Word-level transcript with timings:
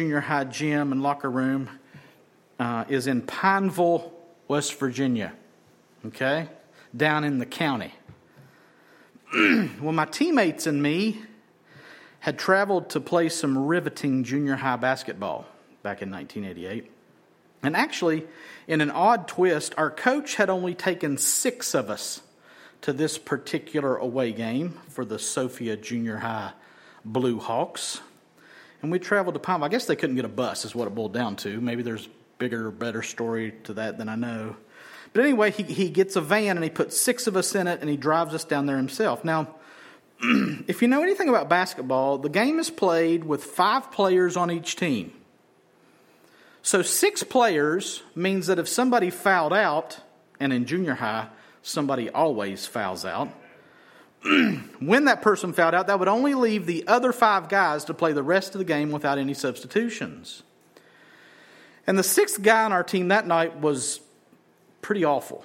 junior 0.00 0.20
high 0.20 0.44
gym 0.44 0.92
and 0.92 1.02
locker 1.02 1.30
room 1.30 1.68
uh, 2.58 2.86
is 2.88 3.06
in 3.06 3.20
Pineville, 3.20 4.10
West 4.48 4.72
Virginia, 4.80 5.30
okay, 6.06 6.48
down 6.96 7.22
in 7.22 7.38
the 7.38 7.44
county. 7.44 7.92
well, 9.34 9.92
my 9.92 10.06
teammates 10.06 10.66
and 10.66 10.82
me 10.82 11.20
had 12.20 12.38
traveled 12.38 12.88
to 12.88 12.98
play 12.98 13.28
some 13.28 13.66
riveting 13.66 14.24
junior 14.24 14.56
high 14.56 14.76
basketball 14.76 15.44
back 15.82 16.00
in 16.00 16.10
1988. 16.10 16.90
And 17.62 17.76
actually, 17.76 18.26
in 18.66 18.80
an 18.80 18.90
odd 18.90 19.28
twist, 19.28 19.74
our 19.76 19.90
coach 19.90 20.36
had 20.36 20.48
only 20.48 20.74
taken 20.74 21.18
six 21.18 21.74
of 21.74 21.90
us 21.90 22.22
to 22.80 22.94
this 22.94 23.18
particular 23.18 23.98
away 23.98 24.32
game 24.32 24.80
for 24.88 25.04
the 25.04 25.18
Sophia 25.18 25.76
Junior 25.76 26.16
High 26.16 26.52
Blue 27.04 27.38
Hawks. 27.38 28.00
And 28.82 28.90
we 28.90 28.98
traveled 28.98 29.34
to 29.34 29.40
Palm. 29.40 29.62
I 29.62 29.68
guess 29.68 29.86
they 29.86 29.96
couldn't 29.96 30.16
get 30.16 30.24
a 30.24 30.28
bus, 30.28 30.64
is 30.64 30.74
what 30.74 30.86
it 30.86 30.94
boiled 30.94 31.12
down 31.12 31.36
to. 31.36 31.60
Maybe 31.60 31.82
there's 31.82 32.08
bigger, 32.38 32.70
better 32.70 33.02
story 33.02 33.54
to 33.64 33.74
that 33.74 33.98
than 33.98 34.08
I 34.08 34.16
know. 34.16 34.56
But 35.12 35.24
anyway, 35.24 35.50
he, 35.50 35.64
he 35.64 35.90
gets 35.90 36.16
a 36.16 36.20
van 36.20 36.56
and 36.56 36.64
he 36.64 36.70
puts 36.70 36.98
six 36.98 37.26
of 37.26 37.36
us 37.36 37.54
in 37.54 37.66
it 37.66 37.80
and 37.80 37.90
he 37.90 37.96
drives 37.96 38.34
us 38.34 38.44
down 38.44 38.66
there 38.66 38.76
himself. 38.76 39.24
Now, 39.24 39.54
if 40.22 40.82
you 40.82 40.88
know 40.88 41.02
anything 41.02 41.28
about 41.28 41.48
basketball, 41.48 42.18
the 42.18 42.28
game 42.28 42.58
is 42.58 42.70
played 42.70 43.24
with 43.24 43.44
five 43.44 43.90
players 43.92 44.36
on 44.36 44.50
each 44.50 44.76
team. 44.76 45.12
So 46.62 46.82
six 46.82 47.22
players 47.22 48.02
means 48.14 48.46
that 48.46 48.58
if 48.58 48.68
somebody 48.68 49.10
fouled 49.10 49.52
out, 49.52 49.98
and 50.38 50.52
in 50.52 50.66
junior 50.66 50.94
high, 50.94 51.28
somebody 51.62 52.08
always 52.10 52.66
fouls 52.66 53.04
out. 53.04 53.28
when 54.80 55.06
that 55.06 55.22
person 55.22 55.52
fouled 55.52 55.74
out, 55.74 55.86
that 55.86 55.98
would 55.98 56.08
only 56.08 56.34
leave 56.34 56.66
the 56.66 56.86
other 56.86 57.12
five 57.12 57.48
guys 57.48 57.84
to 57.86 57.94
play 57.94 58.12
the 58.12 58.22
rest 58.22 58.54
of 58.54 58.58
the 58.58 58.64
game 58.64 58.90
without 58.90 59.18
any 59.18 59.34
substitutions. 59.34 60.42
And 61.86 61.98
the 61.98 62.02
sixth 62.02 62.42
guy 62.42 62.64
on 62.64 62.72
our 62.72 62.84
team 62.84 63.08
that 63.08 63.26
night 63.26 63.60
was 63.60 64.00
pretty 64.82 65.04
awful. 65.04 65.44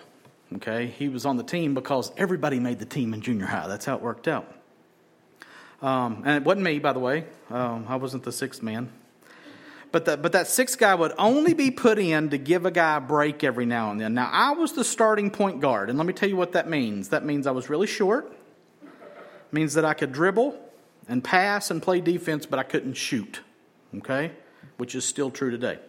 Okay, 0.56 0.88
he 0.88 1.10
was 1.10 1.26
on 1.26 1.38
the 1.38 1.44
team 1.44 1.74
because 1.74 2.12
everybody 2.18 2.60
made 2.60 2.80
the 2.80 2.86
team 2.86 3.14
in 3.14 3.22
junior 3.22 3.48
high. 3.48 3.68
That's 3.68 3.86
how 3.86 3.96
it 3.96 4.02
worked 4.02 4.28
out. 4.28 4.52
Um, 5.82 6.24
and 6.26 6.38
it 6.38 6.44
wasn't 6.44 6.64
me, 6.64 6.80
by 6.80 6.94
the 6.94 7.00
way. 7.00 7.26
Um, 7.50 7.86
I 7.88 7.96
wasn't 7.96 8.24
the 8.24 8.32
sixth 8.32 8.62
man. 8.62 8.90
But, 9.92 10.06
the, 10.06 10.18
but 10.18 10.34
that 10.34 10.48
sixth 10.48 10.78
guy 10.78 10.94
would 10.94 11.14
only 11.18 11.54
be 11.54 11.72
put 11.72 12.00
in 12.00 12.30
to 12.30 12.38
give 12.38 12.66
a 12.66 12.72
guy 12.72 12.98
a 12.98 13.02
break 13.02 13.44
every 13.44 13.66
now 13.66 13.92
and 13.92 14.00
then. 14.00 14.14
Now, 14.14 14.30
I 14.32 14.52
was 14.52 14.74
the 14.74 14.84
starting 14.84 15.32
point 15.32 15.62
guard, 15.62 15.90
and 15.90 15.98
let 15.98 16.06
me 16.06 16.14
tell 16.14 16.28
you 16.28 16.36
what 16.36 16.52
that 16.52 16.70
means. 16.70 17.10
That 17.10 17.26
means 17.26 17.48
I 17.48 17.52
was 17.52 17.70
really 17.70 17.88
short, 17.88 18.32
means 19.52 19.74
that 19.74 19.86
I 19.86 19.94
could 19.94 20.12
dribble 20.12 20.60
and 21.08 21.24
pass 21.24 21.72
and 21.72 21.82
play 21.82 22.02
defense, 22.02 22.46
but 22.46 22.60
I 22.60 22.64
couldn't 22.64 22.96
shoot, 22.96 23.42
okay? 23.98 24.32
Which 24.78 24.96
is 24.96 25.06
still 25.06 25.32
true 25.32 25.52
today. 25.52 25.80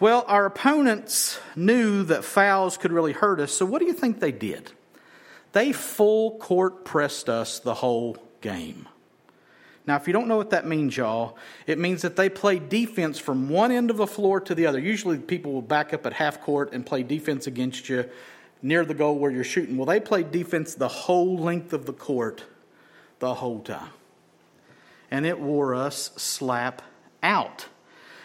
Well, 0.00 0.24
our 0.26 0.46
opponents 0.46 1.38
knew 1.54 2.02
that 2.04 2.24
fouls 2.24 2.76
could 2.76 2.92
really 2.92 3.12
hurt 3.12 3.40
us, 3.40 3.52
so 3.52 3.64
what 3.64 3.78
do 3.78 3.86
you 3.86 3.92
think 3.92 4.20
they 4.20 4.32
did? 4.32 4.72
They 5.52 5.72
full 5.72 6.38
court 6.38 6.84
pressed 6.84 7.28
us 7.28 7.60
the 7.60 7.74
whole 7.74 8.16
game. 8.40 8.88
Now, 9.86 9.96
if 9.96 10.06
you 10.06 10.12
don't 10.12 10.28
know 10.28 10.36
what 10.36 10.50
that 10.50 10.66
means, 10.66 10.96
y'all, 10.96 11.36
it 11.66 11.78
means 11.78 12.02
that 12.02 12.16
they 12.16 12.28
play 12.28 12.58
defense 12.58 13.18
from 13.18 13.48
one 13.50 13.70
end 13.70 13.90
of 13.90 13.98
the 13.98 14.06
floor 14.06 14.40
to 14.40 14.54
the 14.54 14.66
other. 14.66 14.78
Usually, 14.78 15.18
people 15.18 15.52
will 15.52 15.62
back 15.62 15.92
up 15.92 16.06
at 16.06 16.14
half 16.14 16.40
court 16.40 16.72
and 16.72 16.86
play 16.86 17.02
defense 17.02 17.46
against 17.46 17.88
you 17.88 18.06
near 18.64 18.82
the 18.84 18.94
goal 18.94 19.18
where 19.18 19.30
you're 19.30 19.44
shooting. 19.44 19.76
Well, 19.76 19.84
they 19.84 20.00
played 20.00 20.32
defense 20.32 20.74
the 20.74 20.88
whole 20.88 21.36
length 21.36 21.74
of 21.74 21.84
the 21.84 21.92
court 21.92 22.44
the 23.18 23.34
whole 23.34 23.60
time. 23.60 23.90
And 25.10 25.26
it 25.26 25.38
wore 25.38 25.74
us 25.74 26.10
slap 26.16 26.80
out. 27.22 27.66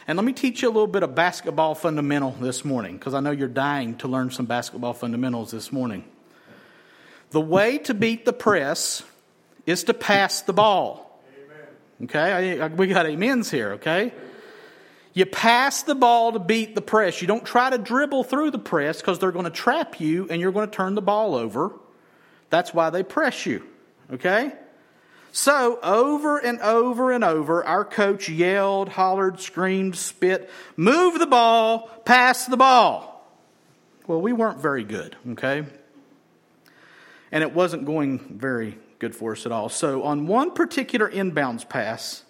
And 0.08 0.18
let 0.18 0.24
me 0.24 0.32
teach 0.32 0.62
you 0.62 0.70
a 0.70 0.72
little 0.72 0.88
bit 0.88 1.04
of 1.04 1.14
basketball 1.14 1.76
fundamental 1.76 2.32
this 2.32 2.64
morning 2.64 2.98
because 2.98 3.14
I 3.14 3.20
know 3.20 3.32
you're 3.32 3.50
dying 3.50 3.98
to 3.98 4.08
learn 4.08 4.32
some 4.32 4.46
basketball 4.46 4.94
fundamentals 4.94 5.52
this 5.52 5.74
morning. 5.74 6.06
The 7.32 7.42
way 7.42 7.78
to 7.80 7.94
beat 7.94 8.24
the 8.26 8.34
press 8.34 9.04
is 9.66 9.84
to 9.84 9.94
pass 9.94 10.42
the 10.42 10.54
ball. 10.54 11.22
Okay, 12.02 12.66
we 12.70 12.88
got 12.88 13.06
amens 13.06 13.52
here, 13.52 13.74
okay? 13.74 14.14
You 15.14 15.26
pass 15.26 15.84
the 15.84 15.96
ball 15.96 16.34
to 16.34 16.40
beat 16.40 16.76
the 16.76 16.82
press. 16.82 17.22
You 17.22 17.28
don't 17.28 17.46
try 17.46 17.70
to 17.70 17.78
dribble 17.78 18.26
through 18.26 18.52
the 18.52 18.60
press 18.60 19.00
because 19.02 19.20
they're 19.20 19.32
going 19.32 19.46
to 19.46 19.52
trap 19.52 20.00
you 20.00 20.28
and 20.30 20.40
you're 20.40 20.52
going 20.52 20.70
to 20.70 20.76
turn 20.76 20.96
the 20.96 21.02
ball 21.02 21.36
over. 21.36 21.74
That's 22.50 22.74
why 22.74 22.90
they 22.90 23.04
press 23.04 23.46
you, 23.46 23.64
okay? 24.12 24.54
So, 25.32 25.80
over 25.84 26.40
and 26.40 26.60
over 26.62 27.12
and 27.12 27.24
over, 27.24 27.64
our 27.64 27.86
coach 27.86 28.30
yelled, 28.30 28.90
hollered, 28.90 29.40
screamed, 29.40 29.96
spit, 29.96 30.50
move 30.76 31.20
the 31.20 31.28
ball, 31.28 31.88
pass 32.06 32.48
the 32.48 32.58
ball. 32.58 33.28
Well, 34.08 34.22
we 34.22 34.34
weren't 34.34 34.60
very 34.60 34.84
good, 34.84 35.16
okay? 35.32 35.66
and 37.32 37.44
it 37.44 37.54
wasn't 37.54 37.86
going 37.86 38.20
very 38.38 38.78
good 39.00 39.16
for 39.16 39.34
us 39.34 39.46
at 39.46 39.52
all. 39.52 39.70
So, 39.70 40.04
on 40.04 40.28
one 40.28 40.52
particular 40.52 41.10
inbounds 41.10 41.68
pass, 41.68 42.24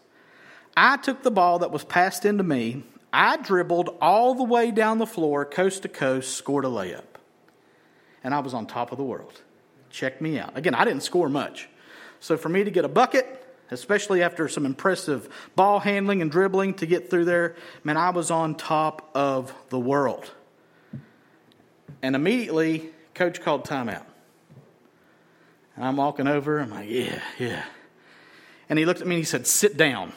I 0.82 0.96
took 0.96 1.24
the 1.24 1.32
ball 1.32 1.60
that 1.60 1.72
was 1.72 1.84
passed 1.84 2.26
into 2.26 2.44
me, 2.44 2.84
I 3.12 3.36
dribbled 3.36 3.98
all 4.02 4.34
the 4.34 4.46
way 4.46 4.72
down 4.72 4.98
the 4.98 5.06
floor, 5.06 5.44
coast 5.44 5.82
to 5.82 5.90
coast, 5.90 6.38
scored 6.38 6.64
a 6.64 6.70
layup. 6.70 7.04
And 8.24 8.34
I 8.34 8.40
was 8.40 8.54
on 8.54 8.66
top 8.66 8.94
of 8.94 8.98
the 8.98 9.04
world. 9.04 9.42
Check 9.90 10.22
me 10.22 10.40
out. 10.40 10.58
Again, 10.58 10.74
I 10.74 10.86
didn't 10.86 11.04
score 11.04 11.28
much. 11.28 11.68
So, 12.22 12.38
for 12.38 12.48
me 12.48 12.64
to 12.64 12.72
get 12.72 12.86
a 12.86 12.90
bucket, 12.90 13.26
especially 13.72 14.22
after 14.24 14.48
some 14.48 14.66
impressive 14.66 15.28
ball 15.56 15.80
handling 15.80 16.22
and 16.22 16.32
dribbling 16.32 16.76
to 16.76 16.86
get 16.86 17.10
through 17.10 17.26
there, 17.26 17.56
man, 17.84 17.98
I 17.98 18.12
was 18.12 18.32
on 18.32 18.56
top 18.56 19.10
of 19.14 19.54
the 19.70 19.80
world. 19.80 20.32
And 22.02 22.16
immediately, 22.16 22.90
coach 23.14 23.42
called 23.42 23.66
timeout. 23.66 24.06
And 25.76 25.86
I'm 25.86 25.98
walking 25.98 26.28
over. 26.28 26.60
I'm 26.60 26.70
like, 26.70 26.90
yeah, 26.90 27.22
yeah. 27.38 27.66
And 28.70 28.80
he 28.80 28.86
looked 28.86 29.02
at 29.02 29.08
me 29.08 29.16
and 29.16 29.22
he 29.22 29.26
said, 29.26 29.46
sit 29.46 29.76
down. 29.76 30.14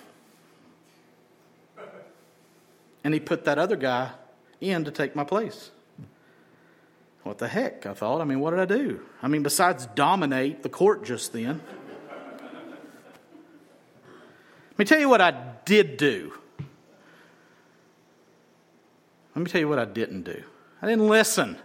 And 3.04 3.12
he 3.14 3.20
put 3.20 3.44
that 3.44 3.58
other 3.58 3.76
guy 3.76 4.12
in 4.60 4.84
to 4.84 4.90
take 4.90 5.16
my 5.16 5.24
place. 5.24 5.70
What 7.22 7.38
the 7.38 7.48
heck? 7.48 7.86
I 7.86 7.94
thought. 7.94 8.20
I 8.20 8.24
mean, 8.24 8.40
what 8.40 8.50
did 8.50 8.60
I 8.60 8.64
do? 8.64 9.00
I 9.22 9.28
mean, 9.28 9.42
besides 9.42 9.86
dominate 9.94 10.62
the 10.62 10.68
court 10.68 11.04
just 11.04 11.32
then. 11.32 11.60
Let 14.70 14.78
me 14.78 14.84
tell 14.84 14.98
you 14.98 15.08
what 15.08 15.20
I 15.20 15.32
did 15.64 15.96
do. 15.96 16.32
Let 19.34 19.44
me 19.44 19.50
tell 19.50 19.60
you 19.60 19.68
what 19.68 19.78
I 19.78 19.84
didn't 19.84 20.22
do. 20.22 20.42
I 20.80 20.86
didn't 20.86 21.08
listen. 21.08 21.56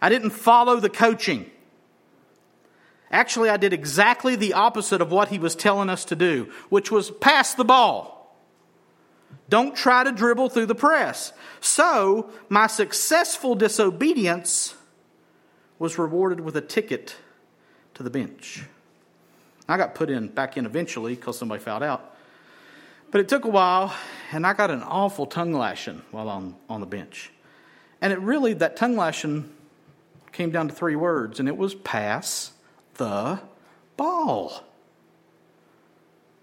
I 0.00 0.08
didn't 0.08 0.30
follow 0.30 0.80
the 0.80 0.90
coaching. 0.90 1.50
Actually, 3.10 3.50
I 3.50 3.56
did 3.56 3.72
exactly 3.72 4.34
the 4.34 4.54
opposite 4.54 5.00
of 5.00 5.12
what 5.12 5.28
he 5.28 5.38
was 5.38 5.54
telling 5.54 5.88
us 5.88 6.04
to 6.06 6.16
do, 6.16 6.52
which 6.68 6.90
was 6.90 7.10
pass 7.10 7.54
the 7.54 7.64
ball. 7.64 8.15
Don't 9.48 9.76
try 9.76 10.02
to 10.04 10.12
dribble 10.12 10.48
through 10.48 10.66
the 10.66 10.74
press. 10.74 11.32
So, 11.60 12.30
my 12.48 12.66
successful 12.66 13.54
disobedience 13.54 14.74
was 15.78 15.98
rewarded 15.98 16.40
with 16.40 16.56
a 16.56 16.60
ticket 16.60 17.16
to 17.94 18.02
the 18.02 18.10
bench. 18.10 18.64
I 19.68 19.76
got 19.76 19.94
put 19.94 20.10
in 20.10 20.28
back 20.28 20.56
in 20.56 20.66
eventually 20.66 21.14
because 21.14 21.38
somebody 21.38 21.62
fouled 21.62 21.82
out. 21.82 22.16
But 23.10 23.20
it 23.20 23.28
took 23.28 23.44
a 23.44 23.48
while, 23.48 23.94
and 24.32 24.46
I 24.46 24.52
got 24.52 24.70
an 24.70 24.82
awful 24.82 25.26
tongue 25.26 25.52
lashing 25.52 26.02
while 26.10 26.28
I'm 26.28 26.56
on 26.68 26.80
the 26.80 26.86
bench. 26.86 27.30
And 28.00 28.12
it 28.12 28.18
really, 28.20 28.52
that 28.54 28.76
tongue 28.76 28.96
lashing 28.96 29.52
came 30.32 30.50
down 30.50 30.68
to 30.68 30.74
three 30.74 30.96
words, 30.96 31.40
and 31.40 31.48
it 31.48 31.56
was 31.56 31.74
pass 31.74 32.52
the 32.94 33.40
ball. 33.96 34.64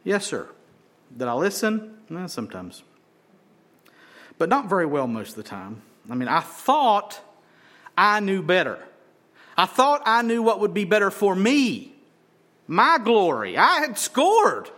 Yes, 0.04 0.26
sir. 0.26 0.50
Did 1.16 1.28
I 1.28 1.34
listen? 1.34 1.98
Eh, 2.12 2.28
sometimes. 2.28 2.84
But 4.38 4.50
not 4.50 4.70
very 4.70 4.86
well 4.86 5.08
most 5.08 5.32
of 5.32 5.36
the 5.36 5.44
time. 5.44 5.82
I 6.10 6.16
mean, 6.16 6.28
I 6.28 6.42
thought 6.42 7.22
I 7.98 8.20
knew 8.20 8.42
better. 8.42 8.80
I 9.56 9.66
thought 9.66 10.02
I 10.06 10.22
knew 10.22 10.42
what 10.42 10.60
would 10.60 10.74
be 10.74 10.86
better 10.86 11.12
for 11.12 11.36
me, 11.36 11.94
my 12.68 12.98
glory. 12.98 13.58
I 13.58 13.80
had 13.80 13.98
scored. 13.98 14.70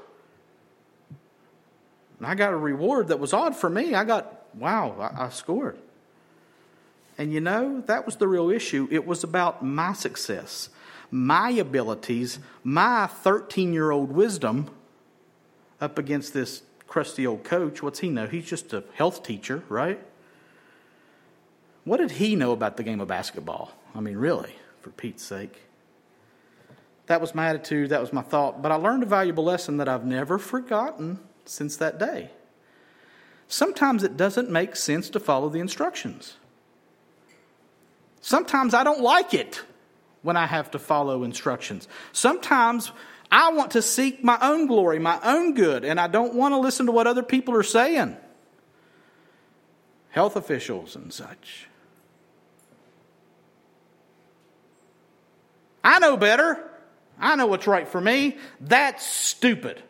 And 2.19 2.27
I 2.27 2.35
got 2.35 2.53
a 2.53 2.57
reward 2.57 3.07
that 3.07 3.19
was 3.19 3.33
odd 3.33 3.55
for 3.55 3.69
me. 3.69 3.93
I 3.93 4.03
got, 4.03 4.45
wow, 4.55 4.95
I, 4.99 5.25
I 5.25 5.29
scored. 5.29 5.77
And 7.17 7.33
you 7.33 7.39
know, 7.39 7.81
that 7.87 8.05
was 8.05 8.17
the 8.17 8.27
real 8.27 8.49
issue. 8.49 8.87
It 8.91 9.05
was 9.05 9.23
about 9.23 9.63
my 9.63 9.93
success 9.93 10.69
my 11.11 11.49
abilities, 11.51 12.39
my 12.63 13.07
13 13.07 13.73
year 13.73 13.91
old 13.91 14.11
wisdom 14.11 14.69
up 15.79 15.97
against 15.97 16.33
this 16.33 16.63
crusty 16.95 17.27
old 17.27 17.43
coach. 17.43 17.83
What's 17.83 17.99
he 17.99 18.09
know? 18.09 18.25
He's 18.25 18.45
just 18.45 18.71
a 18.71 18.81
health 18.93 19.21
teacher, 19.21 19.63
right? 19.67 19.99
What 21.83 21.97
did 21.97 22.11
he 22.11 22.37
know 22.37 22.53
about 22.53 22.77
the 22.77 22.83
game 22.83 23.01
of 23.01 23.09
basketball? 23.09 23.73
I 23.93 23.99
mean, 23.99 24.15
really, 24.15 24.55
for 24.79 24.91
Pete's 24.91 25.21
sake. 25.21 25.63
That 27.07 27.19
was 27.19 27.35
my 27.35 27.49
attitude, 27.49 27.89
that 27.89 27.99
was 27.99 28.13
my 28.13 28.21
thought. 28.21 28.61
But 28.61 28.71
I 28.71 28.75
learned 28.75 29.03
a 29.03 29.07
valuable 29.07 29.43
lesson 29.43 29.75
that 29.75 29.89
I've 29.89 30.05
never 30.05 30.37
forgotten 30.37 31.19
since 31.43 31.75
that 31.75 31.99
day. 31.99 32.29
Sometimes 33.49 34.01
it 34.01 34.15
doesn't 34.15 34.49
make 34.49 34.77
sense 34.77 35.09
to 35.09 35.19
follow 35.19 35.49
the 35.49 35.59
instructions. 35.59 36.37
Sometimes 38.21 38.73
I 38.73 38.85
don't 38.85 39.01
like 39.01 39.33
it 39.33 39.63
when 40.21 40.37
I 40.37 40.45
have 40.45 40.71
to 40.71 40.79
follow 40.79 41.23
instructions. 41.23 41.89
Sometimes 42.13 42.93
I 43.31 43.51
want 43.51 43.71
to 43.71 43.81
seek 43.81 44.23
my 44.23 44.37
own 44.41 44.67
glory, 44.67 44.99
my 44.99 45.19
own 45.23 45.53
good, 45.53 45.83
and 45.83 45.99
I 45.99 46.07
don't 46.07 46.35
want 46.35 46.53
to 46.53 46.57
listen 46.57 46.85
to 46.85 46.91
what 46.91 47.07
other 47.07 47.23
people 47.23 47.55
are 47.55 47.63
saying. 47.63 48.17
Health 50.09 50.35
officials 50.35 50.95
and 50.95 51.11
such. 51.11 51.67
I 55.83 55.99
know 55.99 56.17
better. 56.17 56.71
I 57.19 57.35
know 57.35 57.47
what's 57.47 57.67
right 57.67 57.87
for 57.87 58.01
me. 58.01 58.37
That's 58.59 59.05
stupid. 59.05 59.81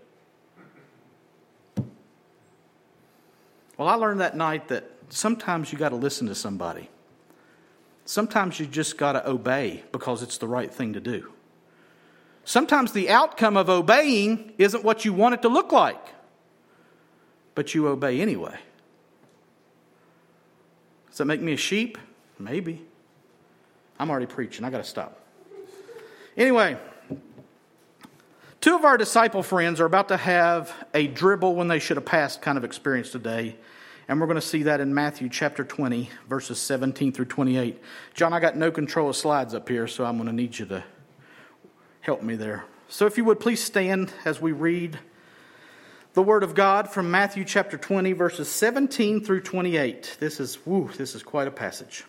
Well, 3.78 3.88
I 3.88 3.96
learned 3.96 4.22
that 4.22 4.36
night 4.36 4.70
that 4.70 4.90
sometimes 5.10 5.72
you 5.72 5.78
got 5.78 5.90
to 5.90 5.96
listen 5.96 6.28
to 6.28 6.36
somebody. 6.36 6.90
Sometimes 8.06 8.60
you 8.60 8.66
just 8.66 8.98
got 8.98 9.14
to 9.14 9.28
obey 9.30 9.84
because 9.92 10.22
it's 10.22 10.38
the 10.38 10.48
right 10.48 10.72
thing 10.72 10.94
to 10.94 11.00
do. 11.00 11.32
Sometimes 12.46 12.92
the 12.92 13.10
outcome 13.10 13.58
of 13.58 13.70
obeying 13.70 14.54
isn't 14.60 14.84
what 14.84 15.04
you 15.04 15.14
want 15.14 15.34
it 15.34 15.42
to 15.42 15.50
look 15.50 15.72
like, 15.72 16.02
but 17.56 17.74
you 17.74 17.88
obey 17.88 18.22
anyway. 18.22 18.56
Does 21.10 21.18
that 21.18 21.26
make 21.26 21.42
me 21.42 21.54
a 21.54 21.58
sheep? 21.58 21.98
Maybe. 22.38 22.86
I'm 23.98 24.12
already 24.12 24.28
preaching. 24.28 24.64
I 24.64 24.70
got 24.70 24.78
to 24.78 24.84
stop. 24.84 25.20
Anyway, 26.38 26.78
two 28.62 28.76
of 28.76 28.86
our 28.86 28.98
disciple 28.98 29.42
friends 29.42 29.82
are 29.82 29.86
about 29.86 30.10
to 30.10 30.18
have 30.18 30.72
a 30.94 31.08
dribble 31.08 31.56
when 31.56 31.68
they 31.68 31.80
should 31.80 31.98
have 31.98 32.06
passed 32.06 32.44
kind 32.44 32.60
of 32.60 32.64
experience 32.64 33.10
today. 33.10 33.56
And 34.08 34.20
we're 34.20 34.28
going 34.28 34.36
to 34.36 34.42
see 34.42 34.64
that 34.64 34.82
in 34.82 34.94
Matthew 34.94 35.30
chapter 35.30 35.64
20, 35.64 36.12
verses 36.30 36.60
17 36.60 37.12
through 37.12 37.26
28. 37.26 37.82
John, 38.14 38.34
I 38.34 38.40
got 38.40 38.56
no 38.56 38.70
control 38.70 39.10
of 39.10 39.16
slides 39.16 39.56
up 39.56 39.68
here, 39.68 39.88
so 39.88 40.06
I'm 40.06 40.18
going 40.18 40.28
to 40.28 40.36
need 40.36 40.60
you 40.60 40.68
to 40.68 40.84
help 42.06 42.22
me 42.22 42.36
there. 42.36 42.64
So 42.88 43.08
if 43.08 43.18
you 43.18 43.26
would 43.26 43.40
please 43.40 43.64
stand 43.64 44.14
as 44.26 44.40
we 44.40 44.52
read 44.52 45.00
the 46.14 46.22
word 46.22 46.44
of 46.44 46.54
God 46.54 46.88
from 46.88 47.10
Matthew 47.10 47.44
chapter 47.44 47.80
20, 47.80 48.14
verses 48.14 48.48
17 48.48 49.26
through 49.26 49.42
28. 49.42 50.18
This 50.20 50.40
is, 50.40 50.64
woo, 50.68 50.92
this 50.96 51.16
is 51.16 51.24
quite 51.24 51.48
a 51.48 51.52
passage. 51.52 52.04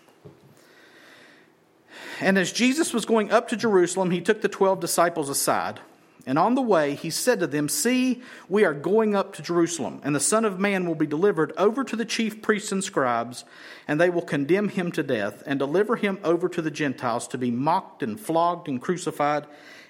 And 2.20 2.36
as 2.36 2.52
Jesus 2.52 2.92
was 2.92 3.06
going 3.06 3.32
up 3.32 3.48
to 3.48 3.56
Jerusalem, 3.56 4.10
he 4.10 4.20
took 4.20 4.42
the 4.42 4.50
twelve 4.50 4.80
disciples 4.80 5.30
aside 5.30 5.80
and 6.28 6.40
on 6.40 6.56
the 6.56 6.62
way, 6.62 6.96
he 6.96 7.10
said 7.10 7.38
to 7.38 7.46
them, 7.46 7.68
See, 7.68 8.20
we 8.48 8.64
are 8.64 8.74
going 8.74 9.14
up 9.14 9.34
to 9.34 9.42
Jerusalem, 9.42 10.00
and 10.02 10.12
the 10.12 10.20
Son 10.20 10.44
of 10.44 10.58
Man 10.58 10.84
will 10.84 10.96
be 10.96 11.06
delivered 11.06 11.52
over 11.56 11.84
to 11.84 11.94
the 11.94 12.04
chief 12.04 12.42
priests 12.42 12.72
and 12.72 12.82
scribes, 12.82 13.44
and 13.86 14.00
they 14.00 14.10
will 14.10 14.22
condemn 14.22 14.68
him 14.68 14.90
to 14.92 15.04
death, 15.04 15.44
and 15.46 15.60
deliver 15.60 15.94
him 15.94 16.18
over 16.24 16.48
to 16.48 16.60
the 16.60 16.70
Gentiles 16.70 17.28
to 17.28 17.38
be 17.38 17.52
mocked 17.52 18.02
and 18.02 18.18
flogged 18.18 18.66
and 18.66 18.82
crucified, 18.82 19.46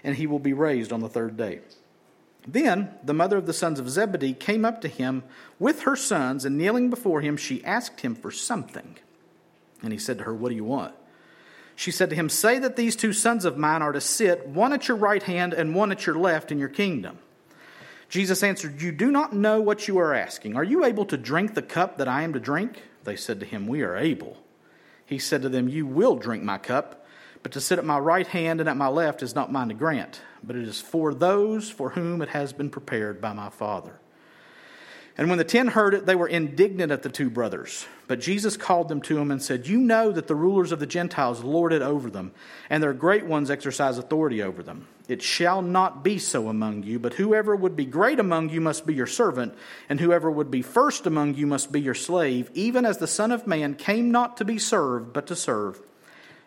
and 0.06 0.14
he 0.14 0.26
will 0.26 0.38
be 0.38 0.52
raised 0.52 0.92
on 0.92 1.00
the 1.00 1.08
third 1.08 1.36
day. 1.36 1.58
Then 2.46 2.90
the 3.02 3.12
mother 3.12 3.36
of 3.36 3.46
the 3.46 3.52
sons 3.52 3.80
of 3.80 3.90
Zebedee 3.90 4.34
came 4.34 4.64
up 4.64 4.80
to 4.82 4.88
him 4.88 5.24
with 5.58 5.82
her 5.82 5.96
sons, 5.96 6.44
and 6.44 6.56
kneeling 6.56 6.90
before 6.90 7.20
him, 7.20 7.36
she 7.36 7.64
asked 7.64 8.02
him 8.02 8.14
for 8.14 8.30
something. 8.30 8.96
And 9.82 9.92
he 9.92 9.98
said 9.98 10.18
to 10.18 10.24
her, 10.24 10.32
What 10.32 10.50
do 10.50 10.54
you 10.54 10.64
want? 10.64 10.94
She 11.74 11.90
said 11.90 12.08
to 12.10 12.16
him, 12.16 12.28
Say 12.28 12.60
that 12.60 12.76
these 12.76 12.94
two 12.94 13.12
sons 13.12 13.44
of 13.44 13.58
mine 13.58 13.82
are 13.82 13.90
to 13.90 14.00
sit, 14.00 14.46
one 14.46 14.72
at 14.72 14.86
your 14.86 14.96
right 14.96 15.22
hand 15.22 15.52
and 15.52 15.74
one 15.74 15.90
at 15.90 16.06
your 16.06 16.16
left 16.16 16.52
in 16.52 16.58
your 16.60 16.68
kingdom. 16.68 17.18
Jesus 18.08 18.44
answered, 18.44 18.80
You 18.80 18.92
do 18.92 19.10
not 19.10 19.32
know 19.32 19.60
what 19.60 19.88
you 19.88 19.98
are 19.98 20.14
asking. 20.14 20.54
Are 20.54 20.64
you 20.64 20.84
able 20.84 21.04
to 21.06 21.16
drink 21.16 21.54
the 21.54 21.62
cup 21.62 21.98
that 21.98 22.06
I 22.06 22.22
am 22.22 22.32
to 22.32 22.40
drink? 22.40 22.80
They 23.02 23.16
said 23.16 23.40
to 23.40 23.46
him, 23.46 23.66
We 23.66 23.82
are 23.82 23.96
able. 23.96 24.36
He 25.04 25.18
said 25.18 25.42
to 25.42 25.48
them, 25.48 25.68
You 25.68 25.84
will 25.84 26.14
drink 26.14 26.44
my 26.44 26.58
cup, 26.58 27.05
but 27.42 27.52
to 27.52 27.60
sit 27.60 27.78
at 27.78 27.84
my 27.84 27.98
right 27.98 28.26
hand 28.26 28.60
and 28.60 28.68
at 28.68 28.76
my 28.76 28.88
left 28.88 29.22
is 29.22 29.34
not 29.34 29.52
mine 29.52 29.68
to 29.68 29.74
grant, 29.74 30.20
but 30.42 30.56
it 30.56 30.66
is 30.66 30.80
for 30.80 31.14
those 31.14 31.70
for 31.70 31.90
whom 31.90 32.22
it 32.22 32.30
has 32.30 32.52
been 32.52 32.70
prepared 32.70 33.20
by 33.20 33.32
my 33.32 33.50
Father. 33.50 33.98
And 35.18 35.30
when 35.30 35.38
the 35.38 35.44
ten 35.44 35.68
heard 35.68 35.94
it, 35.94 36.04
they 36.04 36.14
were 36.14 36.28
indignant 36.28 36.92
at 36.92 37.02
the 37.02 37.08
two 37.08 37.30
brothers. 37.30 37.86
But 38.06 38.20
Jesus 38.20 38.56
called 38.56 38.88
them 38.88 39.00
to 39.02 39.16
him 39.16 39.30
and 39.30 39.42
said, 39.42 39.66
You 39.66 39.78
know 39.78 40.12
that 40.12 40.26
the 40.26 40.34
rulers 40.34 40.72
of 40.72 40.78
the 40.78 40.86
Gentiles 40.86 41.42
lord 41.42 41.72
it 41.72 41.80
over 41.80 42.10
them, 42.10 42.32
and 42.68 42.82
their 42.82 42.92
great 42.92 43.24
ones 43.24 43.50
exercise 43.50 43.96
authority 43.96 44.42
over 44.42 44.62
them. 44.62 44.86
It 45.08 45.22
shall 45.22 45.62
not 45.62 46.04
be 46.04 46.18
so 46.18 46.48
among 46.48 46.82
you, 46.82 46.98
but 46.98 47.14
whoever 47.14 47.56
would 47.56 47.76
be 47.76 47.86
great 47.86 48.20
among 48.20 48.50
you 48.50 48.60
must 48.60 48.86
be 48.86 48.94
your 48.94 49.06
servant, 49.06 49.54
and 49.88 50.00
whoever 50.00 50.30
would 50.30 50.50
be 50.50 50.62
first 50.62 51.06
among 51.06 51.34
you 51.34 51.46
must 51.46 51.72
be 51.72 51.80
your 51.80 51.94
slave, 51.94 52.50
even 52.52 52.84
as 52.84 52.98
the 52.98 53.06
Son 53.06 53.32
of 53.32 53.46
Man 53.46 53.74
came 53.74 54.10
not 54.10 54.36
to 54.36 54.44
be 54.44 54.58
served, 54.58 55.14
but 55.14 55.28
to 55.28 55.36
serve, 55.36 55.80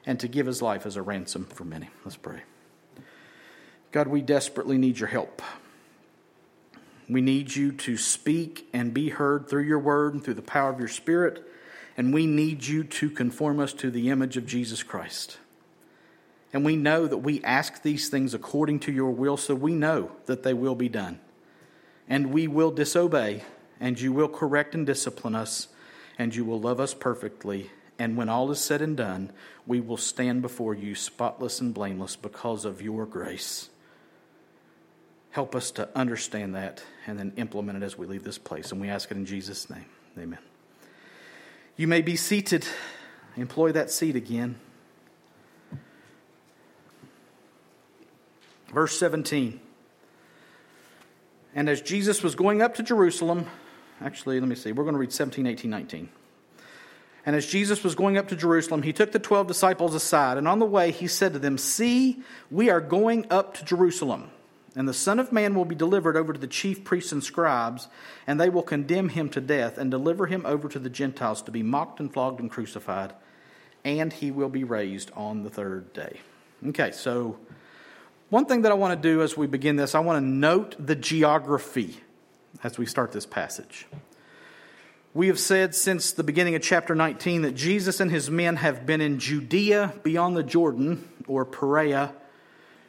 and 0.06 0.20
to 0.20 0.28
give 0.28 0.46
his 0.46 0.62
life 0.62 0.86
as 0.86 0.96
a 0.96 1.02
ransom 1.02 1.46
for 1.46 1.64
many. 1.66 1.90
Let's 2.04 2.18
pray. 2.18 2.42
God, 3.92 4.08
we 4.08 4.22
desperately 4.22 4.78
need 4.78 5.00
your 5.00 5.10
help. 5.10 5.42
We 7.10 7.22
need 7.22 7.56
you 7.56 7.72
to 7.72 7.98
speak 7.98 8.68
and 8.72 8.94
be 8.94 9.10
heard 9.10 9.50
through 9.50 9.64
your 9.64 9.80
word 9.80 10.14
and 10.14 10.24
through 10.24 10.36
the 10.36 10.42
power 10.44 10.70
of 10.70 10.80
your 10.80 10.88
spirit. 10.88 11.44
And 11.98 12.14
we 12.14 12.28
need 12.28 12.66
you 12.66 12.84
to 12.84 13.10
conform 13.10 13.60
us 13.60 13.74
to 13.74 13.90
the 13.90 14.10
image 14.10 14.38
of 14.38 14.46
Jesus 14.46 14.84
Christ. 14.84 15.38
And 16.54 16.64
we 16.64 16.76
know 16.76 17.08
that 17.08 17.18
we 17.18 17.44
ask 17.44 17.82
these 17.82 18.10
things 18.10 18.34
according 18.34 18.80
to 18.82 18.92
your 18.92 19.12
will, 19.12 19.38
so 19.38 19.54
we 19.54 19.74
know 19.74 20.12
that 20.26 20.44
they 20.44 20.54
will 20.54 20.76
be 20.76 20.90
done. 20.90 21.20
And 22.08 22.32
we 22.32 22.48
will 22.48 22.72
disobey, 22.72 23.44
and 23.80 24.00
you 24.00 24.14
will 24.14 24.30
correct 24.30 24.74
and 24.74 24.86
discipline 24.86 25.36
us, 25.36 25.68
and 26.18 26.34
you 26.34 26.46
will 26.46 26.60
love 26.60 26.80
us 26.80 26.94
perfectly. 26.94 27.70
And 28.00 28.16
when 28.16 28.30
all 28.30 28.50
is 28.50 28.62
said 28.62 28.82
and 28.82 28.96
done, 28.96 29.32
we 29.68 29.82
will 29.82 29.98
stand 29.98 30.42
before 30.42 30.74
you 30.74 30.96
spotless 30.96 31.60
and 31.60 31.74
blameless 31.74 32.16
because 32.16 32.64
of 32.64 32.82
your 32.82 33.06
grace. 33.06 33.70
Help 35.32 35.54
us 35.54 35.70
to 35.72 35.90
understand 35.96 36.56
that 36.56 36.82
and 37.06 37.20
then 37.20 37.34
implement 37.36 37.84
it 37.84 37.86
as 37.86 37.98
we 37.98 38.08
leave 38.08 38.24
this 38.24 38.38
place. 38.38 38.72
And 38.72 38.80
we 38.80 38.88
ask 38.88 39.12
it 39.12 39.18
in 39.18 39.26
Jesus' 39.26 39.70
name. 39.70 39.86
Amen. 40.18 40.40
You 41.76 41.88
may 41.88 42.02
be 42.02 42.16
seated. 42.16 42.66
Employ 43.36 43.74
that 43.74 43.92
seat 43.92 44.16
again. 44.16 44.56
Verse 48.74 48.98
17. 48.98 49.60
And 51.54 51.70
as 51.70 51.82
Jesus 51.82 52.24
was 52.24 52.36
going 52.36 52.62
up 52.62 52.76
to 52.76 52.84
Jerusalem, 52.84 53.48
actually, 54.02 54.40
let 54.40 54.48
me 54.48 54.56
see, 54.56 54.72
we're 54.72 54.84
going 54.84 54.94
to 54.94 55.00
read 55.00 55.12
17, 55.12 55.46
18, 55.46 55.70
19. 55.70 56.10
And 57.30 57.36
as 57.36 57.46
Jesus 57.46 57.84
was 57.84 57.94
going 57.94 58.18
up 58.18 58.30
to 58.30 58.36
Jerusalem, 58.36 58.82
he 58.82 58.92
took 58.92 59.12
the 59.12 59.20
twelve 59.20 59.46
disciples 59.46 59.94
aside, 59.94 60.40
and 60.40 60.48
on 60.48 60.58
the 60.58 60.66
way 60.66 60.90
he 60.90 61.06
said 61.06 61.34
to 61.34 61.40
them, 61.40 61.60
See, 61.60 62.24
we 62.50 62.72
are 62.72 62.82
going 62.82 63.28
up 63.30 63.54
to 63.58 63.66
Jerusalem 63.66 64.32
and 64.76 64.88
the 64.88 64.94
Son 64.94 65.20
of 65.20 65.32
Man 65.32 65.56
will 65.56 65.66
be 65.66 65.76
delivered 65.76 66.16
over 66.16 66.32
to 66.32 66.40
the 66.40 66.48
chief 66.48 66.84
priests 66.84 67.12
and 67.12 67.24
scribes, 67.24 67.88
and 68.28 68.40
they 68.40 68.50
will 68.50 68.64
condemn 68.64 69.10
him 69.10 69.30
to 69.30 69.42
death 69.42 69.78
and 69.78 69.90
deliver 69.90 70.28
him 70.28 70.46
over 70.46 70.70
to 70.70 70.80
the 70.80 70.90
Gentiles 70.90 71.42
to 71.44 71.52
be 71.52 71.64
mocked 71.64 72.00
and 72.00 72.14
flogged 72.14 72.40
and 72.40 72.52
crucified, 72.52 73.14
and 73.84 74.14
he 74.14 74.32
will 74.32 74.50
be 74.50 74.64
raised 74.64 75.12
on 75.16 75.44
the 75.44 75.50
third 75.50 75.92
day. 75.94 76.22
Okay, 76.68 76.92
so 76.92 77.38
one 78.30 78.46
thing 78.46 78.62
that 78.62 78.72
I 78.72 78.76
want 78.76 79.02
to 79.02 79.10
do 79.10 79.22
as 79.22 79.36
we 79.36 79.48
begin 79.48 79.76
this, 79.76 79.96
I 79.96 80.00
want 80.00 80.24
to 80.24 80.26
note 80.26 80.76
the 80.80 80.96
geography 80.96 81.98
as 82.64 82.78
we 82.78 82.86
start 82.86 83.12
this 83.12 83.26
passage. 83.26 83.88
We 85.12 85.26
have 85.28 85.40
said 85.40 85.74
since 85.74 86.12
the 86.12 86.24
beginning 86.24 86.54
of 86.54 86.62
chapter 86.62 86.94
19 86.94 87.42
that 87.42 87.56
Jesus 87.56 88.00
and 88.00 88.12
his 88.12 88.30
men 88.30 88.58
have 88.58 88.86
been 88.86 89.02
in 89.02 89.18
Judea 89.18 89.96
beyond 90.04 90.38
the 90.38 90.44
Jordan, 90.44 91.10
or 91.28 91.46
Perea, 91.46 92.14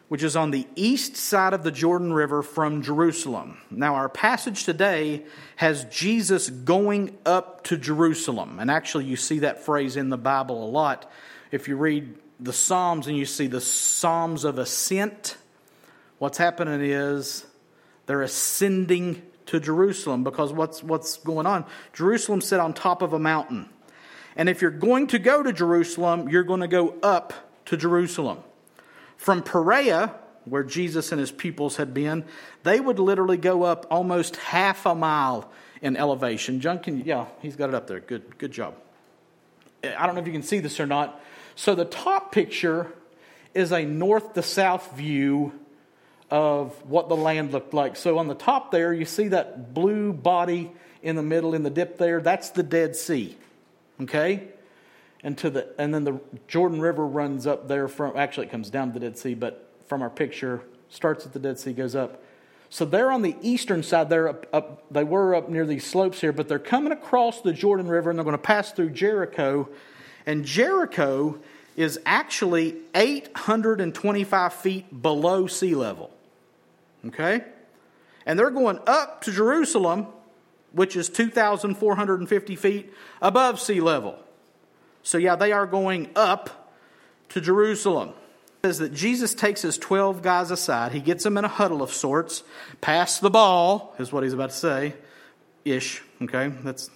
which 0.09 0.23
is 0.23 0.37
on 0.37 0.51
the 0.51 0.67
east 0.77 1.17
side 1.17 1.55
of 1.55 1.63
the 1.63 1.71
Jordan 1.71 2.13
River 2.13 2.43
from 2.43 2.83
Jerusalem. 2.83 3.57
Now, 3.71 3.95
our 3.95 4.11
passage 4.11 4.65
today 4.65 5.25
has 5.57 5.85
Jesus 5.85 6.51
going 6.51 7.17
up 7.25 7.65
to 7.65 7.79
Jerusalem. 7.79 8.59
And 8.61 8.71
actually, 8.71 9.07
you 9.07 9.17
see 9.17 9.39
that 9.39 9.65
phrase 9.65 9.97
in 9.97 10.11
the 10.11 10.19
Bible 10.19 10.63
a 10.63 10.69
lot. 10.69 11.11
If 11.51 11.69
you 11.69 11.77
read 11.77 12.17
the 12.39 12.53
Psalms 12.53 13.07
and 13.07 13.17
you 13.17 13.25
see 13.25 13.47
the 13.47 13.63
Psalms 13.63 14.45
of 14.45 14.59
ascent, 14.59 15.39
what's 16.19 16.37
happening 16.37 16.83
is 16.83 17.47
they're 18.05 18.21
ascending 18.21 19.23
to 19.51 19.59
Jerusalem 19.59 20.23
because 20.23 20.53
what's, 20.53 20.81
what's 20.83 21.17
going 21.19 21.45
on? 21.45 21.65
Jerusalem 21.93 22.41
sit 22.41 22.61
on 22.61 22.73
top 22.73 23.03
of 23.03 23.13
a 23.13 23.19
mountain. 23.19 23.69
And 24.37 24.49
if 24.49 24.63
you're 24.63 24.71
going 24.71 25.09
to 25.09 25.19
go 25.19 25.43
to 25.43 25.53
Jerusalem, 25.53 26.29
you're 26.29 26.45
going 26.45 26.61
to 26.61 26.69
go 26.69 26.95
up 27.03 27.35
to 27.67 27.77
Jerusalem. 27.77 28.39
From 29.17 29.43
Perea, 29.43 30.15
where 30.45 30.63
Jesus 30.63 31.11
and 31.11 31.21
his 31.21 31.33
pupils 31.33 31.77
had 31.77 31.93
been, 31.93 32.25
they 32.63 32.79
would 32.79 33.01
literally 33.01 33.37
go 33.37 33.65
up 33.65 33.87
almost 33.91 34.37
half 34.37 34.87
a 34.87 34.95
mile 34.95 35.51
in 35.83 35.97
elevation. 35.97 36.61
Can 36.61 37.03
yeah, 37.05 37.27
he's 37.43 37.57
got 37.57 37.71
it 37.71 37.75
up 37.75 37.89
there. 37.89 38.01
Good, 38.01 38.39
good 38.39 38.53
job. 38.53 38.75
I 39.83 40.07
don't 40.07 40.15
know 40.15 40.21
if 40.21 40.27
you 40.29 40.33
can 40.33 40.45
see 40.45 40.61
this 40.61 40.79
or 40.79 40.87
not. 40.87 41.21
So 41.57 41.75
the 41.75 41.85
top 41.85 42.31
picture 42.31 42.93
is 43.53 43.73
a 43.73 43.85
north 43.85 44.35
to 44.35 44.43
south 44.43 44.93
view 44.93 45.53
of 46.31 46.73
what 46.85 47.09
the 47.09 47.17
land 47.17 47.53
looked 47.53 47.75
like. 47.75 47.97
So 47.97 48.19
on 48.19 48.29
the 48.29 48.35
top 48.35 48.71
there, 48.71 48.93
you 48.93 49.05
see 49.05 49.29
that 49.29 49.75
blue 49.75 50.13
body 50.13 50.71
in 51.03 51.17
the 51.17 51.23
middle 51.23 51.55
in 51.55 51.63
the 51.63 51.71
dip 51.71 51.99
there. 51.99 52.21
That's 52.21 52.51
the 52.51 52.63
Dead 52.63 52.95
Sea. 52.97 53.37
Okay? 54.01 54.49
And 55.23 55.37
to 55.39 55.51
the 55.51 55.69
and 55.79 55.93
then 55.93 56.05
the 56.05 56.21
Jordan 56.49 56.81
River 56.81 57.07
runs 57.07 57.47
up 57.47 57.69
there 57.69 57.89
from 57.89 58.17
actually 58.17 58.47
it 58.47 58.51
comes 58.51 58.71
down 58.71 58.89
to 58.89 58.95
the 58.99 59.01
Dead 59.01 59.19
Sea, 59.19 59.35
but 59.35 59.69
from 59.87 60.03
our 60.03 60.11
picture 60.11 60.63
starts 60.89 61.27
at 61.27 61.33
the 61.33 61.39
Dead 61.39 61.59
Sea, 61.59 61.73
goes 61.73 61.95
up. 61.95 62.23
So 62.71 62.85
they're 62.85 63.11
on 63.11 63.23
the 63.23 63.37
eastern 63.43 63.83
side. 63.83 64.09
They're 64.09 64.29
up, 64.29 64.47
up, 64.53 64.85
they 64.91 65.03
were 65.03 65.35
up 65.35 65.49
near 65.49 65.67
these 65.67 65.85
slopes 65.85 66.21
here, 66.21 66.33
but 66.33 66.49
they're 66.49 66.61
coming 66.61 66.93
across 66.93 67.41
the 67.41 67.53
Jordan 67.53 67.89
River 67.89 68.11
and 68.11 68.19
they're 68.19 68.25
going 68.25 68.33
to 68.33 68.39
pass 68.39 68.71
through 68.71 68.91
Jericho. 68.91 69.69
And 70.25 70.45
Jericho 70.45 71.41
is 71.77 71.99
actually 72.07 72.77
825 72.95 74.53
feet 74.55 75.03
below 75.03 75.49
sea 75.49 75.75
level. 75.75 76.13
Okay? 77.07 77.45
And 78.27 78.39
they're 78.39 78.51
going 78.51 78.79
up 78.87 79.23
to 79.23 79.33
Jerusalem, 79.33 80.07
which 80.73 80.97
is 80.97 81.09
2,450 81.09 82.57
feet 82.57 82.93
above 83.21 83.61
sea 83.61 83.81
level. 83.81 84.19
So, 85.03 85.19
yeah, 85.19 85.37
they 85.37 85.53
are 85.53 85.67
going 85.67 86.11
up 86.15 86.73
to 87.31 87.41
Jerusalem. 87.41 88.11
It 88.63 88.67
says 88.67 88.79
that 88.79 88.93
Jesus 88.93 89.35
takes 89.35 89.63
his 89.63 89.79
12 89.79 90.21
guys 90.21 90.51
aside. 90.51 90.93
He 90.93 91.01
gets 91.01 91.25
them 91.25 91.39
in 91.39 91.45
a 91.45 91.49
huddle 91.49 91.83
of 91.83 91.93
sorts. 91.93 92.43
Pass 92.81 93.19
the 93.19 93.31
ball, 93.31 93.95
is 93.99 94.13
what 94.13 94.23
he's 94.23 94.35
about 94.35 94.51
to 94.51 94.57
say. 94.57 94.95
Ish, 95.65 96.03
okay? 96.23 96.49
That's 96.63 96.91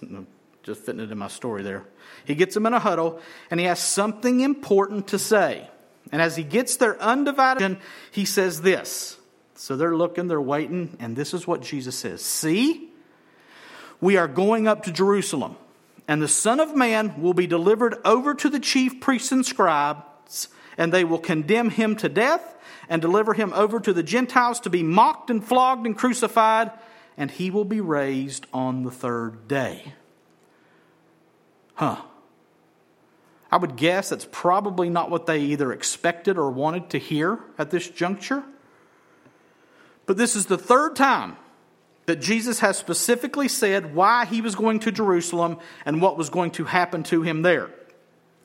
just 0.61 0.81
fitting 0.81 1.01
it 1.01 1.11
in 1.11 1.17
my 1.17 1.27
story 1.27 1.63
there. 1.63 1.83
He 2.25 2.35
gets 2.35 2.53
them 2.53 2.65
in 2.65 2.73
a 2.73 2.79
huddle, 2.79 3.19
and 3.49 3.59
he 3.59 3.65
has 3.65 3.79
something 3.79 4.41
important 4.41 5.07
to 5.09 5.19
say. 5.19 5.67
And 6.11 6.21
as 6.21 6.35
he 6.35 6.43
gets 6.43 6.77
their 6.77 7.01
undivided, 7.01 7.77
he 8.11 8.25
says 8.25 8.61
this 8.61 9.17
so 9.55 9.75
they're 9.77 9.95
looking, 9.95 10.27
they're 10.27 10.41
waiting, 10.41 10.97
and 10.99 11.15
this 11.15 11.33
is 11.33 11.47
what 11.47 11.61
Jesus 11.61 11.95
says 11.95 12.21
See, 12.21 12.91
we 14.01 14.17
are 14.17 14.27
going 14.27 14.67
up 14.67 14.83
to 14.83 14.91
Jerusalem, 14.91 15.55
and 16.07 16.21
the 16.21 16.27
Son 16.27 16.59
of 16.59 16.75
Man 16.75 17.21
will 17.21 17.33
be 17.33 17.47
delivered 17.47 17.95
over 18.05 18.33
to 18.35 18.49
the 18.49 18.59
chief 18.59 18.99
priests 18.99 19.31
and 19.31 19.45
scribes, 19.45 20.49
and 20.77 20.91
they 20.91 21.03
will 21.03 21.19
condemn 21.19 21.69
him 21.69 21.95
to 21.97 22.09
death 22.09 22.55
and 22.89 23.01
deliver 23.01 23.33
him 23.33 23.53
over 23.53 23.79
to 23.79 23.93
the 23.93 24.03
Gentiles 24.03 24.59
to 24.61 24.69
be 24.69 24.83
mocked 24.83 25.29
and 25.29 25.43
flogged 25.43 25.85
and 25.85 25.97
crucified, 25.97 26.71
and 27.17 27.31
he 27.31 27.49
will 27.49 27.65
be 27.65 27.81
raised 27.81 28.45
on 28.53 28.83
the 28.83 28.91
third 28.91 29.47
day. 29.47 29.93
Huh. 31.75 32.01
I 33.51 33.57
would 33.57 33.75
guess 33.77 34.09
that's 34.09 34.27
probably 34.31 34.89
not 34.89 35.09
what 35.09 35.27
they 35.27 35.39
either 35.39 35.71
expected 35.71 36.37
or 36.37 36.51
wanted 36.51 36.89
to 36.89 36.97
hear 36.97 37.39
at 37.57 37.71
this 37.71 37.87
juncture. 37.89 38.43
But 40.05 40.17
this 40.17 40.35
is 40.35 40.45
the 40.45 40.57
third 40.57 40.95
time 40.95 41.37
that 42.05 42.21
Jesus 42.21 42.59
has 42.59 42.77
specifically 42.77 43.47
said 43.47 43.95
why 43.95 44.25
he 44.25 44.41
was 44.41 44.55
going 44.55 44.79
to 44.81 44.91
Jerusalem 44.91 45.57
and 45.85 46.01
what 46.01 46.17
was 46.17 46.29
going 46.29 46.51
to 46.51 46.65
happen 46.65 47.03
to 47.03 47.23
him 47.23 47.41
there. 47.41 47.69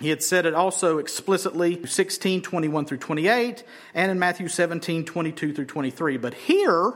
He 0.01 0.09
had 0.09 0.23
said 0.23 0.47
it 0.47 0.55
also 0.55 0.97
explicitly 0.97 1.85
16, 1.85 2.41
21 2.41 2.87
through 2.87 2.99
28, 2.99 3.63
and 3.95 4.11
in 4.11 4.19
Matthew 4.19 4.49
17, 4.49 5.05
22 5.05 5.53
through 5.53 5.67
23. 5.67 6.17
But 6.17 6.33
here, 6.33 6.95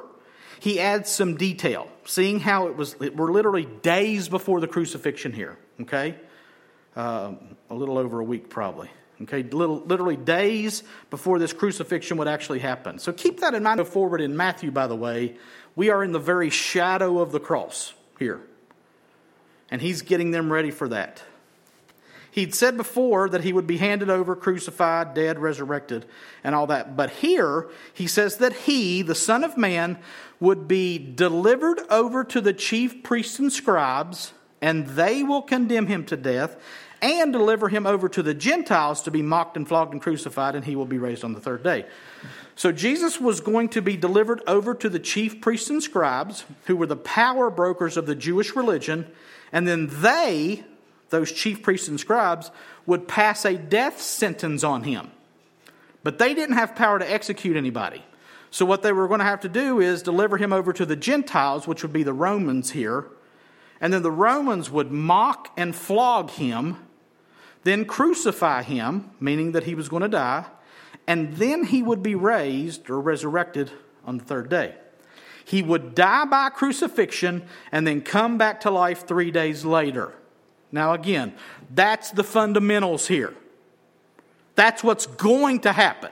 he 0.59 0.81
adds 0.81 1.11
some 1.11 1.37
detail, 1.37 1.89
seeing 2.07 2.41
how 2.41 2.69
it 2.69 2.77
was, 2.77 2.99
we're 2.99 3.31
literally 3.31 3.67
days 3.67 4.31
before 4.31 4.61
the 4.61 4.67
crucifixion 4.67 5.33
here, 5.33 5.59
okay? 5.83 6.15
Uh, 6.97 7.35
a 7.69 7.75
little 7.75 7.99
over 7.99 8.21
a 8.21 8.25
week 8.25 8.49
probably. 8.49 8.89
Okay, 9.23 9.45
literally 9.45 10.17
days 10.17 10.83
before 11.09 11.39
this 11.39 11.53
crucifixion 11.53 12.17
would 12.17 12.27
actually 12.27 12.59
happen. 12.59 12.99
So 12.99 13.13
keep 13.13 13.41
that 13.41 13.55
in 13.55 13.63
mind. 13.63 13.79
Go 13.79 13.85
forward 13.85 14.21
in 14.21 14.37
Matthew, 14.37 14.73
by 14.73 14.89
the 14.89 14.97
way, 14.97 15.37
we 15.77 15.89
are 15.91 16.03
in 16.03 16.13
the 16.13 16.19
very 16.19 16.51
shadow 16.51 17.21
of 17.21 17.31
the 17.31 17.41
cross 17.41 17.95
here. 18.19 18.41
And 19.71 19.81
he's 19.81 20.03
getting 20.03 20.33
them 20.33 20.53
ready 20.53 20.71
for 20.71 20.89
that. 20.89 21.23
He'd 22.33 22.55
said 22.55 22.77
before 22.77 23.29
that 23.29 23.45
he 23.45 23.53
would 23.53 23.69
be 23.69 23.77
handed 23.77 24.11
over, 24.11 24.35
crucified, 24.35 25.15
dead, 25.15 25.39
resurrected, 25.39 26.05
and 26.43 26.53
all 26.53 26.67
that. 26.67 26.97
But 26.97 27.11
here, 27.11 27.69
he 27.93 28.09
says 28.09 28.39
that 28.39 28.53
he, 28.53 29.03
the 29.03 29.15
Son 29.15 29.45
of 29.45 29.57
Man, 29.57 29.99
would 30.41 30.67
be 30.67 30.99
delivered 30.99 31.81
over 31.89 32.25
to 32.25 32.41
the 32.41 32.53
chief 32.53 33.05
priests 33.05 33.39
and 33.39 33.53
scribes, 33.53 34.33
and 34.61 34.89
they 34.89 35.23
will 35.23 35.43
condemn 35.43 35.87
him 35.87 36.05
to 36.07 36.17
death 36.17 36.57
and 37.05 37.35
deliver 37.35 37.69
him 37.69 37.87
over 37.87 38.09
to 38.09 38.23
the 38.23 38.33
Gentiles 38.33 39.03
to 39.03 39.11
be 39.11 39.21
mocked 39.21 39.59
and 39.59 39.69
flogged 39.69 39.93
and 39.93 40.01
crucified, 40.01 40.55
and 40.55 40.65
he 40.65 40.75
will 40.75 40.87
be 40.87 40.97
raised 40.97 41.23
on 41.23 41.35
the 41.35 41.41
third 41.41 41.63
day. 41.63 41.85
So 42.57 42.73
Jesus 42.73 43.21
was 43.21 43.41
going 43.41 43.69
to 43.71 43.83
be 43.83 43.97
delivered 43.97 44.41
over 44.47 44.75
to 44.75 44.89
the 44.89 44.99
chief 44.99 45.43
priests 45.43 45.69
and 45.69 45.83
scribes, 45.83 46.45
who 46.65 46.77
were 46.77 46.87
the 46.87 46.97
power 46.97 47.51
brokers 47.51 47.99
of 47.99 48.07
the 48.07 48.15
Jewish 48.15 48.57
religion, 48.57 49.07
and 49.53 49.69
then 49.69 49.89
they, 49.91 50.65
those 51.11 51.31
chief 51.31 51.63
priests 51.63 51.89
and 51.89 52.01
scribes, 52.01 52.51
would 52.87 53.07
pass 53.07 53.45
a 53.45 53.59
death 53.59 54.01
sentence 54.01 54.65
on 54.65 54.85
him. 54.85 55.11
But 56.03 56.19
they 56.19 56.33
didn't 56.33 56.57
have 56.57 56.75
power 56.75 56.99
to 56.99 57.13
execute 57.13 57.57
anybody. 57.57 58.03
So 58.51 58.65
what 58.65 58.83
they 58.83 58.93
were 58.93 59.09
going 59.09 59.21
to 59.21 59.27
have 59.27 59.41
to 59.41 59.49
do 59.49 59.81
is 59.81 60.03
deliver 60.03 60.39
him 60.39 60.55
over 60.55 60.73
to 60.73 60.87
the 60.87 60.97
Gentiles, 60.97 61.67
which 61.67 61.83
would 61.83 61.93
be 61.93 62.03
the 62.03 62.13
Romans 62.15 62.71
here. 62.71 63.07
And 63.81 63.93
then 63.93 64.03
the 64.03 64.11
Romans 64.11 64.71
would 64.71 64.91
mock 64.91 65.53
and 65.57 65.75
flog 65.75 66.31
him 66.31 66.79
then 67.65 67.85
crucify 67.85 68.63
him, 68.63 69.11
meaning 69.19 69.53
that 69.53 69.65
he 69.65 69.75
was 69.75 69.89
going 69.89 70.03
to 70.03 70.09
die, 70.09 70.45
and 71.07 71.35
then 71.35 71.65
he 71.65 71.83
would 71.83 72.03
be 72.03 72.15
raised 72.15 72.89
or 72.89 73.01
resurrected 73.01 73.71
on 74.07 74.19
the 74.19 74.25
third 74.25 74.49
day. 74.49 74.75
He 75.45 75.63
would 75.63 75.95
die 75.95 76.25
by 76.25 76.51
crucifixion 76.51 77.45
and 77.71 77.87
then 77.87 78.01
come 78.01 78.39
back 78.39 78.61
to 78.61 78.71
life 78.71 79.07
three 79.07 79.31
days 79.31 79.65
later. 79.65 80.15
Now, 80.73 80.93
again, 80.93 81.35
that's 81.75 82.11
the 82.11 82.25
fundamentals 82.25 83.09
here. 83.09 83.35
That's 84.55 84.83
what's 84.83 85.07
going 85.07 85.61
to 85.61 85.73
happen. 85.73 86.11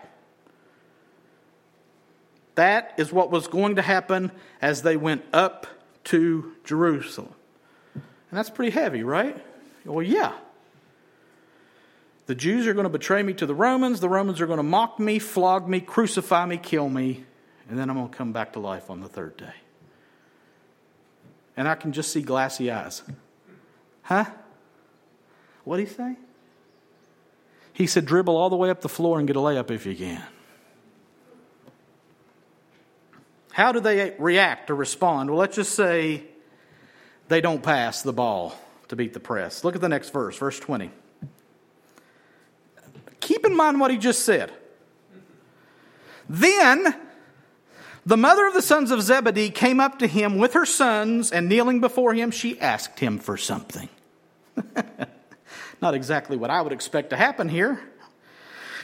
That 2.55 2.95
is 2.99 3.13
what 3.13 3.31
was 3.31 3.47
going 3.47 3.77
to 3.77 3.83
happen 3.83 4.31
as 4.61 4.83
they 4.83 4.97
went 4.97 5.25
up 5.33 5.67
to 6.05 6.53
Jerusalem. 6.65 7.33
And 7.95 8.03
that's 8.39 8.51
pretty 8.51 8.73
heavy, 8.73 9.03
right? 9.03 9.43
Well, 9.85 10.03
yeah. 10.03 10.33
The 12.33 12.37
Jews 12.37 12.67
are 12.67 12.73
going 12.73 12.85
to 12.85 12.89
betray 12.89 13.23
me 13.23 13.35
to 13.35 13.45
the 13.45 13.55
Romans. 13.55 14.01
The 14.01 14.09
Romans 14.09 14.41
are 14.41 14.47
going 14.47 14.57
to 14.57 14.63
mock 14.63 14.99
me, 14.99 15.19
flog 15.19 15.69
me, 15.69 15.81
crucify 15.81 16.47
me, 16.47 16.57
kill 16.57 16.89
me, 16.89 17.27
and 17.69 17.79
then 17.79 17.91
I'm 17.91 17.97
going 17.97 18.09
to 18.09 18.17
come 18.17 18.33
back 18.33 18.55
to 18.55 18.59
life 18.59 18.89
on 18.89 19.03
the 19.03 19.07
third 19.07 19.37
day. 19.37 19.53
And 21.59 21.69
I 21.69 21.75
can 21.75 21.93
just 21.93 22.11
see 22.11 22.23
glassy 22.23 22.71
eyes. 22.71 23.03
Huh? 24.01 24.25
What 25.65 25.77
did 25.77 25.89
he 25.89 25.95
say? 25.95 26.17
He 27.75 27.87
said, 27.87 28.07
dribble 28.07 28.35
all 28.35 28.49
the 28.49 28.57
way 28.57 28.71
up 28.71 28.81
the 28.81 28.89
floor 28.89 29.19
and 29.19 29.27
get 29.27 29.37
a 29.37 29.41
layup 29.41 29.71
if 29.71 29.85
you 29.85 29.95
can. 29.95 30.25
How 33.53 33.73
do 33.73 33.81
they 33.81 34.15
react 34.19 34.71
or 34.71 34.75
respond? 34.75 35.29
Well, 35.29 35.39
let's 35.39 35.57
just 35.57 35.75
say 35.75 36.25
they 37.29 37.43
don't 37.43 37.63
pass 37.63 38.01
the 38.01 38.15
ball 38.15 38.59
to 38.89 38.97
beat 38.97 39.13
the 39.13 39.21
press. 39.21 39.65
Look 39.65 39.75
at 39.75 39.83
the 39.83 39.91
next 39.91 40.15
verse, 40.15 40.39
verse 40.39 40.59
20. 40.59 40.93
Keep 43.23 43.47
in 43.47 43.57
mind 43.57 43.79
what 43.79 43.93
he 43.93 43.99
just 43.99 44.25
said. 44.25 44.53
Then 46.29 46.95
the 48.05 48.17
mother 48.17 48.47
of 48.49 48.53
the 48.53 48.61
sons 48.61 48.91
of 48.91 49.01
Zebedee 49.01 49.51
came 49.51 49.79
up 49.79 50.01
to 50.01 50.09
him 50.09 50.39
with 50.39 50.55
her 50.55 50.67
sons, 50.67 51.31
and 51.31 51.49
kneeling 51.49 51.81
before 51.81 52.15
him, 52.15 52.33
she 52.33 52.59
asked 52.61 52.99
him 52.99 53.19
for 53.19 53.37
something. 53.37 53.89
Not 55.81 55.95
exactly 55.95 56.37
what 56.37 56.51
I 56.51 56.61
would 56.61 56.73
expect 56.73 57.11
to 57.11 57.17
happen 57.17 57.49
here. 57.49 57.81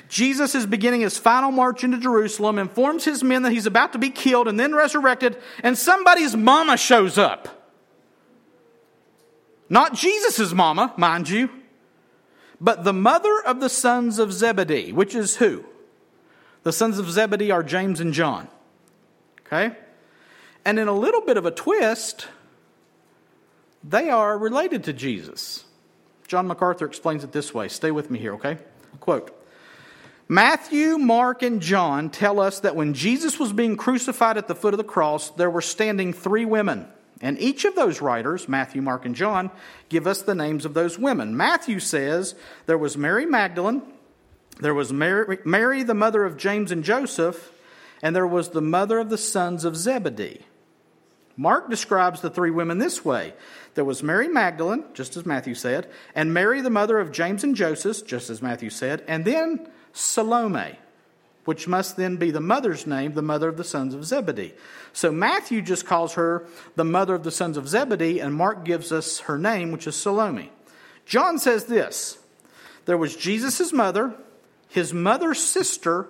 Jesus 0.08 0.54
is 0.54 0.66
beginning 0.66 1.00
his 1.00 1.18
final 1.18 1.50
march 1.50 1.82
into 1.82 1.98
Jerusalem, 1.98 2.60
informs 2.60 3.04
his 3.04 3.24
men 3.24 3.42
that 3.42 3.52
he's 3.52 3.66
about 3.66 3.92
to 3.92 3.98
be 3.98 4.10
killed 4.10 4.46
and 4.46 4.58
then 4.58 4.72
resurrected, 4.72 5.36
and 5.64 5.76
somebody's 5.76 6.36
mama 6.36 6.76
shows 6.76 7.18
up. 7.18 7.72
Not 9.68 9.94
Jesus' 9.94 10.52
mama, 10.52 10.94
mind 10.96 11.28
you. 11.28 11.50
But 12.60 12.84
the 12.84 12.92
mother 12.92 13.42
of 13.46 13.60
the 13.60 13.68
sons 13.68 14.18
of 14.18 14.32
Zebedee, 14.32 14.92
which 14.92 15.14
is 15.14 15.36
who? 15.36 15.64
The 16.64 16.72
sons 16.72 16.98
of 16.98 17.10
Zebedee 17.10 17.50
are 17.50 17.62
James 17.62 18.00
and 18.00 18.12
John. 18.12 18.48
Okay? 19.46 19.76
And 20.64 20.78
in 20.78 20.88
a 20.88 20.92
little 20.92 21.20
bit 21.20 21.36
of 21.36 21.46
a 21.46 21.50
twist, 21.50 22.26
they 23.84 24.10
are 24.10 24.36
related 24.36 24.84
to 24.84 24.92
Jesus. 24.92 25.64
John 26.26 26.46
MacArthur 26.46 26.84
explains 26.84 27.24
it 27.24 27.32
this 27.32 27.54
way. 27.54 27.68
Stay 27.68 27.90
with 27.90 28.10
me 28.10 28.18
here, 28.18 28.34
okay? 28.34 28.58
Quote 29.00 29.34
Matthew, 30.28 30.98
Mark, 30.98 31.42
and 31.42 31.62
John 31.62 32.10
tell 32.10 32.38
us 32.38 32.60
that 32.60 32.76
when 32.76 32.92
Jesus 32.92 33.38
was 33.38 33.52
being 33.52 33.76
crucified 33.76 34.36
at 34.36 34.46
the 34.46 34.54
foot 34.54 34.74
of 34.74 34.78
the 34.78 34.84
cross, 34.84 35.30
there 35.30 35.48
were 35.48 35.62
standing 35.62 36.12
three 36.12 36.44
women 36.44 36.86
and 37.20 37.38
each 37.38 37.64
of 37.64 37.74
those 37.74 38.00
writers, 38.00 38.48
Matthew, 38.48 38.82
Mark, 38.82 39.04
and 39.04 39.14
John, 39.14 39.50
give 39.88 40.06
us 40.06 40.22
the 40.22 40.34
names 40.34 40.64
of 40.64 40.74
those 40.74 40.98
women. 40.98 41.36
Matthew 41.36 41.80
says 41.80 42.34
there 42.66 42.78
was 42.78 42.96
Mary 42.96 43.26
Magdalene, 43.26 43.82
there 44.60 44.74
was 44.74 44.92
Mary, 44.92 45.38
Mary, 45.44 45.82
the 45.82 45.94
mother 45.94 46.24
of 46.24 46.36
James 46.36 46.72
and 46.72 46.84
Joseph, 46.84 47.52
and 48.02 48.14
there 48.14 48.26
was 48.26 48.50
the 48.50 48.60
mother 48.60 48.98
of 48.98 49.10
the 49.10 49.18
sons 49.18 49.64
of 49.64 49.76
Zebedee. 49.76 50.42
Mark 51.36 51.70
describes 51.70 52.20
the 52.20 52.30
three 52.30 52.50
women 52.50 52.78
this 52.78 53.04
way 53.04 53.32
there 53.74 53.84
was 53.84 54.02
Mary 54.02 54.26
Magdalene, 54.26 54.84
just 54.92 55.16
as 55.16 55.24
Matthew 55.24 55.54
said, 55.54 55.88
and 56.14 56.34
Mary, 56.34 56.60
the 56.60 56.70
mother 56.70 56.98
of 56.98 57.12
James 57.12 57.44
and 57.44 57.54
Joseph, 57.54 58.04
just 58.04 58.28
as 58.28 58.42
Matthew 58.42 58.70
said, 58.70 59.04
and 59.06 59.24
then 59.24 59.68
Salome, 59.92 60.78
which 61.48 61.66
must 61.66 61.96
then 61.96 62.16
be 62.16 62.30
the 62.30 62.42
mother's 62.42 62.86
name, 62.86 63.14
the 63.14 63.22
mother 63.22 63.48
of 63.48 63.56
the 63.56 63.64
sons 63.64 63.94
of 63.94 64.04
Zebedee. 64.04 64.52
So 64.92 65.10
Matthew 65.10 65.62
just 65.62 65.86
calls 65.86 66.12
her 66.12 66.46
the 66.76 66.84
mother 66.84 67.14
of 67.14 67.22
the 67.22 67.30
sons 67.30 67.56
of 67.56 67.66
Zebedee, 67.66 68.20
and 68.20 68.34
Mark 68.34 68.66
gives 68.66 68.92
us 68.92 69.20
her 69.20 69.38
name, 69.38 69.72
which 69.72 69.86
is 69.86 69.96
Salome. 69.96 70.52
John 71.06 71.38
says 71.38 71.64
this 71.64 72.18
there 72.84 72.98
was 72.98 73.16
Jesus' 73.16 73.72
mother, 73.72 74.14
his 74.68 74.92
mother's 74.92 75.38
sister, 75.38 76.08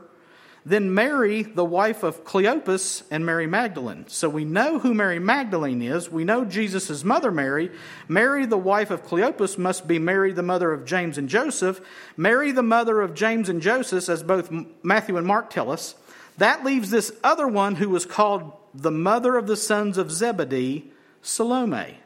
then 0.68 0.92
Mary, 0.92 1.42
the 1.44 1.64
wife 1.64 2.02
of 2.02 2.25
Cleopas, 2.25 3.02
and 3.10 3.25
Mary 3.25 3.46
Magdalene. 3.46 4.04
So 4.08 4.28
we 4.28 4.44
know 4.44 4.78
who 4.78 4.92
Mary 4.92 5.18
Magdalene 5.18 5.80
is. 5.80 6.10
We 6.10 6.25
know 6.25 6.44
Jesus' 6.44 7.02
mother, 7.02 7.30
Mary. 7.30 7.70
Mary, 8.06 8.44
the 8.44 8.58
wife 8.58 8.90
of 8.90 9.02
Cleopas, 9.02 9.56
must 9.56 9.88
be 9.88 9.98
Mary, 9.98 10.32
the 10.32 10.42
mother 10.42 10.70
of 10.70 10.84
James 10.84 11.16
and 11.16 11.26
Joseph. 11.26 11.80
Mary, 12.18 12.52
the 12.52 12.62
mother 12.62 13.00
of 13.00 13.14
James 13.14 13.48
and 13.48 13.62
Joseph, 13.62 14.10
as 14.10 14.22
both 14.22 14.52
Matthew 14.82 15.16
and 15.16 15.26
Mark 15.26 15.48
tell 15.48 15.70
us. 15.70 15.94
That 16.37 16.64
leaves 16.64 16.90
this 16.90 17.12
other 17.25 17.48
one 17.48 17.76
who 17.76 17.88
was 17.88 18.04
called 18.04 18.52
the 18.75 18.90
mother 18.90 19.37
of 19.37 19.46
the 19.46 19.56
sons 19.56 19.96
of 19.96 20.12
Zebedee, 20.12 20.92
Salome, 21.22 21.98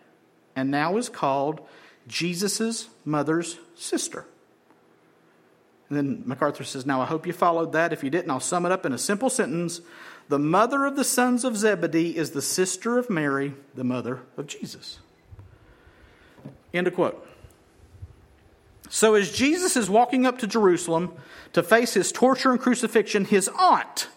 and 0.55 0.71
now 0.71 0.97
is 0.97 1.09
called 1.09 1.61
Jesus' 2.07 2.89
mother's 3.05 3.59
sister. 3.75 4.25
Then 5.93 6.23
MacArthur 6.25 6.65
says, 6.65 6.87
Now 6.87 7.03
I 7.03 7.05
hope 7.05 7.27
you 7.27 7.35
followed 7.35 7.73
that. 7.73 7.93
If 7.93 8.03
you 8.03 8.09
didn't, 8.09 8.31
I'll 8.31 8.41
sum 8.41 8.65
it 8.65 8.73
up 8.73 8.87
in 8.87 8.95
a 8.95 8.99
simple 8.99 9.29
sentence. 9.29 9.83
The 10.29 10.39
mother 10.39 10.87
of 10.87 10.97
the 10.97 11.05
sons 11.05 11.45
of 11.45 11.55
Zebedee 11.57 12.17
is 12.17 12.31
the 12.31 12.41
sister 12.41 12.97
of 12.97 13.11
Mary, 13.11 13.53
the 13.75 13.85
mother 13.85 14.21
of 14.39 14.47
Jesus. 14.47 15.01
End 16.73 16.87
of 16.87 16.95
quote. 16.95 17.29
So, 18.89 19.15
as 19.15 19.33
Jesus 19.33 19.77
is 19.77 19.91
walking 19.91 20.25
up 20.25 20.39
to 20.39 20.47
Jerusalem 20.47 21.13
to 21.53 21.63
face 21.63 21.93
his 21.93 22.11
torture 22.11 22.51
and 22.51 22.61
crucifixion, 22.61 23.27
his 23.27 23.49
aunt, 23.59 24.09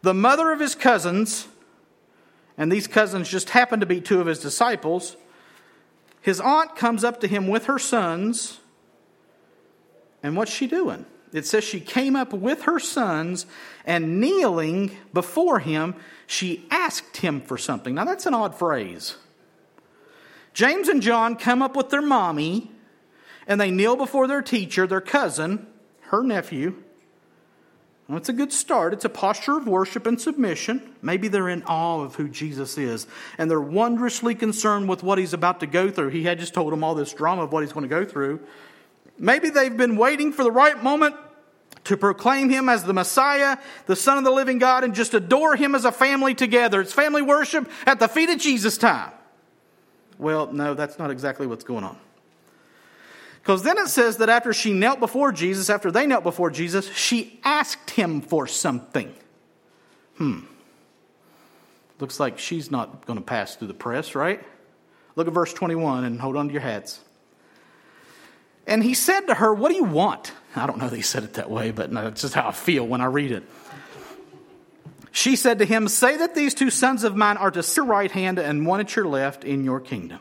the 0.00 0.14
mother 0.14 0.52
of 0.52 0.60
his 0.60 0.74
cousins, 0.74 1.48
and 2.56 2.72
these 2.72 2.86
cousins 2.86 3.28
just 3.28 3.50
happen 3.50 3.80
to 3.80 3.86
be 3.86 4.00
two 4.00 4.20
of 4.20 4.26
his 4.26 4.38
disciples, 4.38 5.16
his 6.22 6.40
aunt 6.40 6.76
comes 6.76 7.04
up 7.04 7.20
to 7.20 7.26
him 7.26 7.46
with 7.46 7.66
her 7.66 7.78
sons 7.78 8.60
and 10.22 10.36
what's 10.36 10.52
she 10.52 10.66
doing? 10.66 11.06
It 11.32 11.46
says 11.46 11.64
she 11.64 11.80
came 11.80 12.14
up 12.14 12.32
with 12.32 12.62
her 12.62 12.78
sons 12.78 13.46
and 13.86 14.20
kneeling 14.20 14.96
before 15.14 15.58
him, 15.58 15.94
she 16.26 16.66
asked 16.70 17.18
him 17.18 17.40
for 17.40 17.56
something. 17.56 17.94
Now, 17.94 18.04
that's 18.04 18.26
an 18.26 18.34
odd 18.34 18.54
phrase. 18.54 19.16
James 20.52 20.88
and 20.88 21.00
John 21.00 21.36
come 21.36 21.62
up 21.62 21.74
with 21.74 21.88
their 21.88 22.02
mommy 22.02 22.70
and 23.46 23.60
they 23.60 23.70
kneel 23.70 23.96
before 23.96 24.26
their 24.26 24.42
teacher, 24.42 24.86
their 24.86 25.00
cousin, 25.00 25.66
her 26.02 26.22
nephew. 26.22 26.82
Well, 28.08 28.18
it's 28.18 28.28
a 28.28 28.34
good 28.34 28.52
start. 28.52 28.92
It's 28.92 29.06
a 29.06 29.08
posture 29.08 29.56
of 29.56 29.66
worship 29.66 30.06
and 30.06 30.20
submission. 30.20 30.94
Maybe 31.00 31.28
they're 31.28 31.48
in 31.48 31.62
awe 31.62 32.02
of 32.02 32.16
who 32.16 32.28
Jesus 32.28 32.76
is 32.76 33.06
and 33.38 33.50
they're 33.50 33.60
wondrously 33.60 34.34
concerned 34.34 34.88
with 34.88 35.02
what 35.02 35.16
he's 35.16 35.32
about 35.32 35.60
to 35.60 35.66
go 35.66 35.90
through. 35.90 36.10
He 36.10 36.24
had 36.24 36.38
just 36.38 36.52
told 36.52 36.72
them 36.72 36.84
all 36.84 36.94
this 36.94 37.14
drama 37.14 37.44
of 37.44 37.52
what 37.52 37.62
he's 37.62 37.72
going 37.72 37.88
to 37.88 37.88
go 37.88 38.04
through. 38.04 38.40
Maybe 39.18 39.50
they've 39.50 39.76
been 39.76 39.96
waiting 39.96 40.32
for 40.32 40.44
the 40.44 40.50
right 40.50 40.82
moment 40.82 41.16
to 41.84 41.96
proclaim 41.96 42.48
him 42.48 42.68
as 42.68 42.84
the 42.84 42.92
Messiah, 42.92 43.58
the 43.86 43.96
Son 43.96 44.18
of 44.18 44.24
the 44.24 44.30
living 44.30 44.58
God, 44.58 44.84
and 44.84 44.94
just 44.94 45.14
adore 45.14 45.56
him 45.56 45.74
as 45.74 45.84
a 45.84 45.92
family 45.92 46.34
together. 46.34 46.80
It's 46.80 46.92
family 46.92 47.22
worship 47.22 47.70
at 47.86 47.98
the 47.98 48.08
feet 48.08 48.30
of 48.30 48.38
Jesus 48.38 48.78
time. 48.78 49.12
Well, 50.18 50.52
no, 50.52 50.74
that's 50.74 50.98
not 50.98 51.10
exactly 51.10 51.46
what's 51.46 51.64
going 51.64 51.84
on. 51.84 51.98
Because 53.42 53.64
then 53.64 53.76
it 53.78 53.88
says 53.88 54.18
that 54.18 54.28
after 54.28 54.52
she 54.52 54.72
knelt 54.72 55.00
before 55.00 55.32
Jesus, 55.32 55.68
after 55.68 55.90
they 55.90 56.06
knelt 56.06 56.22
before 56.22 56.50
Jesus, 56.50 56.88
she 56.94 57.40
asked 57.42 57.90
him 57.90 58.20
for 58.20 58.46
something. 58.46 59.12
Hmm. 60.16 60.40
Looks 61.98 62.20
like 62.20 62.38
she's 62.38 62.70
not 62.70 63.04
going 63.06 63.18
to 63.18 63.24
pass 63.24 63.56
through 63.56 63.68
the 63.68 63.74
press, 63.74 64.14
right? 64.14 64.40
Look 65.16 65.26
at 65.26 65.32
verse 65.32 65.52
21 65.52 66.04
and 66.04 66.20
hold 66.20 66.36
on 66.36 66.46
to 66.46 66.52
your 66.52 66.62
hats. 66.62 67.00
And 68.66 68.82
he 68.82 68.94
said 68.94 69.22
to 69.22 69.34
her, 69.34 69.52
What 69.52 69.70
do 69.70 69.74
you 69.74 69.84
want? 69.84 70.32
I 70.54 70.66
don't 70.66 70.78
know 70.78 70.88
that 70.88 70.96
he 70.96 71.02
said 71.02 71.24
it 71.24 71.34
that 71.34 71.50
way, 71.50 71.70
but 71.70 71.90
that's 71.90 72.22
just 72.22 72.34
how 72.34 72.48
I 72.48 72.52
feel 72.52 72.86
when 72.86 73.00
I 73.00 73.06
read 73.06 73.32
it. 73.32 73.42
She 75.10 75.36
said 75.36 75.58
to 75.58 75.64
him, 75.64 75.88
Say 75.88 76.16
that 76.16 76.34
these 76.34 76.54
two 76.54 76.70
sons 76.70 77.04
of 77.04 77.16
mine 77.16 77.36
are 77.36 77.50
to 77.50 77.62
your 77.76 77.84
right 77.84 78.10
hand 78.10 78.38
and 78.38 78.66
one 78.66 78.80
at 78.80 78.96
your 78.96 79.06
left 79.06 79.44
in 79.44 79.64
your 79.64 79.80
kingdom. 79.80 80.20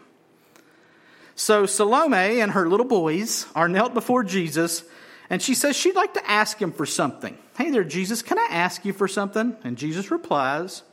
So 1.36 1.66
Salome 1.66 2.42
and 2.42 2.52
her 2.52 2.68
little 2.68 2.86
boys 2.86 3.48
are 3.56 3.70
knelt 3.70 3.94
before 3.94 4.24
Jesus, 4.24 4.84
and 5.30 5.42
she 5.42 5.56
says 5.56 5.76
she'd 5.76 5.96
like 5.96 6.14
to 6.16 6.30
ask 6.30 6.62
him 6.62 6.72
for 6.72 6.86
something. 6.86 7.38
Hey 7.58 7.72
there, 7.72 7.86
Jesus, 7.86 8.22
can 8.22 8.38
I 8.38 8.48
ask 8.52 8.84
you 8.84 8.92
for 8.92 9.08
something? 9.08 9.56
And 9.64 9.78
Jesus 9.78 10.12
replies, 10.12 10.84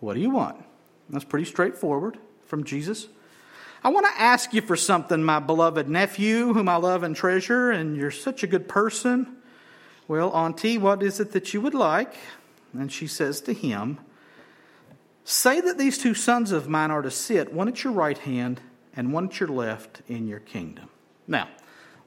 What 0.00 0.14
do 0.14 0.20
you 0.20 0.30
want? 0.30 0.62
That's 1.08 1.24
pretty 1.24 1.46
straightforward 1.46 2.18
from 2.46 2.64
Jesus. 2.64 3.06
I 3.86 3.88
want 3.88 4.04
to 4.06 4.20
ask 4.20 4.52
you 4.52 4.62
for 4.62 4.74
something, 4.74 5.22
my 5.22 5.38
beloved 5.38 5.88
nephew, 5.88 6.52
whom 6.52 6.68
I 6.68 6.74
love 6.74 7.04
and 7.04 7.14
treasure, 7.14 7.70
and 7.70 7.96
you're 7.96 8.10
such 8.10 8.42
a 8.42 8.48
good 8.48 8.66
person. 8.66 9.36
Well, 10.08 10.32
Auntie, 10.32 10.76
what 10.76 11.04
is 11.04 11.20
it 11.20 11.30
that 11.30 11.54
you 11.54 11.60
would 11.60 11.72
like? 11.72 12.12
And 12.72 12.90
she 12.90 13.06
says 13.06 13.40
to 13.42 13.52
him, 13.52 13.98
Say 15.22 15.60
that 15.60 15.78
these 15.78 15.98
two 15.98 16.14
sons 16.14 16.50
of 16.50 16.68
mine 16.68 16.90
are 16.90 17.00
to 17.00 17.12
sit, 17.12 17.52
one 17.52 17.68
at 17.68 17.84
your 17.84 17.92
right 17.92 18.18
hand 18.18 18.60
and 18.96 19.12
one 19.12 19.26
at 19.26 19.38
your 19.38 19.50
left, 19.50 20.02
in 20.08 20.26
your 20.26 20.40
kingdom. 20.40 20.88
Now, 21.28 21.48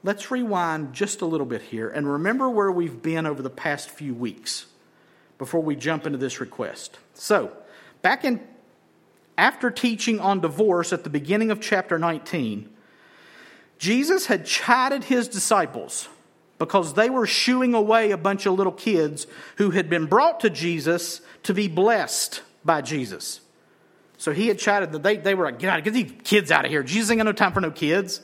let's 0.02 0.30
rewind 0.30 0.92
just 0.92 1.22
a 1.22 1.26
little 1.26 1.46
bit 1.46 1.62
here 1.62 1.88
and 1.88 2.06
remember 2.06 2.50
where 2.50 2.70
we've 2.70 3.00
been 3.00 3.24
over 3.24 3.40
the 3.40 3.48
past 3.48 3.88
few 3.88 4.12
weeks 4.12 4.66
before 5.38 5.62
we 5.62 5.76
jump 5.76 6.04
into 6.04 6.18
this 6.18 6.42
request. 6.42 6.98
So, 7.14 7.56
back 8.02 8.26
in 8.26 8.46
after 9.40 9.70
teaching 9.70 10.20
on 10.20 10.40
divorce 10.40 10.92
at 10.92 11.02
the 11.02 11.10
beginning 11.10 11.50
of 11.50 11.62
chapter 11.62 11.98
19, 11.98 12.68
Jesus 13.78 14.26
had 14.26 14.44
chided 14.44 15.04
his 15.04 15.28
disciples 15.28 16.08
because 16.58 16.92
they 16.92 17.08
were 17.08 17.26
shooing 17.26 17.72
away 17.72 18.10
a 18.10 18.18
bunch 18.18 18.44
of 18.44 18.52
little 18.52 18.72
kids 18.72 19.26
who 19.56 19.70
had 19.70 19.88
been 19.88 20.04
brought 20.04 20.40
to 20.40 20.50
Jesus 20.50 21.22
to 21.44 21.54
be 21.54 21.68
blessed 21.68 22.42
by 22.66 22.82
Jesus. 22.82 23.40
So 24.18 24.32
he 24.32 24.48
had 24.48 24.58
chided 24.58 24.92
that 24.92 25.02
they, 25.02 25.16
they 25.16 25.34
were 25.34 25.46
like, 25.46 25.58
get 25.58 25.70
out, 25.70 25.82
get 25.82 25.94
these 25.94 26.12
kids 26.22 26.50
out 26.50 26.66
of 26.66 26.70
here. 26.70 26.82
Jesus 26.82 27.10
ain't 27.10 27.20
got 27.20 27.24
no 27.24 27.32
time 27.32 27.54
for 27.54 27.62
no 27.62 27.70
kids. 27.70 28.20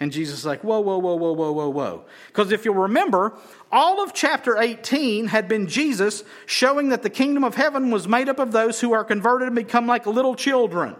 And 0.00 0.12
Jesus 0.12 0.40
is 0.40 0.46
like, 0.46 0.62
whoa, 0.62 0.80
whoa, 0.80 0.98
whoa, 0.98 1.16
whoa, 1.16 1.32
whoa, 1.32 1.52
whoa, 1.52 1.68
whoa. 1.68 2.04
Because 2.28 2.52
if 2.52 2.64
you'll 2.64 2.74
remember, 2.74 3.32
all 3.72 4.02
of 4.02 4.14
chapter 4.14 4.56
18 4.56 5.26
had 5.26 5.48
been 5.48 5.66
Jesus 5.66 6.22
showing 6.46 6.90
that 6.90 7.02
the 7.02 7.10
kingdom 7.10 7.42
of 7.42 7.56
heaven 7.56 7.90
was 7.90 8.06
made 8.06 8.28
up 8.28 8.38
of 8.38 8.52
those 8.52 8.80
who 8.80 8.92
are 8.92 9.02
converted 9.02 9.48
and 9.48 9.56
become 9.56 9.86
like 9.86 10.06
little 10.06 10.36
children. 10.36 10.94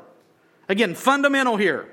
Again, 0.69 0.95
fundamental 0.95 1.57
here. 1.57 1.89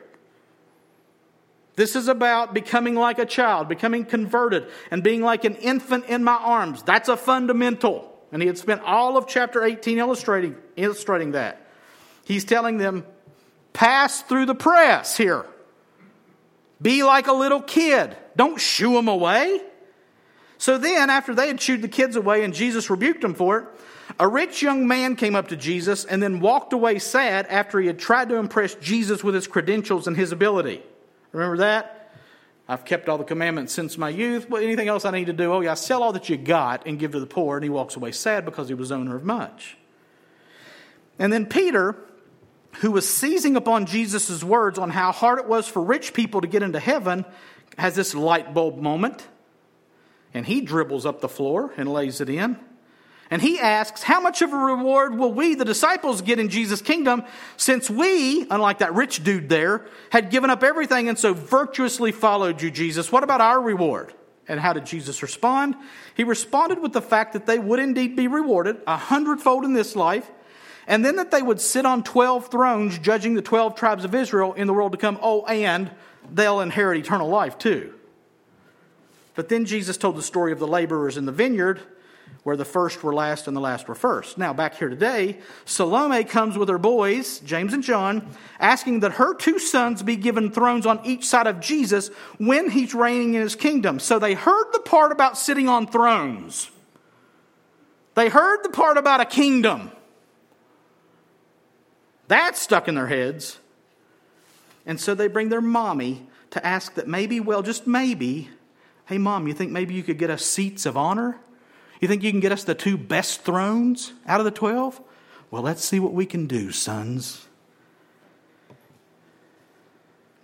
This 1.75 1.95
is 1.95 2.07
about 2.07 2.53
becoming 2.53 2.95
like 2.95 3.19
a 3.19 3.25
child, 3.25 3.67
becoming 3.67 4.05
converted, 4.05 4.67
and 4.89 5.03
being 5.03 5.21
like 5.21 5.43
an 5.43 5.55
infant 5.55 6.05
in 6.05 6.23
my 6.23 6.35
arms. 6.35 6.81
That's 6.83 7.09
a 7.09 7.17
fundamental. 7.17 8.11
And 8.31 8.41
he 8.41 8.47
had 8.47 8.57
spent 8.57 8.81
all 8.81 9.17
of 9.17 9.27
chapter 9.27 9.63
18 9.63 9.99
illustrating, 9.99 10.55
illustrating 10.75 11.33
that. 11.33 11.61
He's 12.23 12.45
telling 12.45 12.77
them, 12.77 13.05
pass 13.73 14.21
through 14.23 14.47
the 14.47 14.55
press 14.55 15.17
here. 15.17 15.45
Be 16.81 17.03
like 17.03 17.27
a 17.27 17.33
little 17.33 17.61
kid. 17.61 18.15
Don't 18.35 18.59
shoo 18.59 18.93
them 18.93 19.07
away. 19.07 19.61
So 20.57 20.77
then, 20.77 21.09
after 21.09 21.35
they 21.35 21.47
had 21.47 21.59
shooed 21.61 21.81
the 21.81 21.87
kids 21.87 22.15
away 22.15 22.43
and 22.43 22.53
Jesus 22.53 22.89
rebuked 22.89 23.21
them 23.21 23.33
for 23.33 23.59
it, 23.59 23.65
a 24.19 24.27
rich 24.27 24.61
young 24.61 24.87
man 24.87 25.15
came 25.15 25.35
up 25.35 25.49
to 25.49 25.55
Jesus 25.55 26.05
and 26.05 26.21
then 26.21 26.39
walked 26.39 26.73
away 26.73 26.99
sad 26.99 27.47
after 27.47 27.79
he 27.79 27.87
had 27.87 27.99
tried 27.99 28.29
to 28.29 28.35
impress 28.35 28.75
Jesus 28.75 29.23
with 29.23 29.35
his 29.35 29.47
credentials 29.47 30.07
and 30.07 30.15
his 30.15 30.31
ability. 30.31 30.81
Remember 31.31 31.57
that? 31.57 32.13
I've 32.67 32.85
kept 32.85 33.09
all 33.09 33.17
the 33.17 33.23
commandments 33.23 33.73
since 33.73 33.97
my 33.97 34.09
youth. 34.09 34.49
What 34.49 34.63
anything 34.63 34.87
else 34.87 35.05
I 35.05 35.11
need 35.11 35.25
to 35.25 35.33
do? 35.33 35.51
Oh, 35.51 35.61
yeah, 35.61 35.75
sell 35.75 36.01
all 36.01 36.13
that 36.13 36.29
you 36.29 36.37
got 36.37 36.87
and 36.87 36.97
give 36.97 37.11
to 37.11 37.19
the 37.19 37.27
poor. 37.27 37.57
And 37.57 37.63
he 37.63 37.69
walks 37.69 37.95
away 37.95 38.11
sad 38.11 38.45
because 38.45 38.69
he 38.69 38.73
was 38.73 38.91
owner 38.91 39.15
of 39.15 39.23
much. 39.23 39.77
And 41.19 41.31
then 41.31 41.45
Peter, 41.45 41.95
who 42.81 42.91
was 42.91 43.07
seizing 43.07 43.55
upon 43.55 43.85
Jesus' 43.85 44.43
words 44.43 44.77
on 44.77 44.89
how 44.89 45.11
hard 45.11 45.39
it 45.39 45.47
was 45.47 45.67
for 45.67 45.81
rich 45.81 46.13
people 46.13 46.41
to 46.41 46.47
get 46.47 46.63
into 46.63 46.79
heaven, 46.79 47.25
has 47.77 47.95
this 47.95 48.13
light 48.15 48.53
bulb 48.53 48.77
moment. 48.77 49.27
And 50.33 50.45
he 50.45 50.61
dribbles 50.61 51.05
up 51.05 51.21
the 51.21 51.29
floor 51.29 51.73
and 51.77 51.91
lays 51.91 52.19
it 52.21 52.29
in. 52.29 52.59
And 53.31 53.41
he 53.41 53.59
asks, 53.59 54.03
How 54.03 54.19
much 54.19 54.41
of 54.41 54.53
a 54.53 54.57
reward 54.57 55.17
will 55.17 55.33
we, 55.33 55.55
the 55.55 55.65
disciples, 55.65 56.21
get 56.21 56.39
in 56.39 56.49
Jesus' 56.49 56.81
kingdom 56.81 57.23
since 57.57 57.89
we, 57.89 58.45
unlike 58.49 58.79
that 58.79 58.93
rich 58.93 59.23
dude 59.23 59.49
there, 59.49 59.85
had 60.11 60.29
given 60.29 60.49
up 60.49 60.63
everything 60.63 61.09
and 61.09 61.17
so 61.17 61.33
virtuously 61.33 62.11
followed 62.11 62.61
you, 62.61 62.69
Jesus? 62.69 63.11
What 63.11 63.23
about 63.23 63.41
our 63.41 63.59
reward? 63.59 64.13
And 64.47 64.59
how 64.59 64.73
did 64.73 64.85
Jesus 64.85 65.23
respond? 65.23 65.75
He 66.15 66.23
responded 66.23 66.79
with 66.79 66.93
the 66.93 67.01
fact 67.01 67.33
that 67.33 67.47
they 67.47 67.57
would 67.57 67.79
indeed 67.79 68.15
be 68.15 68.27
rewarded 68.27 68.77
a 68.85 68.95
hundredfold 68.95 69.65
in 69.65 69.73
this 69.73 69.95
life, 69.95 70.29
and 70.87 71.03
then 71.03 71.15
that 71.15 71.31
they 71.31 71.41
would 71.41 71.59
sit 71.59 71.85
on 71.85 72.03
12 72.03 72.49
thrones 72.49 72.97
judging 72.99 73.33
the 73.33 73.41
12 73.41 73.75
tribes 73.75 74.05
of 74.05 74.13
Israel 74.13 74.53
in 74.53 74.67
the 74.67 74.73
world 74.73 74.91
to 74.91 74.97
come. 74.97 75.19
Oh, 75.21 75.45
and 75.45 75.91
they'll 76.31 76.61
inherit 76.61 76.99
eternal 76.99 77.27
life 77.27 77.57
too. 77.57 77.93
But 79.35 79.49
then 79.49 79.65
Jesus 79.65 79.97
told 79.97 80.15
the 80.15 80.23
story 80.23 80.51
of 80.51 80.59
the 80.59 80.67
laborers 80.67 81.17
in 81.17 81.25
the 81.25 81.31
vineyard 81.31 81.81
where 82.43 82.55
the 82.55 82.65
first 82.65 83.03
were 83.03 83.13
last 83.13 83.47
and 83.47 83.57
the 83.57 83.61
last 83.61 83.87
were 83.87 83.95
first. 83.95 84.37
Now, 84.37 84.53
back 84.53 84.77
here 84.77 84.87
today, 84.87 85.39
Salome 85.65 86.23
comes 86.23 86.57
with 86.57 86.69
her 86.69 86.77
boys, 86.77 87.39
James 87.39 87.73
and 87.73 87.83
John, 87.83 88.29
asking 88.59 88.99
that 88.99 89.13
her 89.13 89.33
two 89.33 89.57
sons 89.57 90.03
be 90.03 90.15
given 90.15 90.51
thrones 90.51 90.85
on 90.85 91.03
each 91.03 91.25
side 91.25 91.47
of 91.47 91.59
Jesus 91.59 92.09
when 92.37 92.69
he's 92.69 92.93
reigning 92.93 93.33
in 93.33 93.41
his 93.41 93.55
kingdom. 93.55 93.99
So 93.99 94.19
they 94.19 94.35
heard 94.35 94.71
the 94.73 94.79
part 94.79 95.11
about 95.11 95.39
sitting 95.39 95.67
on 95.67 95.87
thrones, 95.87 96.69
they 98.13 98.29
heard 98.29 98.63
the 98.63 98.69
part 98.69 98.97
about 98.97 99.21
a 99.21 99.25
kingdom. 99.25 99.91
That 102.27 102.57
stuck 102.57 102.87
in 102.87 102.95
their 102.95 103.07
heads. 103.07 103.59
And 104.85 104.99
so 104.99 105.15
they 105.15 105.27
bring 105.27 105.49
their 105.49 105.61
mommy 105.61 106.27
to 106.51 106.65
ask 106.65 106.93
that 106.95 107.07
maybe, 107.07 107.39
well, 107.39 107.61
just 107.61 107.87
maybe, 107.87 108.49
hey, 109.07 109.17
mom, 109.17 109.47
you 109.47 109.53
think 109.53 109.71
maybe 109.71 109.93
you 109.93 110.03
could 110.03 110.17
get 110.17 110.29
us 110.29 110.45
seats 110.45 110.85
of 110.85 110.95
honor? 110.95 111.37
You 111.99 112.07
think 112.07 112.23
you 112.23 112.31
can 112.31 112.39
get 112.39 112.51
us 112.51 112.63
the 112.63 112.75
two 112.75 112.97
best 112.97 113.41
thrones 113.41 114.13
out 114.27 114.39
of 114.39 114.45
the 114.45 114.51
12? 114.51 115.01
Well, 115.51 115.61
let's 115.61 115.83
see 115.83 115.99
what 115.99 116.13
we 116.13 116.25
can 116.25 116.47
do, 116.47 116.71
sons. 116.71 117.45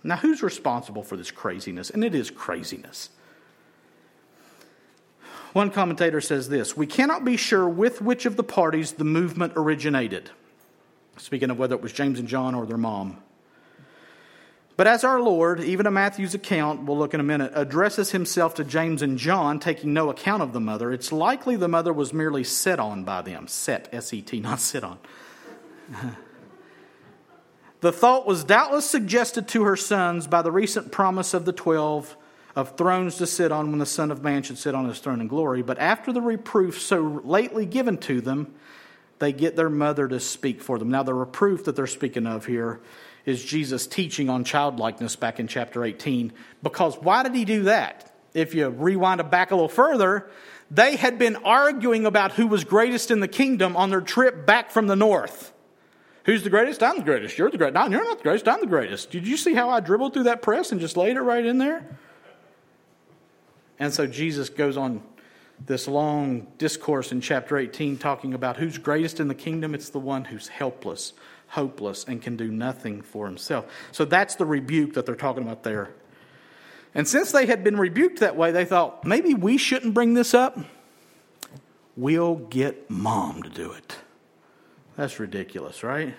Now, 0.04 0.16
who's 0.16 0.42
responsible 0.42 1.02
for 1.02 1.16
this 1.16 1.30
craziness? 1.30 1.90
And 1.90 2.02
it 2.02 2.14
is 2.14 2.30
craziness. 2.30 3.10
One 5.52 5.70
commentator 5.70 6.20
says 6.20 6.48
this 6.48 6.76
We 6.76 6.86
cannot 6.86 7.24
be 7.24 7.36
sure 7.36 7.68
with 7.68 8.00
which 8.00 8.26
of 8.26 8.36
the 8.36 8.42
parties 8.42 8.92
the 8.92 9.04
movement 9.04 9.52
originated. 9.54 10.30
Speaking 11.16 11.50
of 11.50 11.58
whether 11.58 11.74
it 11.74 11.82
was 11.82 11.92
James 11.92 12.18
and 12.18 12.28
John 12.28 12.54
or 12.54 12.66
their 12.66 12.78
mom. 12.78 13.22
But 14.76 14.86
as 14.86 15.04
our 15.04 15.20
Lord, 15.20 15.60
even 15.60 15.86
in 15.86 15.92
Matthew's 15.92 16.34
account, 16.34 16.84
we'll 16.84 16.96
look 16.96 17.12
in 17.12 17.20
a 17.20 17.22
minute, 17.24 17.52
addresses 17.54 18.10
himself 18.12 18.54
to 18.54 18.64
James 18.64 19.02
and 19.02 19.18
John, 19.18 19.60
taking 19.60 19.92
no 19.92 20.08
account 20.08 20.42
of 20.42 20.52
the 20.52 20.60
mother, 20.60 20.90
it's 20.90 21.12
likely 21.12 21.56
the 21.56 21.68
mother 21.68 21.92
was 21.92 22.12
merely 22.12 22.42
set 22.42 22.80
on 22.80 23.04
by 23.04 23.22
them. 23.22 23.46
Set, 23.48 23.88
S 23.92 24.12
E 24.14 24.22
T, 24.22 24.40
not 24.40 24.60
sit 24.60 24.82
on. 24.82 24.98
the 27.80 27.92
thought 27.92 28.26
was 28.26 28.44
doubtless 28.44 28.88
suggested 28.88 29.46
to 29.48 29.64
her 29.64 29.76
sons 29.76 30.26
by 30.26 30.40
the 30.40 30.50
recent 30.50 30.90
promise 30.90 31.34
of 31.34 31.44
the 31.44 31.52
twelve 31.52 32.16
of 32.56 32.76
thrones 32.76 33.16
to 33.16 33.26
sit 33.26 33.52
on 33.52 33.70
when 33.70 33.78
the 33.78 33.86
Son 33.86 34.10
of 34.10 34.22
Man 34.22 34.42
should 34.42 34.58
sit 34.58 34.74
on 34.74 34.86
his 34.86 34.98
throne 34.98 35.20
in 35.20 35.28
glory. 35.28 35.62
But 35.62 35.78
after 35.78 36.12
the 36.12 36.20
reproof 36.20 36.80
so 36.80 37.20
lately 37.24 37.66
given 37.66 37.98
to 37.98 38.20
them, 38.20 38.54
they 39.18 39.32
get 39.32 39.56
their 39.56 39.70
mother 39.70 40.08
to 40.08 40.20
speak 40.20 40.62
for 40.62 40.78
them. 40.78 40.90
Now, 40.90 41.02
the 41.02 41.14
reproof 41.14 41.64
that 41.64 41.76
they're 41.76 41.86
speaking 41.86 42.26
of 42.26 42.46
here 42.46 42.80
is 43.24 43.44
Jesus 43.44 43.86
teaching 43.86 44.28
on 44.28 44.44
childlikeness 44.44 45.16
back 45.16 45.38
in 45.38 45.46
chapter 45.46 45.84
18. 45.84 46.32
Because 46.62 46.96
why 46.96 47.22
did 47.22 47.34
he 47.34 47.44
do 47.44 47.64
that? 47.64 48.12
If 48.34 48.54
you 48.54 48.68
rewind 48.68 49.20
it 49.20 49.30
back 49.30 49.50
a 49.50 49.54
little 49.54 49.68
further, 49.68 50.30
they 50.70 50.96
had 50.96 51.18
been 51.18 51.36
arguing 51.36 52.06
about 52.06 52.32
who 52.32 52.46
was 52.46 52.64
greatest 52.64 53.10
in 53.10 53.20
the 53.20 53.28
kingdom 53.28 53.76
on 53.76 53.90
their 53.90 54.00
trip 54.00 54.46
back 54.46 54.70
from 54.70 54.86
the 54.86 54.96
north. 54.96 55.52
Who's 56.24 56.42
the 56.42 56.50
greatest? 56.50 56.82
I'm 56.82 56.98
the 56.98 57.04
greatest. 57.04 57.36
You're 57.36 57.50
the 57.50 57.58
greatest. 57.58 57.74
No, 57.74 57.96
you're 57.96 58.04
not 58.04 58.18
the 58.18 58.22
greatest. 58.22 58.48
I'm 58.48 58.60
the 58.60 58.66
greatest. 58.66 59.10
Did 59.10 59.26
you 59.26 59.36
see 59.36 59.54
how 59.54 59.70
I 59.70 59.80
dribbled 59.80 60.14
through 60.14 60.24
that 60.24 60.40
press 60.40 60.72
and 60.72 60.80
just 60.80 60.96
laid 60.96 61.16
it 61.16 61.20
right 61.20 61.44
in 61.44 61.58
there? 61.58 61.98
And 63.78 63.92
so 63.92 64.06
Jesus 64.06 64.48
goes 64.48 64.76
on 64.76 65.02
this 65.66 65.86
long 65.86 66.46
discourse 66.58 67.12
in 67.12 67.20
chapter 67.20 67.56
18 67.56 67.98
talking 67.98 68.34
about 68.34 68.56
who's 68.56 68.78
greatest 68.78 69.20
in 69.20 69.28
the 69.28 69.34
kingdom. 69.34 69.74
It's 69.74 69.90
the 69.90 69.98
one 69.98 70.24
who's 70.24 70.48
helpless, 70.48 71.12
hopeless, 71.48 72.04
and 72.04 72.20
can 72.20 72.36
do 72.36 72.50
nothing 72.50 73.02
for 73.02 73.26
himself. 73.26 73.66
So 73.92 74.04
that's 74.04 74.36
the 74.36 74.46
rebuke 74.46 74.94
that 74.94 75.06
they're 75.06 75.14
talking 75.14 75.42
about 75.42 75.62
there. 75.62 75.90
And 76.94 77.08
since 77.08 77.32
they 77.32 77.46
had 77.46 77.64
been 77.64 77.76
rebuked 77.76 78.20
that 78.20 78.36
way, 78.36 78.50
they 78.50 78.64
thought, 78.64 79.04
maybe 79.04 79.34
we 79.34 79.56
shouldn't 79.56 79.94
bring 79.94 80.14
this 80.14 80.34
up. 80.34 80.58
We'll 81.96 82.36
get 82.36 82.90
mom 82.90 83.42
to 83.42 83.50
do 83.50 83.72
it. 83.72 83.96
That's 84.96 85.18
ridiculous, 85.18 85.82
right? 85.82 86.14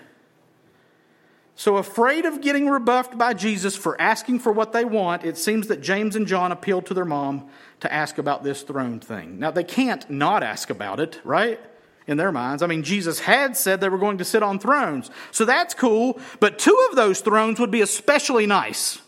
So, 1.56 1.76
afraid 1.76 2.24
of 2.24 2.40
getting 2.40 2.68
rebuffed 2.68 3.16
by 3.16 3.32
Jesus 3.32 3.76
for 3.76 4.00
asking 4.00 4.40
for 4.40 4.52
what 4.52 4.72
they 4.72 4.84
want, 4.84 5.24
it 5.24 5.38
seems 5.38 5.68
that 5.68 5.80
James 5.80 6.16
and 6.16 6.26
John 6.26 6.50
appealed 6.50 6.86
to 6.86 6.94
their 6.94 7.04
mom 7.04 7.48
to 7.80 7.92
ask 7.92 8.18
about 8.18 8.42
this 8.42 8.62
throne 8.62 8.98
thing. 8.98 9.38
Now, 9.38 9.52
they 9.52 9.62
can't 9.62 10.08
not 10.10 10.42
ask 10.42 10.68
about 10.70 10.98
it, 10.98 11.20
right? 11.24 11.60
in 12.06 12.16
their 12.16 12.32
minds. 12.32 12.62
I 12.62 12.66
mean, 12.66 12.82
Jesus 12.82 13.20
had 13.20 13.56
said 13.56 13.80
they 13.80 13.88
were 13.88 13.98
going 13.98 14.18
to 14.18 14.24
sit 14.24 14.42
on 14.42 14.58
thrones. 14.58 15.10
So 15.30 15.44
that's 15.44 15.74
cool. 15.74 16.20
But 16.40 16.58
two 16.58 16.88
of 16.90 16.96
those 16.96 17.20
thrones 17.20 17.58
would 17.58 17.70
be 17.70 17.80
especially 17.80 18.46
nice. 18.46 19.00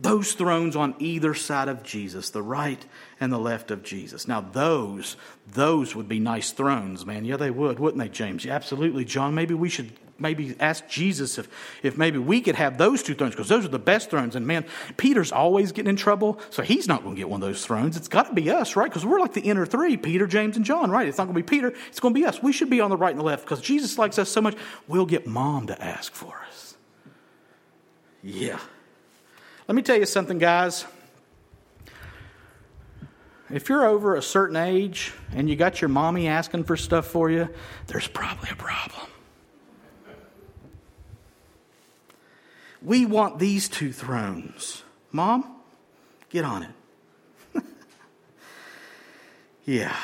Those 0.00 0.34
thrones 0.34 0.76
on 0.76 0.94
either 1.00 1.34
side 1.34 1.66
of 1.66 1.82
Jesus, 1.82 2.30
the 2.30 2.42
right 2.42 2.84
and 3.18 3.32
the 3.32 3.38
left 3.38 3.72
of 3.72 3.82
Jesus. 3.82 4.28
Now, 4.28 4.40
those, 4.40 5.16
those 5.44 5.96
would 5.96 6.08
be 6.08 6.20
nice 6.20 6.52
thrones, 6.52 7.04
man. 7.04 7.24
Yeah, 7.24 7.36
they 7.36 7.50
would, 7.50 7.80
wouldn't 7.80 8.00
they, 8.00 8.08
James? 8.08 8.44
Yeah, 8.44 8.54
absolutely, 8.54 9.04
John. 9.04 9.34
Maybe 9.34 9.54
we 9.54 9.68
should 9.68 9.90
maybe 10.18 10.54
ask 10.60 10.86
Jesus 10.88 11.38
if, 11.38 11.48
if 11.82 11.96
maybe 11.96 12.18
we 12.18 12.40
could 12.40 12.56
have 12.56 12.78
those 12.78 13.02
two 13.02 13.14
thrones 13.14 13.34
because 13.34 13.48
those 13.48 13.64
are 13.64 13.68
the 13.68 13.78
best 13.78 14.10
thrones. 14.10 14.36
And 14.36 14.46
man, 14.46 14.64
Peter's 14.96 15.32
always 15.32 15.72
getting 15.72 15.90
in 15.90 15.96
trouble, 15.96 16.40
so 16.50 16.62
he's 16.62 16.88
not 16.88 17.02
going 17.02 17.14
to 17.14 17.20
get 17.20 17.28
one 17.28 17.42
of 17.42 17.48
those 17.48 17.64
thrones. 17.64 17.96
It's 17.96 18.08
got 18.08 18.26
to 18.28 18.34
be 18.34 18.50
us, 18.50 18.76
right? 18.76 18.90
Because 18.90 19.06
we're 19.06 19.20
like 19.20 19.34
the 19.34 19.42
inner 19.42 19.66
three 19.66 19.96
Peter, 19.96 20.26
James, 20.26 20.56
and 20.56 20.64
John, 20.64 20.90
right? 20.90 21.08
It's 21.08 21.18
not 21.18 21.24
going 21.24 21.36
to 21.36 21.42
be 21.42 21.46
Peter, 21.46 21.72
it's 21.88 22.00
going 22.00 22.14
to 22.14 22.20
be 22.20 22.26
us. 22.26 22.42
We 22.42 22.52
should 22.52 22.70
be 22.70 22.80
on 22.80 22.90
the 22.90 22.96
right 22.96 23.10
and 23.10 23.20
the 23.20 23.24
left 23.24 23.44
because 23.44 23.60
Jesus 23.60 23.98
likes 23.98 24.18
us 24.18 24.28
so 24.28 24.40
much, 24.40 24.56
we'll 24.86 25.06
get 25.06 25.26
mom 25.26 25.68
to 25.68 25.82
ask 25.82 26.12
for 26.12 26.40
us. 26.48 26.76
Yeah. 28.22 28.58
Let 29.66 29.74
me 29.74 29.82
tell 29.82 29.98
you 29.98 30.06
something, 30.06 30.38
guys. 30.38 30.84
If 33.50 33.70
you're 33.70 33.86
over 33.86 34.14
a 34.14 34.22
certain 34.22 34.56
age 34.56 35.12
and 35.32 35.48
you 35.48 35.56
got 35.56 35.80
your 35.80 35.88
mommy 35.88 36.28
asking 36.28 36.64
for 36.64 36.76
stuff 36.76 37.06
for 37.06 37.30
you, 37.30 37.48
there's 37.86 38.06
probably 38.06 38.50
a 38.50 38.56
problem. 38.56 39.08
We 42.82 43.06
want 43.06 43.38
these 43.38 43.68
two 43.68 43.92
thrones. 43.92 44.82
Mom, 45.10 45.56
get 46.30 46.44
on 46.44 46.62
it. 46.62 46.70
yeah. 49.64 49.96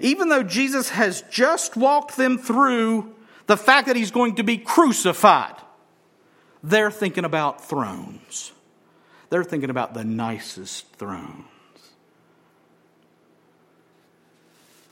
Even 0.00 0.28
though 0.28 0.42
Jesus 0.42 0.90
has 0.90 1.22
just 1.30 1.76
walked 1.76 2.16
them 2.16 2.38
through 2.38 3.14
the 3.46 3.56
fact 3.56 3.88
that 3.88 3.96
he's 3.96 4.10
going 4.10 4.36
to 4.36 4.42
be 4.42 4.56
crucified, 4.56 5.56
they're 6.62 6.90
thinking 6.90 7.24
about 7.24 7.64
thrones. 7.64 8.52
They're 9.28 9.44
thinking 9.44 9.70
about 9.70 9.94
the 9.94 10.04
nicest 10.04 10.86
thrones. 10.92 11.46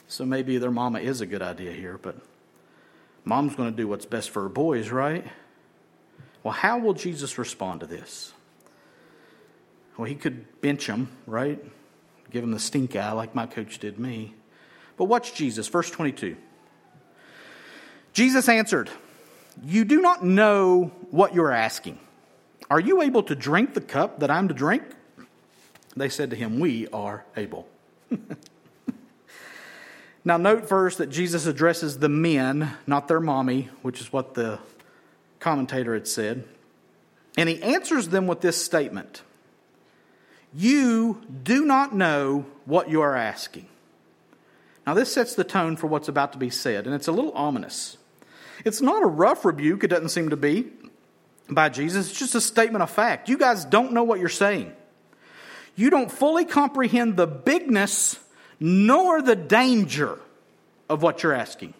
So 0.08 0.26
maybe 0.26 0.58
their 0.58 0.72
mama 0.72 0.98
is 0.98 1.20
a 1.20 1.26
good 1.26 1.42
idea 1.42 1.72
here, 1.72 1.96
but 1.96 2.16
mom's 3.24 3.54
going 3.54 3.70
to 3.70 3.76
do 3.76 3.86
what's 3.86 4.06
best 4.06 4.30
for 4.30 4.42
her 4.42 4.48
boys, 4.48 4.90
right? 4.90 5.24
Well, 6.42 6.54
how 6.54 6.78
will 6.78 6.94
Jesus 6.94 7.38
respond 7.38 7.80
to 7.80 7.86
this? 7.86 8.32
Well, 9.96 10.06
he 10.06 10.14
could 10.14 10.60
bench 10.60 10.86
him, 10.86 11.08
right? 11.26 11.62
Give 12.30 12.42
him 12.42 12.52
the 12.52 12.58
stink 12.58 12.96
eye 12.96 13.12
like 13.12 13.34
my 13.34 13.46
coach 13.46 13.78
did 13.78 13.98
me. 13.98 14.34
But 14.96 15.04
watch 15.04 15.34
Jesus, 15.34 15.68
verse 15.68 15.90
22. 15.90 16.36
Jesus 18.12 18.48
answered, 18.48 18.90
You 19.62 19.84
do 19.84 20.00
not 20.00 20.24
know 20.24 20.92
what 21.10 21.34
you're 21.34 21.52
asking. 21.52 21.98
Are 22.70 22.80
you 22.80 23.02
able 23.02 23.22
to 23.24 23.34
drink 23.34 23.74
the 23.74 23.80
cup 23.80 24.20
that 24.20 24.30
I'm 24.30 24.48
to 24.48 24.54
drink? 24.54 24.84
They 25.96 26.08
said 26.08 26.30
to 26.30 26.36
him, 26.36 26.60
We 26.60 26.86
are 26.88 27.24
able. 27.36 27.68
now, 30.24 30.36
note 30.36 30.68
first 30.68 30.98
that 30.98 31.10
Jesus 31.10 31.46
addresses 31.46 31.98
the 31.98 32.08
men, 32.08 32.72
not 32.86 33.08
their 33.08 33.20
mommy, 33.20 33.68
which 33.82 34.00
is 34.00 34.12
what 34.12 34.34
the 34.34 34.60
commentator 35.40 35.94
had 35.94 36.06
said. 36.06 36.44
And 37.36 37.48
he 37.48 37.62
answers 37.62 38.08
them 38.08 38.26
with 38.26 38.40
this 38.40 38.62
statement 38.62 39.22
You 40.54 41.22
do 41.42 41.64
not 41.64 41.94
know 41.94 42.46
what 42.64 42.90
you 42.90 43.00
are 43.00 43.16
asking. 43.16 43.66
Now, 44.86 44.94
this 44.94 45.12
sets 45.12 45.34
the 45.34 45.44
tone 45.44 45.76
for 45.76 45.86
what's 45.86 46.08
about 46.08 46.32
to 46.32 46.38
be 46.38 46.50
said, 46.50 46.86
and 46.86 46.94
it's 46.94 47.08
a 47.08 47.12
little 47.12 47.32
ominous. 47.32 47.96
It's 48.64 48.80
not 48.80 49.02
a 49.02 49.06
rough 49.06 49.44
rebuke, 49.44 49.84
it 49.84 49.88
doesn't 49.88 50.08
seem 50.08 50.30
to 50.30 50.36
be, 50.36 50.66
by 51.48 51.68
Jesus. 51.68 52.10
It's 52.10 52.18
just 52.18 52.34
a 52.34 52.40
statement 52.40 52.82
of 52.82 52.90
fact. 52.90 53.28
You 53.28 53.38
guys 53.38 53.64
don't 53.64 53.92
know 53.92 54.02
what 54.02 54.20
you're 54.20 54.28
saying. 54.28 54.72
You 55.76 55.90
don't 55.90 56.10
fully 56.10 56.44
comprehend 56.44 57.16
the 57.16 57.26
bigness 57.26 58.18
nor 58.58 59.22
the 59.22 59.36
danger 59.36 60.18
of 60.88 61.02
what 61.02 61.22
you're 61.22 61.32
asking. 61.32 61.74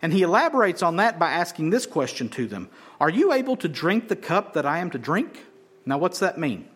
And 0.00 0.12
he 0.12 0.22
elaborates 0.22 0.82
on 0.82 0.96
that 0.96 1.18
by 1.18 1.30
asking 1.30 1.70
this 1.70 1.86
question 1.86 2.28
to 2.30 2.46
them 2.46 2.68
Are 3.00 3.10
you 3.10 3.32
able 3.32 3.56
to 3.56 3.68
drink 3.68 4.08
the 4.08 4.16
cup 4.16 4.54
that 4.54 4.66
I 4.66 4.78
am 4.78 4.90
to 4.90 4.98
drink? 4.98 5.44
Now, 5.84 5.98
what's 5.98 6.20
that 6.20 6.38
mean? 6.38 6.68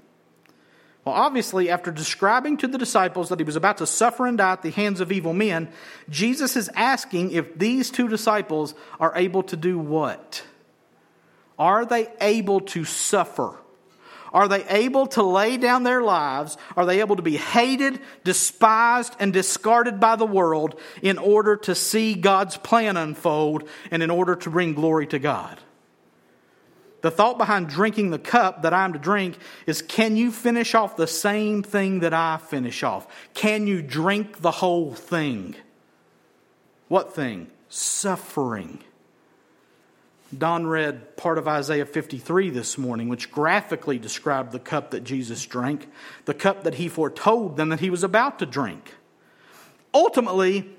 Well, 1.05 1.15
obviously, 1.15 1.69
after 1.69 1.91
describing 1.91 2.57
to 2.59 2.69
the 2.69 2.79
disciples 2.79 3.29
that 3.29 3.41
he 3.41 3.45
was 3.45 3.57
about 3.57 3.79
to 3.79 3.87
suffer 3.87 4.27
and 4.27 4.39
die 4.39 4.53
at 4.53 4.63
the 4.63 4.71
hands 4.71 5.01
of 5.01 5.11
evil 5.11 5.33
men, 5.33 5.69
Jesus 6.09 6.57
is 6.57 6.71
asking 6.77 7.33
if 7.33 7.59
these 7.59 7.91
two 7.91 8.07
disciples 8.07 8.75
are 9.01 9.13
able 9.17 9.43
to 9.45 9.57
do 9.57 9.79
what? 9.79 10.45
Are 11.59 11.85
they 11.85 12.09
able 12.21 12.61
to 12.61 12.85
suffer? 12.85 13.57
Are 14.33 14.49
they 14.49 14.65
able 14.65 15.07
to 15.09 15.23
lay 15.23 15.57
down 15.59 15.83
their 15.83 16.03
lives? 16.03 16.57
Are 16.77 16.87
they 16.87 17.01
able 17.01 17.17
to 17.17 17.23
be 17.23 17.37
hated, 17.37 18.01
despised, 18.25 19.15
and 19.21 19.33
discarded 19.33 20.01
by 20.01 20.17
the 20.17 20.27
world 20.27 20.81
in 21.03 21.19
order 21.19 21.57
to 21.57 21.75
see 21.75 22.15
God's 22.15 22.57
plan 22.57 22.97
unfold 22.97 23.69
and 23.91 24.03
in 24.03 24.11
order 24.11 24.35
to 24.37 24.51
bring 24.51 24.75
glory 24.75 25.07
to 25.09 25.19
God? 25.19 25.61
The 27.03 27.11
thought 27.11 27.37
behind 27.37 27.69
drinking 27.69 28.11
the 28.11 28.19
cup 28.19 28.63
that 28.63 28.73
I'm 28.73 28.93
to 28.93 28.99
drink 28.99 29.37
is 29.67 29.83
can 29.83 30.17
you 30.17 30.31
finish 30.31 30.75
off 30.75 30.97
the 30.97 31.09
same 31.09 31.63
thing 31.63 32.01
that 32.01 32.15
I 32.15 32.39
finish 32.39 32.83
off? 32.83 33.07
Can 33.35 33.67
you 33.67 33.83
drink 33.83 34.41
the 34.41 34.53
whole 34.53 34.95
thing? 34.95 35.57
What 36.89 37.15
thing? 37.15 37.51
Suffering. 37.69 38.85
Don 40.37 40.67
read 40.67 41.17
part 41.17 41.39
of 41.39 41.47
Isaiah 41.47 41.85
53 41.85 42.51
this 42.51 42.79
morning, 42.79 43.09
which 43.09 43.31
graphically 43.31 43.99
described 43.99 44.53
the 44.53 44.59
cup 44.59 44.93
that 44.93 45.05
Jesus 45.05 45.45
drank, 45.45 45.89
the 46.25 46.35
cup 46.35 46.65
that 46.65 46.77
he 46.77 46.89
foretold 46.89 47.57
them 47.57 47.69
that 47.69 47.81
he 47.81 47.91
was 47.91 48.03
about 48.03 48.39
to 48.39 48.47
drink. 48.47 48.95
Ultimately, 49.93 50.71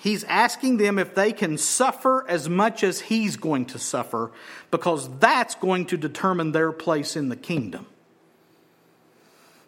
He's 0.00 0.24
asking 0.24 0.76
them 0.76 0.98
if 0.98 1.14
they 1.14 1.32
can 1.32 1.58
suffer 1.58 2.24
as 2.28 2.48
much 2.48 2.84
as 2.84 3.00
he's 3.00 3.36
going 3.36 3.66
to 3.66 3.78
suffer, 3.78 4.30
because 4.70 5.08
that's 5.18 5.54
going 5.54 5.86
to 5.86 5.96
determine 5.96 6.52
their 6.52 6.72
place 6.72 7.16
in 7.16 7.28
the 7.28 7.36
kingdom. 7.36 7.86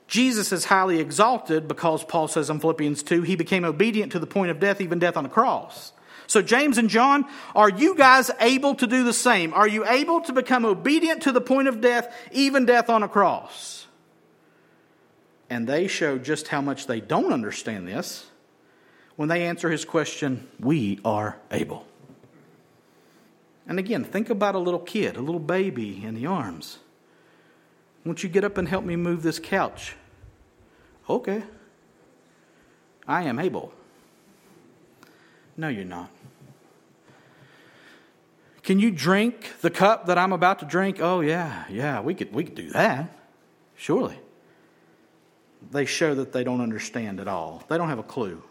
Jesus 0.07 0.53
is 0.53 0.67
highly 0.67 1.01
exalted 1.01 1.69
because 1.69 2.03
Paul 2.05 2.29
says 2.29 2.51
in 2.51 2.61
Philippians 2.61 3.03
2, 3.03 3.23
he 3.23 3.37
became 3.37 3.65
obedient 3.65 4.13
to 4.13 4.19
the 4.19 4.27
point 4.27 4.51
of 4.51 4.59
death, 4.59 4.81
even 4.81 4.99
death 4.99 5.17
on 5.17 5.25
the 5.25 5.31
cross. 5.31 5.93
So, 6.29 6.43
James 6.43 6.77
and 6.77 6.91
John, 6.91 7.25
are 7.55 7.71
you 7.71 7.95
guys 7.95 8.31
able 8.39 8.75
to 8.77 8.87
do 8.87 9.03
the 9.03 9.15
same? 9.15 9.55
Are 9.55 9.67
you 9.67 9.87
able 9.87 10.21
to 10.21 10.33
become 10.35 10.67
obedient 10.67 11.23
to 11.23 11.33
the 11.33 11.41
point 11.41 11.69
of 11.69 11.81
death, 11.81 12.15
even 12.31 12.67
death 12.67 12.91
on 12.91 13.03
a 13.03 13.09
cross? 13.09 13.87
And 15.49 15.67
they 15.67 15.89
show 15.89 16.19
just 16.19 16.49
how 16.49 16.61
much 16.61 16.87
they 16.87 17.01
don't 17.01 17.33
understand 17.33 17.89
this 17.89 18.27
when 19.17 19.31
they 19.31 19.47
answer 19.47 19.71
his 19.71 19.87
question, 19.87 20.47
We 20.61 21.01
are 21.03 21.39
able. 21.51 21.87
And 23.67 23.79
again, 23.79 24.05
think 24.05 24.29
about 24.29 24.55
a 24.55 24.59
little 24.59 24.81
kid, 24.81 25.17
a 25.17 25.23
little 25.23 25.41
baby 25.41 26.05
in 26.05 26.15
the 26.15 26.27
arms. 26.27 26.79
Won't 28.05 28.23
you 28.23 28.29
get 28.29 28.45
up 28.45 28.59
and 28.59 28.69
help 28.69 28.85
me 28.85 28.97
move 28.97 29.23
this 29.23 29.39
couch? 29.39 29.97
Okay. 31.09 31.43
I 33.07 33.23
am 33.23 33.39
able. 33.39 33.73
No, 35.57 35.69
you're 35.69 35.85
not. 35.85 36.11
Can 38.69 38.79
you 38.79 38.91
drink 38.91 39.51
the 39.63 39.71
cup 39.71 40.09
that 40.09 40.19
I'm 40.19 40.35
about 40.35 40.59
to 40.59 40.67
drink? 40.67 40.99
Oh 41.01 41.21
yeah, 41.21 41.65
yeah, 41.71 42.03
we 42.03 42.13
could 42.13 42.35
we 42.35 42.45
could 42.45 42.55
do 42.55 42.69
that. 42.73 43.09
Surely. 43.77 44.19
They 45.71 45.87
show 45.87 46.15
that 46.17 46.35
they 46.35 46.45
don't 46.45 46.61
understand 46.61 47.19
at 47.19 47.29
all. 47.29 47.65
They 47.69 47.79
don't 47.79 47.89
have 47.89 47.99
a 47.99 48.03
clue. 48.03 48.43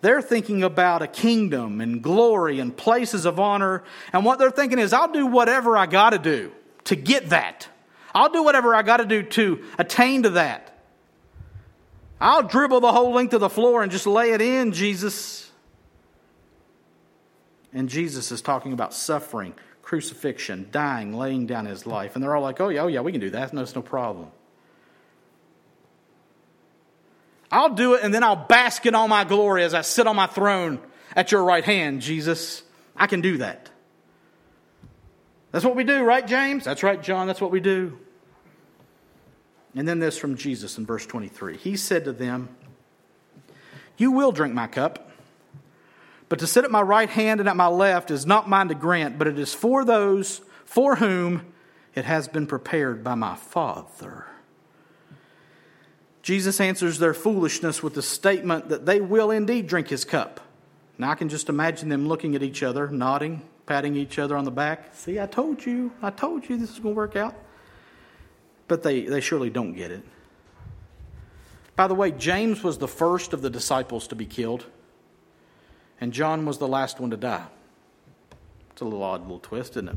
They're 0.00 0.20
thinking 0.20 0.64
about 0.64 1.02
a 1.02 1.06
kingdom 1.06 1.80
and 1.80 2.02
glory 2.02 2.58
and 2.58 2.76
places 2.76 3.24
of 3.24 3.38
honor. 3.38 3.84
And 4.12 4.24
what 4.24 4.40
they're 4.40 4.50
thinking 4.50 4.80
is, 4.80 4.92
I'll 4.92 5.12
do 5.12 5.26
whatever 5.26 5.76
I 5.76 5.86
got 5.86 6.10
to 6.10 6.18
do 6.18 6.50
to 6.86 6.96
get 6.96 7.28
that. 7.28 7.68
I'll 8.12 8.32
do 8.32 8.42
whatever 8.42 8.74
I 8.74 8.82
got 8.82 8.96
to 8.96 9.04
do 9.04 9.22
to 9.22 9.62
attain 9.78 10.24
to 10.24 10.30
that. 10.30 10.76
I'll 12.20 12.42
dribble 12.42 12.80
the 12.80 12.90
whole 12.90 13.12
length 13.12 13.34
of 13.34 13.40
the 13.40 13.48
floor 13.48 13.84
and 13.84 13.92
just 13.92 14.08
lay 14.08 14.32
it 14.32 14.40
in, 14.40 14.72
Jesus. 14.72 15.49
And 17.72 17.88
Jesus 17.88 18.32
is 18.32 18.42
talking 18.42 18.72
about 18.72 18.92
suffering, 18.92 19.54
crucifixion, 19.82 20.68
dying, 20.70 21.12
laying 21.12 21.46
down 21.46 21.66
his 21.66 21.86
life. 21.86 22.14
And 22.14 22.22
they're 22.22 22.34
all 22.34 22.42
like, 22.42 22.60
oh, 22.60 22.68
yeah, 22.68 22.82
oh, 22.82 22.86
yeah, 22.88 23.00
we 23.00 23.12
can 23.12 23.20
do 23.20 23.30
that. 23.30 23.52
No, 23.52 23.62
it's 23.62 23.74
no 23.74 23.82
problem. 23.82 24.30
I'll 27.52 27.74
do 27.74 27.94
it 27.94 28.04
and 28.04 28.14
then 28.14 28.22
I'll 28.22 28.36
bask 28.36 28.86
in 28.86 28.94
all 28.94 29.08
my 29.08 29.24
glory 29.24 29.64
as 29.64 29.74
I 29.74 29.80
sit 29.80 30.06
on 30.06 30.14
my 30.14 30.26
throne 30.26 30.78
at 31.16 31.32
your 31.32 31.42
right 31.42 31.64
hand, 31.64 32.00
Jesus. 32.00 32.62
I 32.96 33.06
can 33.06 33.20
do 33.20 33.38
that. 33.38 33.70
That's 35.50 35.64
what 35.64 35.74
we 35.74 35.82
do, 35.82 36.04
right, 36.04 36.24
James? 36.24 36.64
That's 36.64 36.82
right, 36.82 37.02
John. 37.02 37.26
That's 37.26 37.40
what 37.40 37.50
we 37.50 37.60
do. 37.60 37.98
And 39.74 39.86
then 39.86 39.98
this 39.98 40.16
from 40.16 40.36
Jesus 40.36 40.78
in 40.78 40.86
verse 40.86 41.06
23. 41.06 41.56
He 41.56 41.76
said 41.76 42.04
to 42.04 42.12
them, 42.12 42.48
You 43.96 44.12
will 44.12 44.30
drink 44.32 44.54
my 44.54 44.68
cup, 44.68 45.09
but 46.30 46.38
to 46.38 46.46
sit 46.46 46.64
at 46.64 46.70
my 46.70 46.80
right 46.80 47.10
hand 47.10 47.40
and 47.40 47.48
at 47.48 47.56
my 47.56 47.66
left 47.66 48.10
is 48.10 48.24
not 48.24 48.48
mine 48.48 48.68
to 48.68 48.74
grant, 48.74 49.18
but 49.18 49.26
it 49.26 49.38
is 49.38 49.52
for 49.52 49.84
those 49.84 50.40
for 50.64 50.96
whom 50.96 51.52
it 51.96 52.04
has 52.04 52.28
been 52.28 52.46
prepared 52.46 53.02
by 53.02 53.16
my 53.16 53.34
Father. 53.34 54.26
Jesus 56.22 56.60
answers 56.60 57.00
their 57.00 57.14
foolishness 57.14 57.82
with 57.82 57.94
the 57.94 58.02
statement 58.02 58.68
that 58.68 58.86
they 58.86 59.00
will 59.00 59.32
indeed 59.32 59.66
drink 59.66 59.88
his 59.88 60.04
cup. 60.04 60.40
Now 60.98 61.10
I 61.10 61.16
can 61.16 61.28
just 61.28 61.48
imagine 61.48 61.88
them 61.88 62.06
looking 62.06 62.36
at 62.36 62.44
each 62.44 62.62
other, 62.62 62.86
nodding, 62.88 63.42
patting 63.66 63.96
each 63.96 64.16
other 64.16 64.36
on 64.36 64.44
the 64.44 64.52
back. 64.52 64.94
See, 64.94 65.18
I 65.18 65.26
told 65.26 65.66
you, 65.66 65.90
I 66.00 66.10
told 66.10 66.48
you 66.48 66.56
this 66.56 66.70
is 66.70 66.78
going 66.78 66.94
to 66.94 66.96
work 66.96 67.16
out. 67.16 67.34
But 68.68 68.84
they, 68.84 69.02
they 69.02 69.20
surely 69.20 69.50
don't 69.50 69.72
get 69.72 69.90
it. 69.90 70.04
By 71.74 71.88
the 71.88 71.94
way, 71.96 72.12
James 72.12 72.62
was 72.62 72.78
the 72.78 72.86
first 72.86 73.32
of 73.32 73.42
the 73.42 73.50
disciples 73.50 74.06
to 74.08 74.14
be 74.14 74.26
killed, 74.26 74.66
and 76.00 76.12
John 76.12 76.46
was 76.46 76.58
the 76.58 76.68
last 76.68 77.00
one 77.00 77.10
to 77.10 77.16
die. 77.16 77.46
It's 78.72 78.80
a 78.80 78.84
little 78.84 79.02
odd 79.02 79.22
little 79.22 79.38
twist, 79.38 79.72
isn't 79.72 79.88
it? 79.88 79.96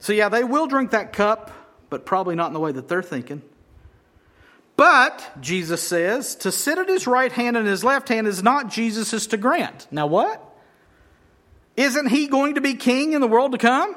So, 0.00 0.12
yeah, 0.12 0.28
they 0.28 0.44
will 0.44 0.66
drink 0.66 0.90
that 0.90 1.12
cup, 1.12 1.50
but 1.90 2.04
probably 2.06 2.34
not 2.34 2.48
in 2.48 2.52
the 2.52 2.60
way 2.60 2.72
that 2.72 2.88
they're 2.88 3.02
thinking. 3.02 3.42
But, 4.76 5.30
Jesus 5.40 5.82
says, 5.82 6.34
to 6.36 6.50
sit 6.50 6.78
at 6.78 6.88
his 6.88 7.06
right 7.06 7.30
hand 7.30 7.56
and 7.56 7.66
his 7.66 7.84
left 7.84 8.08
hand 8.08 8.26
is 8.26 8.42
not 8.42 8.68
Jesus' 8.68 9.26
to 9.28 9.36
grant. 9.36 9.86
Now, 9.90 10.06
what? 10.06 10.42
Isn't 11.76 12.08
he 12.08 12.26
going 12.26 12.56
to 12.56 12.60
be 12.60 12.74
king 12.74 13.12
in 13.12 13.20
the 13.20 13.28
world 13.28 13.52
to 13.52 13.58
come? 13.58 13.96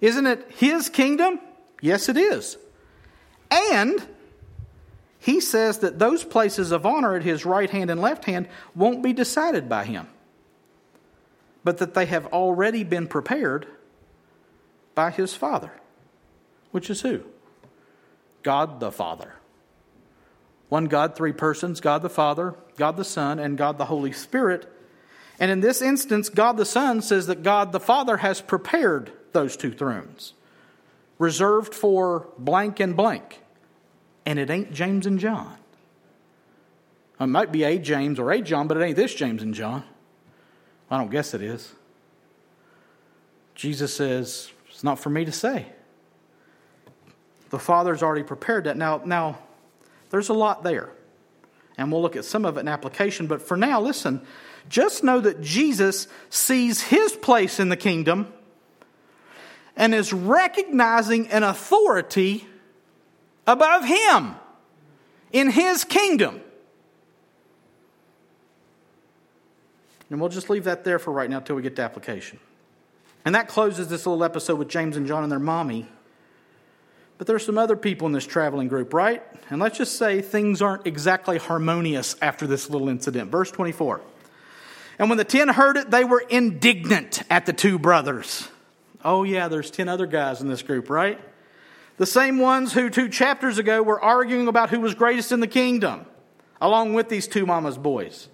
Isn't 0.00 0.26
it 0.26 0.46
his 0.56 0.88
kingdom? 0.88 1.40
Yes, 1.80 2.08
it 2.08 2.16
is. 2.16 2.56
And 3.50 4.06
he 5.22 5.40
says 5.40 5.78
that 5.78 6.00
those 6.00 6.24
places 6.24 6.72
of 6.72 6.84
honor 6.84 7.14
at 7.14 7.22
his 7.22 7.46
right 7.46 7.70
hand 7.70 7.90
and 7.90 8.00
left 8.00 8.24
hand 8.24 8.48
won't 8.74 9.04
be 9.04 9.12
decided 9.12 9.68
by 9.68 9.84
him, 9.84 10.08
but 11.62 11.78
that 11.78 11.94
they 11.94 12.06
have 12.06 12.26
already 12.26 12.82
been 12.82 13.06
prepared 13.06 13.68
by 14.96 15.12
his 15.12 15.32
Father, 15.32 15.70
which 16.72 16.90
is 16.90 17.02
who? 17.02 17.22
God 18.42 18.80
the 18.80 18.90
Father. 18.90 19.34
One 20.68 20.86
God, 20.86 21.14
three 21.14 21.32
persons 21.32 21.80
God 21.80 22.02
the 22.02 22.10
Father, 22.10 22.56
God 22.76 22.96
the 22.96 23.04
Son, 23.04 23.38
and 23.38 23.56
God 23.56 23.78
the 23.78 23.84
Holy 23.84 24.10
Spirit. 24.10 24.68
And 25.38 25.52
in 25.52 25.60
this 25.60 25.80
instance, 25.80 26.30
God 26.30 26.56
the 26.56 26.64
Son 26.64 27.00
says 27.00 27.28
that 27.28 27.44
God 27.44 27.70
the 27.70 27.78
Father 27.78 28.16
has 28.16 28.40
prepared 28.40 29.12
those 29.30 29.56
two 29.56 29.70
thrones, 29.70 30.32
reserved 31.20 31.76
for 31.76 32.26
blank 32.38 32.80
and 32.80 32.96
blank. 32.96 33.41
And 34.24 34.38
it 34.38 34.50
ain't 34.50 34.72
James 34.72 35.06
and 35.06 35.18
John. 35.18 35.56
It 37.20 37.26
might 37.26 37.52
be 37.52 37.64
a 37.64 37.78
James 37.78 38.18
or 38.18 38.30
a 38.30 38.40
John, 38.40 38.66
but 38.66 38.76
it 38.76 38.82
ain't 38.82 38.96
this 38.96 39.14
James 39.14 39.42
and 39.42 39.54
John. 39.54 39.84
I 40.90 40.98
don't 40.98 41.10
guess 41.10 41.34
it 41.34 41.42
is. 41.42 41.72
Jesus 43.54 43.94
says, 43.94 44.50
It's 44.68 44.84
not 44.84 44.98
for 44.98 45.10
me 45.10 45.24
to 45.24 45.32
say. 45.32 45.66
The 47.50 47.58
Father's 47.58 48.02
already 48.02 48.24
prepared 48.24 48.64
that. 48.64 48.76
Now, 48.76 49.02
now 49.04 49.38
there's 50.10 50.30
a 50.30 50.34
lot 50.34 50.62
there. 50.62 50.90
And 51.78 51.90
we'll 51.90 52.02
look 52.02 52.16
at 52.16 52.24
some 52.24 52.44
of 52.44 52.56
it 52.56 52.60
in 52.60 52.68
application. 52.68 53.26
But 53.26 53.40
for 53.40 53.56
now, 53.56 53.80
listen, 53.80 54.22
just 54.68 55.04
know 55.04 55.20
that 55.20 55.40
Jesus 55.40 56.08
sees 56.28 56.82
his 56.82 57.12
place 57.12 57.60
in 57.60 57.68
the 57.68 57.76
kingdom 57.76 58.32
and 59.76 59.94
is 59.94 60.12
recognizing 60.12 61.28
an 61.28 61.42
authority 61.42 62.46
above 63.46 63.84
him 63.84 64.36
in 65.32 65.50
his 65.50 65.84
kingdom. 65.84 66.40
And 70.10 70.20
we'll 70.20 70.28
just 70.28 70.50
leave 70.50 70.64
that 70.64 70.84
there 70.84 70.98
for 70.98 71.10
right 71.10 71.30
now 71.30 71.38
until 71.38 71.56
we 71.56 71.62
get 71.62 71.76
to 71.76 71.82
application. 71.82 72.38
And 73.24 73.34
that 73.34 73.48
closes 73.48 73.88
this 73.88 74.04
little 74.04 74.22
episode 74.24 74.58
with 74.58 74.68
James 74.68 74.96
and 74.96 75.06
John 75.06 75.22
and 75.22 75.32
their 75.32 75.38
mommy. 75.38 75.86
But 77.18 77.26
there's 77.26 77.46
some 77.46 77.56
other 77.56 77.76
people 77.76 78.06
in 78.06 78.12
this 78.12 78.26
traveling 78.26 78.68
group, 78.68 78.92
right? 78.92 79.22
And 79.48 79.60
let's 79.60 79.78
just 79.78 79.96
say 79.96 80.20
things 80.20 80.60
aren't 80.60 80.86
exactly 80.86 81.38
harmonious 81.38 82.16
after 82.20 82.46
this 82.46 82.68
little 82.68 82.88
incident. 82.88 83.30
Verse 83.30 83.50
24. 83.50 84.00
And 84.98 85.08
when 85.08 85.18
the 85.18 85.24
ten 85.24 85.48
heard 85.48 85.76
it, 85.76 85.90
they 85.90 86.04
were 86.04 86.20
indignant 86.20 87.22
at 87.30 87.46
the 87.46 87.52
two 87.52 87.78
brothers. 87.78 88.48
Oh, 89.04 89.22
yeah, 89.22 89.48
there's 89.48 89.70
10 89.70 89.88
other 89.88 90.06
guys 90.06 90.40
in 90.40 90.48
this 90.48 90.62
group, 90.62 90.90
right? 90.90 91.18
The 92.02 92.06
same 92.06 92.38
ones 92.38 92.72
who 92.72 92.90
two 92.90 93.08
chapters 93.08 93.58
ago 93.58 93.80
were 93.80 94.00
arguing 94.00 94.48
about 94.48 94.70
who 94.70 94.80
was 94.80 94.92
greatest 94.92 95.30
in 95.30 95.38
the 95.38 95.46
kingdom, 95.46 96.04
along 96.60 96.94
with 96.94 97.08
these 97.08 97.28
two 97.28 97.46
mama's 97.46 97.78
boys. 97.78 98.26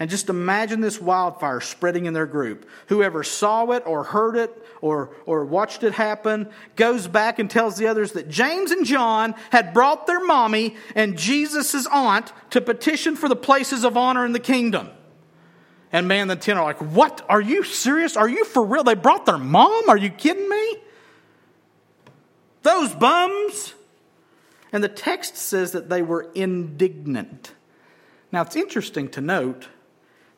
And 0.00 0.10
just 0.10 0.28
imagine 0.28 0.80
this 0.80 1.00
wildfire 1.00 1.60
spreading 1.60 2.06
in 2.06 2.12
their 2.12 2.26
group. 2.26 2.68
Whoever 2.88 3.22
saw 3.22 3.70
it 3.70 3.84
or 3.86 4.02
heard 4.02 4.34
it 4.34 4.66
or, 4.80 5.14
or 5.26 5.44
watched 5.44 5.84
it 5.84 5.92
happen 5.92 6.50
goes 6.74 7.06
back 7.06 7.38
and 7.38 7.48
tells 7.48 7.76
the 7.76 7.86
others 7.86 8.10
that 8.14 8.28
James 8.28 8.72
and 8.72 8.84
John 8.84 9.36
had 9.50 9.72
brought 9.72 10.08
their 10.08 10.24
mommy 10.24 10.74
and 10.96 11.16
Jesus' 11.16 11.86
aunt 11.86 12.32
to 12.50 12.60
petition 12.60 13.14
for 13.14 13.28
the 13.28 13.36
places 13.36 13.84
of 13.84 13.96
honor 13.96 14.26
in 14.26 14.32
the 14.32 14.40
kingdom. 14.40 14.90
And 15.92 16.08
man, 16.08 16.26
the 16.26 16.34
ten 16.34 16.58
are 16.58 16.64
like, 16.64 16.80
What? 16.80 17.24
Are 17.28 17.40
you 17.40 17.62
serious? 17.62 18.16
Are 18.16 18.28
you 18.28 18.44
for 18.44 18.64
real? 18.64 18.82
They 18.82 18.94
brought 18.94 19.24
their 19.24 19.38
mom? 19.38 19.88
Are 19.88 19.96
you 19.96 20.10
kidding 20.10 20.48
me? 20.48 20.78
Those 22.66 22.92
bums. 22.92 23.74
And 24.72 24.82
the 24.82 24.88
text 24.88 25.36
says 25.36 25.70
that 25.70 25.88
they 25.88 26.02
were 26.02 26.28
indignant. 26.34 27.52
Now, 28.32 28.42
it's 28.42 28.56
interesting 28.56 29.08
to 29.10 29.20
note 29.20 29.68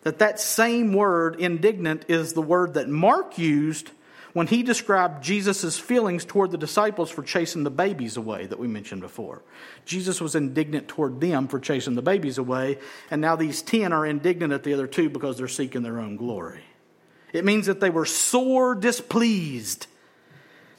that 0.03 0.19
that 0.19 0.39
same 0.39 0.93
word, 0.93 1.41
indignant, 1.41 2.05
is 2.07 2.35
the 2.35 2.43
word 2.43 2.75
that 2.75 2.87
Mark 2.87 3.39
used 3.39 3.93
when 4.35 4.47
he 4.47 4.63
described 4.63 5.25
Jesus' 5.25 5.79
feelings 5.79 6.27
toward 6.27 6.51
the 6.51 6.59
disciples 6.59 7.11
for 7.11 7.23
chasing 7.23 7.65
the 7.65 7.71
babies 7.71 8.19
away 8.19 8.45
that 8.45 8.59
we 8.59 8.69
mentioned 8.69 9.01
before. 9.01 9.41
Jesus 9.87 10.21
was 10.21 10.35
indignant 10.35 10.87
toward 10.87 11.23
them 11.23 11.49
for 11.49 11.59
chasing 11.59 11.95
the 11.95 12.03
babies 12.03 12.37
away, 12.37 12.77
and 13.11 13.23
now 13.23 13.37
these 13.37 13.63
ten 13.63 13.91
are 13.91 14.05
indignant 14.05 14.53
at 14.53 14.65
the 14.65 14.75
other 14.75 14.87
two 14.87 15.09
because 15.09 15.39
they're 15.39 15.49
seeking 15.49 15.83
their 15.83 15.99
own 15.99 16.17
glory. 16.17 16.61
It 17.33 17.47
means 17.47 17.65
that 17.67 17.81
they 17.81 17.91
were 17.91 18.05
sore 18.05 18.75
displeased. 18.75 19.87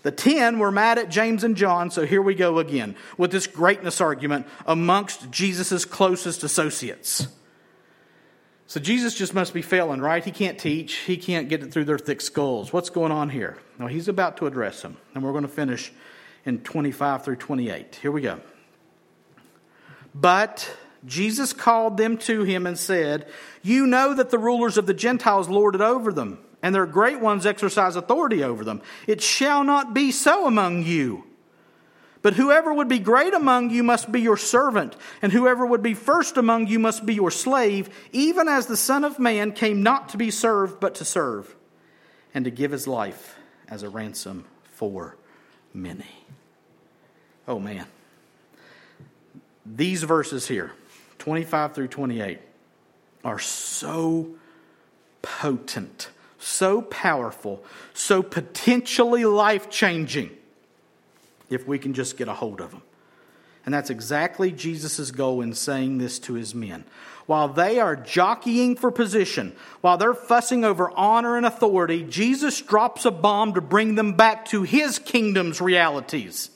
The 0.01 0.11
ten 0.11 0.59
were 0.59 0.71
mad 0.71 0.97
at 0.97 1.09
James 1.09 1.43
and 1.43 1.57
John, 1.57 1.91
so 1.91 2.05
here 2.05 2.21
we 2.21 2.35
go 2.35 2.59
again 2.59 2.95
with 3.17 3.31
this 3.31 3.47
greatness 3.47 3.99
argument 3.99 4.47
amongst 4.65 5.29
Jesus' 5.29 5.83
closest 5.83 6.43
associates. 6.43 7.27
So 8.69 8.79
Jesus 8.79 9.15
just 9.15 9.33
must 9.33 9.53
be 9.53 9.63
failing, 9.63 9.99
right? 9.99 10.23
He 10.23 10.31
can't 10.31 10.59
teach. 10.59 10.93
He 10.97 11.17
can't 11.17 11.49
get 11.49 11.63
it 11.63 11.73
through 11.73 11.85
their 11.85 11.97
thick 11.97 12.21
skulls. 12.21 12.71
What's 12.71 12.91
going 12.91 13.11
on 13.11 13.31
here? 13.31 13.57
Now, 13.79 13.87
he's 13.87 14.07
about 14.07 14.37
to 14.37 14.47
address 14.47 14.83
them, 14.83 14.97
and 15.15 15.23
we're 15.23 15.31
going 15.31 15.41
to 15.41 15.47
finish 15.47 15.91
in 16.45 16.59
25 16.59 17.25
through 17.25 17.37
28. 17.37 17.95
Here 17.95 18.11
we 18.11 18.21
go. 18.21 18.39
But 20.13 20.71
Jesus 21.05 21.53
called 21.53 21.97
them 21.97 22.17
to 22.19 22.43
him 22.43 22.67
and 22.67 22.77
said, 22.77 23.27
You 23.63 23.87
know 23.87 24.13
that 24.13 24.29
the 24.29 24.37
rulers 24.37 24.77
of 24.77 24.85
the 24.85 24.93
Gentiles 24.93 25.49
lord 25.49 25.75
it 25.75 25.81
over 25.81 26.13
them, 26.13 26.39
and 26.61 26.73
their 26.73 26.85
great 26.85 27.19
ones 27.19 27.45
exercise 27.45 27.95
authority 27.95 28.43
over 28.43 28.63
them. 28.63 28.81
It 29.07 29.21
shall 29.21 29.63
not 29.63 29.93
be 29.93 30.11
so 30.11 30.45
among 30.45 30.83
you. 30.83 31.25
But 32.21 32.33
whoever 32.33 32.73
would 32.73 32.89
be 32.89 32.99
great 32.99 33.33
among 33.33 33.69
you 33.69 33.81
must 33.81 34.11
be 34.11 34.19
your 34.19 34.35
servant, 34.35 34.97
and 35.21 35.31
whoever 35.31 35.65
would 35.65 35.81
be 35.81 35.93
first 35.93 36.35
among 36.35 36.67
you 36.67 36.77
must 36.77 37.05
be 37.05 37.13
your 37.13 37.31
slave, 37.31 37.89
even 38.11 38.49
as 38.49 38.65
the 38.65 38.75
Son 38.75 39.05
of 39.05 39.19
Man 39.19 39.53
came 39.53 39.83
not 39.83 40.09
to 40.09 40.17
be 40.17 40.29
served, 40.29 40.81
but 40.81 40.95
to 40.95 41.05
serve, 41.05 41.55
and 42.33 42.43
to 42.43 42.51
give 42.51 42.71
his 42.71 42.87
life 42.87 43.37
as 43.69 43.83
a 43.83 43.89
ransom 43.89 44.45
for 44.63 45.15
many. 45.73 46.25
Oh 47.47 47.59
man. 47.59 47.85
These 49.65 50.03
verses 50.03 50.47
here, 50.47 50.71
25 51.19 51.73
through 51.73 51.87
28, 51.87 52.39
are 53.23 53.39
so 53.39 54.35
potent, 55.21 56.09
so 56.39 56.81
powerful, 56.81 57.63
so 57.93 58.23
potentially 58.23 59.25
life 59.25 59.69
changing 59.69 60.31
if 61.49 61.67
we 61.67 61.77
can 61.77 61.93
just 61.93 62.17
get 62.17 62.27
a 62.27 62.33
hold 62.33 62.61
of 62.61 62.71
them. 62.71 62.81
And 63.65 63.73
that's 63.73 63.89
exactly 63.89 64.51
Jesus' 64.51 65.11
goal 65.11 65.41
in 65.41 65.53
saying 65.53 65.97
this 65.97 66.17
to 66.19 66.33
his 66.33 66.55
men. 66.55 66.85
While 67.25 67.49
they 67.49 67.79
are 67.79 67.95
jockeying 67.95 68.77
for 68.77 68.89
position, 68.89 69.55
while 69.81 69.97
they're 69.97 70.15
fussing 70.15 70.65
over 70.65 70.89
honor 70.91 71.37
and 71.37 71.45
authority, 71.45 72.03
Jesus 72.03 72.59
drops 72.61 73.05
a 73.05 73.11
bomb 73.11 73.53
to 73.53 73.61
bring 73.61 73.95
them 73.95 74.13
back 74.13 74.45
to 74.45 74.63
his 74.63 74.97
kingdom's 74.97 75.61
realities. 75.61 76.49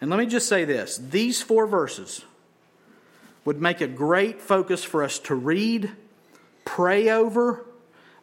And 0.00 0.10
let 0.10 0.18
me 0.18 0.26
just 0.26 0.48
say 0.48 0.64
this 0.64 0.98
these 0.98 1.40
four 1.40 1.66
verses 1.66 2.24
would 3.44 3.62
make 3.62 3.80
a 3.80 3.86
great 3.86 4.42
focus 4.42 4.84
for 4.84 5.02
us 5.02 5.18
to 5.20 5.34
read, 5.34 5.90
pray 6.66 7.08
over, 7.08 7.64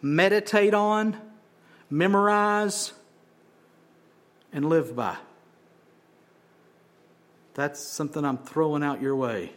meditate 0.06 0.76
on, 0.76 1.18
memorize, 1.90 2.94
and 4.54 4.70
live 4.70 4.96
by. 4.96 5.18
That's 7.56 7.80
something 7.80 8.24
I'm 8.24 8.38
throwing 8.38 8.84
out 8.84 9.02
your 9.02 9.16
way. 9.16 9.52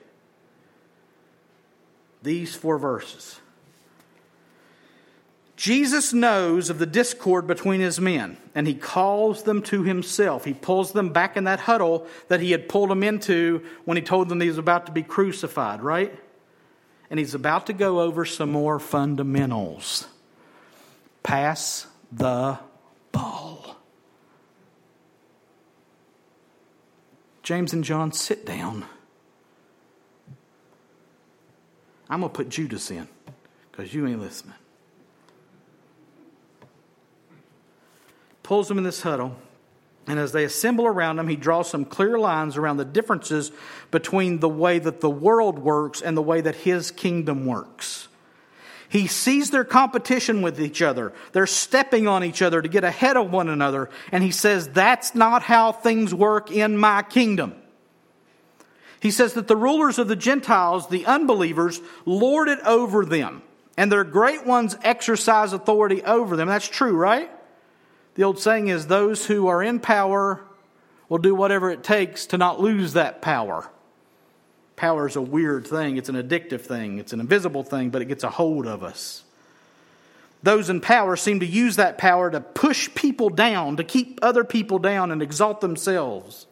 These 2.23 2.55
four 2.55 2.79
verses. 2.79 3.39
Jesus 5.55 6.15
knows 6.15 6.71
of 6.71 6.79
the 6.79 6.87
discord 6.87 7.47
between 7.47 7.81
his 7.81 8.01
men, 8.01 8.39
and 8.55 8.67
he 8.67 8.75
calls 8.75 9.43
them 9.43 9.61
to 9.65 9.83
himself. 9.83 10.47
He 10.47 10.55
pulls 10.55 10.93
them 10.93 11.11
back 11.11 11.37
in 11.37 11.45
that 11.45 11.61
huddle 11.61 12.07
that 12.29 12.41
he 12.41 12.53
had 12.53 12.71
pulled 12.71 12.89
them 12.89 13.03
into 13.03 13.67
when 13.85 13.99
he 13.99 14.03
told 14.03 14.31
them 14.31 14.41
he 14.41 14.49
was 14.49 14.57
about 14.57 14.87
to 14.87 14.93
be 14.93 15.03
crucified, 15.03 15.83
right? 15.83 16.19
And 17.11 17.19
he's 17.19 17.35
about 17.35 17.67
to 17.67 17.75
go 17.75 18.01
over 18.01 18.25
some 18.25 18.51
more 18.51 18.79
fundamentals. 18.79 20.07
Pass 21.29 21.87
the 22.11 22.59
ball. 23.13 23.77
James 27.43 27.75
and 27.75 27.85
John, 27.85 28.13
sit 28.13 28.47
down. 28.47 28.87
I'm 32.09 32.21
going 32.21 32.33
to 32.33 32.35
put 32.35 32.49
Judas 32.49 32.91
in 32.91 33.07
because 33.71 33.93
you 33.93 34.07
ain't 34.07 34.21
listening. 34.21 34.55
Pulls 38.43 38.69
them 38.69 38.79
in 38.79 38.85
this 38.85 39.03
huddle. 39.03 39.37
And 40.07 40.19
as 40.19 40.33
they 40.33 40.45
assemble 40.45 40.87
around 40.87 41.19
him, 41.19 41.29
he 41.29 41.37
draws 41.37 41.69
some 41.69 41.85
clear 41.85 42.19
lines 42.19 42.57
around 42.57 42.79
the 42.79 42.87
differences 42.87 43.53
between 43.91 44.41
the 44.41 44.49
way 44.49 44.79
that 44.79 45.03
the 45.03 45.11
world 45.11 45.59
works 45.59 46.01
and 46.01 46.17
the 46.17 46.23
way 46.23 46.41
that 46.41 46.55
his 46.55 46.91
kingdom 46.91 47.45
works. 47.45 48.09
He 48.89 49.07
sees 49.07 49.51
their 49.51 49.65
competition 49.65 50.41
with 50.41 50.61
each 50.61 50.81
other. 50.81 51.13
They're 51.33 51.47
stepping 51.47 52.09
on 52.09 52.25
each 52.25 52.41
other 52.41 52.63
to 52.63 52.69
get 52.69 52.85
ahead 52.85 53.17
of 53.17 53.31
one 53.31 53.49
another. 53.49 53.91
And 54.13 54.25
he 54.25 54.31
says, 54.31 54.69
That's 54.69 55.15
not 55.15 55.43
how 55.43 55.73
things 55.73 56.15
work 56.15 56.51
in 56.51 56.77
my 56.77 57.03
kingdom. 57.03 57.55
He 59.01 59.11
says 59.11 59.35
that 59.35 59.47
the 59.47 59.57
rulers 59.57 59.99
of 59.99 60.09
the 60.09 60.17
Gentiles, 60.17 60.89
the 60.89 61.07
unbelievers, 61.07 61.81
lord 62.05 62.49
it 62.49 62.59
over 62.65 63.05
them, 63.05 63.43
and 63.77 63.93
their 63.93 64.05
great 64.05 64.45
ones 64.45 64.77
exercise 64.83 65.53
authority 65.53 66.03
over 66.03 66.37
them. 66.37 66.49
That's 66.49 66.69
true, 66.69 66.97
right? 66.97 67.31
The 68.15 68.25
old 68.25 68.39
saying 68.39 68.69
is, 68.69 68.87
Those 68.87 69.27
who 69.27 69.49
are 69.49 69.63
in 69.63 69.81
power 69.81 70.41
will 71.11 71.19
do 71.19 71.35
whatever 71.35 71.71
it 71.71 71.85
takes 71.85 72.27
to 72.27 72.39
not 72.39 72.61
lose 72.61 72.95
that 72.95 73.21
power. 73.21 73.71
Power 74.79 75.09
is 75.09 75.17
a 75.17 75.21
weird 75.21 75.67
thing. 75.67 75.97
It's 75.97 76.09
an 76.09 76.15
addictive 76.15 76.61
thing. 76.61 77.01
It's 77.01 77.13
an 77.13 77.19
invisible 77.19 77.65
thing, 77.65 77.91
but 77.91 78.01
it 78.01 78.05
gets 78.05 78.23
a 78.23 78.31
hold 78.31 78.65
of 78.65 78.85
us. 78.85 79.25
Those 80.45 80.71
in 80.71 80.81
power 80.81 81.17
seem 81.17 81.41
to 81.41 81.47
use 81.47 81.75
that 81.77 81.99
power 81.99 82.31
to 82.31 82.41
push 82.41 82.89
people 82.95 83.29
down, 83.29 83.79
to 83.79 83.83
keep 83.83 84.21
other 84.23 84.45
people 84.45 84.79
down 84.79 85.11
and 85.11 85.21
exalt 85.21 85.61
themselves. 85.61 86.47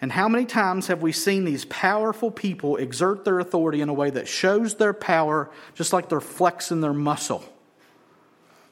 And 0.00 0.10
how 0.12 0.30
many 0.30 0.46
times 0.46 0.86
have 0.86 1.02
we 1.02 1.12
seen 1.12 1.44
these 1.44 1.66
powerful 1.66 2.30
people 2.30 2.78
exert 2.78 3.26
their 3.26 3.38
authority 3.38 3.82
in 3.82 3.90
a 3.90 3.94
way 3.94 4.08
that 4.08 4.26
shows 4.26 4.76
their 4.76 4.94
power 4.94 5.50
just 5.74 5.92
like 5.92 6.08
they're 6.08 6.22
flexing 6.22 6.80
their 6.80 6.94
muscle, 6.94 7.44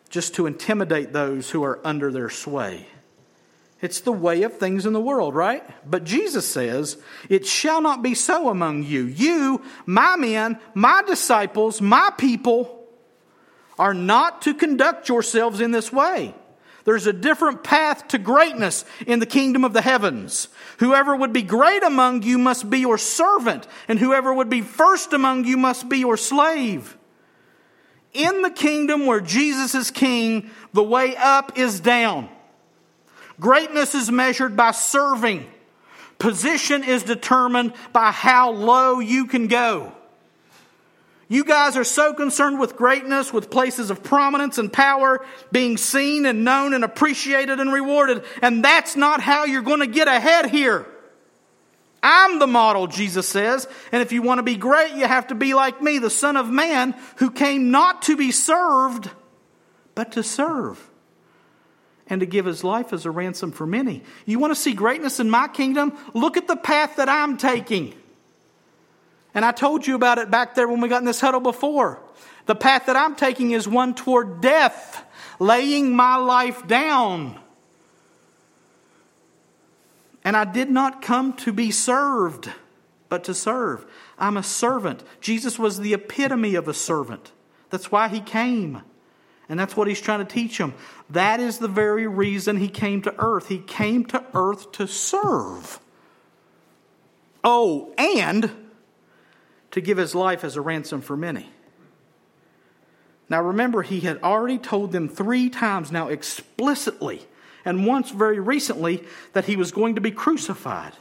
just 0.08 0.36
to 0.36 0.46
intimidate 0.46 1.12
those 1.12 1.50
who 1.50 1.62
are 1.64 1.80
under 1.84 2.10
their 2.10 2.30
sway? 2.30 2.86
It's 3.80 4.00
the 4.00 4.12
way 4.12 4.42
of 4.42 4.56
things 4.56 4.86
in 4.86 4.92
the 4.92 5.00
world, 5.00 5.34
right? 5.34 5.62
But 5.88 6.04
Jesus 6.04 6.46
says, 6.46 6.96
It 7.28 7.46
shall 7.46 7.80
not 7.80 8.02
be 8.02 8.14
so 8.14 8.48
among 8.48 8.82
you. 8.82 9.04
You, 9.04 9.62
my 9.86 10.16
men, 10.16 10.58
my 10.74 11.02
disciples, 11.06 11.80
my 11.80 12.10
people, 12.18 12.86
are 13.78 13.94
not 13.94 14.42
to 14.42 14.54
conduct 14.54 15.08
yourselves 15.08 15.60
in 15.60 15.70
this 15.70 15.92
way. 15.92 16.34
There's 16.84 17.06
a 17.06 17.12
different 17.12 17.62
path 17.62 18.08
to 18.08 18.18
greatness 18.18 18.84
in 19.06 19.20
the 19.20 19.26
kingdom 19.26 19.62
of 19.62 19.74
the 19.74 19.82
heavens. 19.82 20.48
Whoever 20.78 21.14
would 21.14 21.32
be 21.32 21.42
great 21.42 21.82
among 21.84 22.22
you 22.22 22.38
must 22.38 22.68
be 22.68 22.80
your 22.80 22.98
servant, 22.98 23.68
and 23.86 23.98
whoever 23.98 24.32
would 24.32 24.48
be 24.48 24.62
first 24.62 25.12
among 25.12 25.44
you 25.44 25.56
must 25.56 25.88
be 25.88 25.98
your 25.98 26.16
slave. 26.16 26.96
In 28.14 28.42
the 28.42 28.50
kingdom 28.50 29.06
where 29.06 29.20
Jesus 29.20 29.74
is 29.74 29.90
king, 29.90 30.50
the 30.72 30.82
way 30.82 31.14
up 31.14 31.58
is 31.58 31.78
down. 31.78 32.30
Greatness 33.40 33.94
is 33.94 34.10
measured 34.10 34.56
by 34.56 34.72
serving. 34.72 35.46
Position 36.18 36.82
is 36.82 37.04
determined 37.04 37.72
by 37.92 38.10
how 38.10 38.50
low 38.50 38.98
you 38.98 39.26
can 39.26 39.46
go. 39.46 39.92
You 41.28 41.44
guys 41.44 41.76
are 41.76 41.84
so 41.84 42.14
concerned 42.14 42.58
with 42.58 42.74
greatness, 42.74 43.32
with 43.32 43.50
places 43.50 43.90
of 43.90 44.02
prominence 44.02 44.56
and 44.58 44.72
power, 44.72 45.24
being 45.52 45.76
seen 45.76 46.24
and 46.24 46.42
known 46.42 46.72
and 46.72 46.82
appreciated 46.82 47.60
and 47.60 47.72
rewarded. 47.72 48.24
And 48.40 48.64
that's 48.64 48.96
not 48.96 49.20
how 49.20 49.44
you're 49.44 49.62
going 49.62 49.80
to 49.80 49.86
get 49.86 50.08
ahead 50.08 50.46
here. 50.46 50.86
I'm 52.02 52.38
the 52.38 52.46
model, 52.46 52.86
Jesus 52.86 53.28
says. 53.28 53.68
And 53.92 54.00
if 54.00 54.10
you 54.10 54.22
want 54.22 54.38
to 54.38 54.42
be 54.42 54.56
great, 54.56 54.94
you 54.94 55.06
have 55.06 55.26
to 55.28 55.34
be 55.34 55.52
like 55.52 55.82
me, 55.82 55.98
the 55.98 56.10
Son 56.10 56.36
of 56.36 56.48
Man, 56.48 56.94
who 57.16 57.30
came 57.30 57.70
not 57.70 58.02
to 58.02 58.16
be 58.16 58.30
served, 58.30 59.10
but 59.94 60.12
to 60.12 60.22
serve 60.22 60.87
and 62.08 62.20
to 62.20 62.26
give 62.26 62.46
his 62.46 62.64
life 62.64 62.92
as 62.92 63.04
a 63.04 63.10
ransom 63.10 63.52
for 63.52 63.66
many. 63.66 64.02
You 64.24 64.38
want 64.38 64.52
to 64.52 64.60
see 64.60 64.72
greatness 64.72 65.20
in 65.20 65.30
my 65.30 65.48
kingdom? 65.48 65.96
Look 66.14 66.36
at 66.36 66.46
the 66.48 66.56
path 66.56 66.96
that 66.96 67.08
I'm 67.08 67.36
taking. 67.36 67.94
And 69.34 69.44
I 69.44 69.52
told 69.52 69.86
you 69.86 69.94
about 69.94 70.18
it 70.18 70.30
back 70.30 70.54
there 70.54 70.66
when 70.66 70.80
we 70.80 70.88
got 70.88 70.98
in 70.98 71.04
this 71.04 71.20
huddle 71.20 71.40
before. 71.40 72.00
The 72.46 72.54
path 72.54 72.86
that 72.86 72.96
I'm 72.96 73.14
taking 73.14 73.50
is 73.50 73.68
one 73.68 73.94
toward 73.94 74.40
death, 74.40 75.04
laying 75.38 75.94
my 75.94 76.16
life 76.16 76.66
down. 76.66 77.38
And 80.24 80.36
I 80.36 80.44
did 80.44 80.70
not 80.70 81.02
come 81.02 81.34
to 81.34 81.52
be 81.52 81.70
served, 81.70 82.50
but 83.08 83.24
to 83.24 83.34
serve. 83.34 83.86
I'm 84.18 84.36
a 84.36 84.42
servant. 84.42 85.02
Jesus 85.20 85.58
was 85.58 85.78
the 85.78 85.94
epitome 85.94 86.54
of 86.54 86.68
a 86.68 86.74
servant. 86.74 87.32
That's 87.70 87.92
why 87.92 88.08
he 88.08 88.20
came. 88.20 88.82
And 89.48 89.58
that's 89.58 89.76
what 89.76 89.88
he's 89.88 90.00
trying 90.00 90.18
to 90.18 90.30
teach 90.30 90.58
them. 90.58 90.74
That 91.08 91.40
is 91.40 91.58
the 91.58 91.68
very 91.68 92.06
reason 92.06 92.58
he 92.58 92.68
came 92.68 93.00
to 93.02 93.14
earth. 93.18 93.48
He 93.48 93.58
came 93.58 94.04
to 94.06 94.22
earth 94.34 94.72
to 94.72 94.86
serve. 94.86 95.80
Oh, 97.42 97.94
and 97.96 98.50
to 99.70 99.80
give 99.80 99.96
his 99.96 100.14
life 100.14 100.44
as 100.44 100.56
a 100.56 100.60
ransom 100.60 101.00
for 101.00 101.16
many. 101.16 101.48
Now 103.30 103.42
remember, 103.42 103.82
he 103.82 104.00
had 104.00 104.22
already 104.22 104.58
told 104.58 104.92
them 104.92 105.08
three 105.08 105.50
times 105.50 105.92
now 105.92 106.08
explicitly, 106.08 107.26
and 107.64 107.86
once 107.86 108.10
very 108.10 108.40
recently, 108.40 109.04
that 109.34 109.44
he 109.44 109.56
was 109.56 109.70
going 109.72 109.94
to 109.94 110.00
be 110.00 110.10
crucified. 110.10 110.92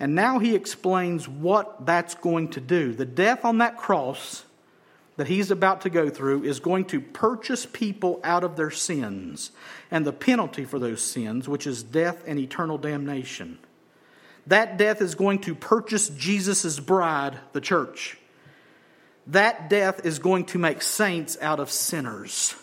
And 0.00 0.14
now 0.14 0.38
he 0.38 0.54
explains 0.54 1.28
what 1.28 1.84
that's 1.84 2.14
going 2.14 2.50
to 2.50 2.60
do. 2.60 2.92
The 2.92 3.06
death 3.06 3.44
on 3.44 3.58
that 3.58 3.76
cross 3.76 4.44
that 5.18 5.26
he's 5.26 5.50
about 5.50 5.80
to 5.80 5.90
go 5.90 6.08
through 6.08 6.44
is 6.44 6.60
going 6.60 6.84
to 6.84 7.00
purchase 7.00 7.66
people 7.66 8.20
out 8.22 8.44
of 8.44 8.54
their 8.54 8.70
sins 8.70 9.50
and 9.90 10.06
the 10.06 10.12
penalty 10.12 10.64
for 10.64 10.78
those 10.78 11.02
sins, 11.02 11.48
which 11.48 11.66
is 11.66 11.82
death 11.82 12.22
and 12.24 12.38
eternal 12.38 12.78
damnation. 12.78 13.58
That 14.46 14.78
death 14.78 15.02
is 15.02 15.16
going 15.16 15.40
to 15.40 15.56
purchase 15.56 16.08
Jesus' 16.08 16.78
bride, 16.78 17.36
the 17.52 17.60
church. 17.60 18.16
That 19.26 19.68
death 19.68 20.06
is 20.06 20.20
going 20.20 20.44
to 20.46 20.58
make 20.58 20.82
saints 20.82 21.36
out 21.42 21.58
of 21.58 21.68
sinners. 21.68 22.54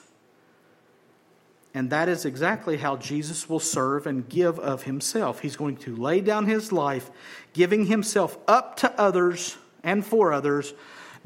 And 1.74 1.90
that 1.90 2.08
is 2.08 2.24
exactly 2.24 2.78
how 2.78 2.96
Jesus 2.96 3.50
will 3.50 3.60
serve 3.60 4.08
and 4.08 4.30
give 4.30 4.60
of 4.60 4.84
himself. 4.84 5.42
He's 5.42 5.58
going 5.58 5.76
to 5.80 5.94
lay 5.94 6.22
down 6.22 6.46
his 6.46 6.72
life, 6.72 7.12
giving 7.52 7.88
himself 7.88 8.38
up 8.48 8.78
to 8.78 8.98
others 8.98 9.58
and 9.84 10.06
for 10.06 10.32
others, 10.32 10.74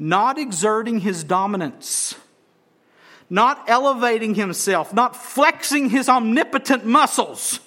not 0.00 0.38
exerting 0.38 0.98
his 1.00 1.22
dominance, 1.22 2.14
not 3.28 3.62
elevating 3.68 4.34
himself, 4.34 4.94
not 4.94 5.14
flexing 5.14 5.90
his 5.90 6.08
omnipotent 6.08 6.86
muscles, 6.86 7.60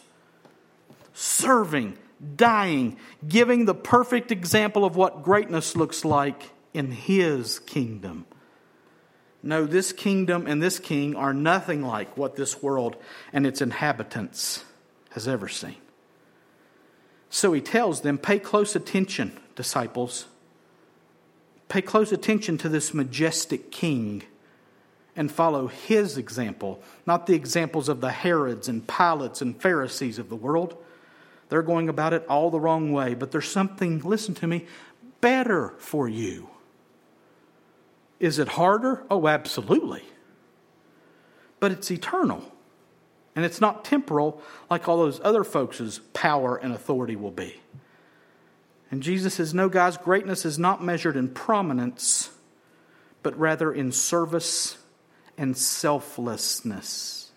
serving 1.14 1.96
dying, 2.36 2.98
giving 3.28 3.66
the 3.66 3.76
perfect 3.76 4.32
example 4.32 4.84
of 4.84 4.96
what 4.96 5.24
greatness 5.24 5.76
looks 5.76 6.04
like 6.04 6.52
in 6.74 6.92
his 6.92 7.60
kingdom. 7.60 8.26
No, 9.44 9.66
this 9.66 9.92
kingdom 9.92 10.48
and 10.48 10.64
this 10.64 10.80
king 10.80 11.16
are 11.16 11.34
nothing 11.34 11.84
like 11.84 12.18
what 12.18 12.36
this 12.36 12.64
world 12.64 12.96
and 13.32 13.46
its 13.46 13.62
inhabitants 13.62 14.64
has 15.12 15.28
ever 15.28 15.48
seen. 15.48 15.76
So 17.30 17.52
he 17.52 17.62
tells 17.62 18.02
them 18.02 18.18
pay 18.18 18.40
close 18.40 18.76
attention, 18.76 19.38
disciples. 19.56 20.28
Pay 21.70 21.82
close 21.82 22.12
attention 22.12 22.58
to 22.60 22.70
this 22.70 22.94
majestic 22.94 23.72
king 23.72 24.24
and 25.16 25.32
follow 25.32 25.68
his 25.68 26.18
example, 26.18 26.82
not 27.06 27.28
the 27.28 27.36
examples 27.36 27.90
of 27.90 28.02
the 28.02 28.12
Herods 28.12 28.68
and 28.68 28.86
Pilates 28.86 29.42
and 29.42 29.60
Pharisees 29.60 30.20
of 30.20 30.30
the 30.30 30.36
world. 30.36 30.76
They're 31.50 31.62
going 31.62 31.90
about 31.90 32.14
it 32.14 32.26
all 32.28 32.50
the 32.50 32.60
wrong 32.60 32.92
way, 32.92 33.14
but 33.14 33.32
there's 33.32 33.50
something, 33.50 34.00
listen 34.00 34.34
to 34.36 34.48
me, 34.48 34.66
better 35.22 35.74
for 35.78 36.10
you. 36.10 36.50
Is 38.20 38.40
it 38.40 38.48
harder? 38.50 39.06
Oh, 39.10 39.28
absolutely. 39.28 40.04
But 41.60 41.72
it's 41.72 41.92
eternal. 41.92 42.44
And 43.36 43.46
it's 43.46 43.62
not 43.62 43.84
temporal 43.84 44.42
like 44.70 44.88
all 44.88 44.98
those 44.98 45.20
other 45.24 45.44
folks' 45.44 46.00
power 46.14 46.56
and 46.56 46.74
authority 46.74 47.16
will 47.16 47.32
be. 47.32 47.60
And 48.94 49.02
Jesus 49.02 49.34
says, 49.34 49.56
No, 49.56 49.70
guys, 49.70 49.98
greatness 49.98 50.46
is 50.46 50.60
not 50.60 50.84
measured 50.84 51.16
in 51.16 51.30
prominence, 51.30 52.30
but 53.24 53.36
rather 53.40 53.74
in 53.74 53.92
service 53.92 54.78
and 55.36 55.58
selflessness. 55.58 57.32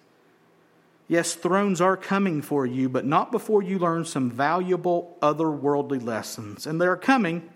Yes, 1.08 1.34
thrones 1.34 1.80
are 1.80 1.96
coming 1.96 2.42
for 2.42 2.66
you, 2.66 2.90
but 2.90 3.06
not 3.06 3.32
before 3.32 3.62
you 3.62 3.78
learn 3.78 4.04
some 4.04 4.30
valuable 4.30 5.16
otherworldly 5.22 6.04
lessons. 6.04 6.66
And 6.66 6.78
they're 6.78 6.94
coming, 6.94 7.48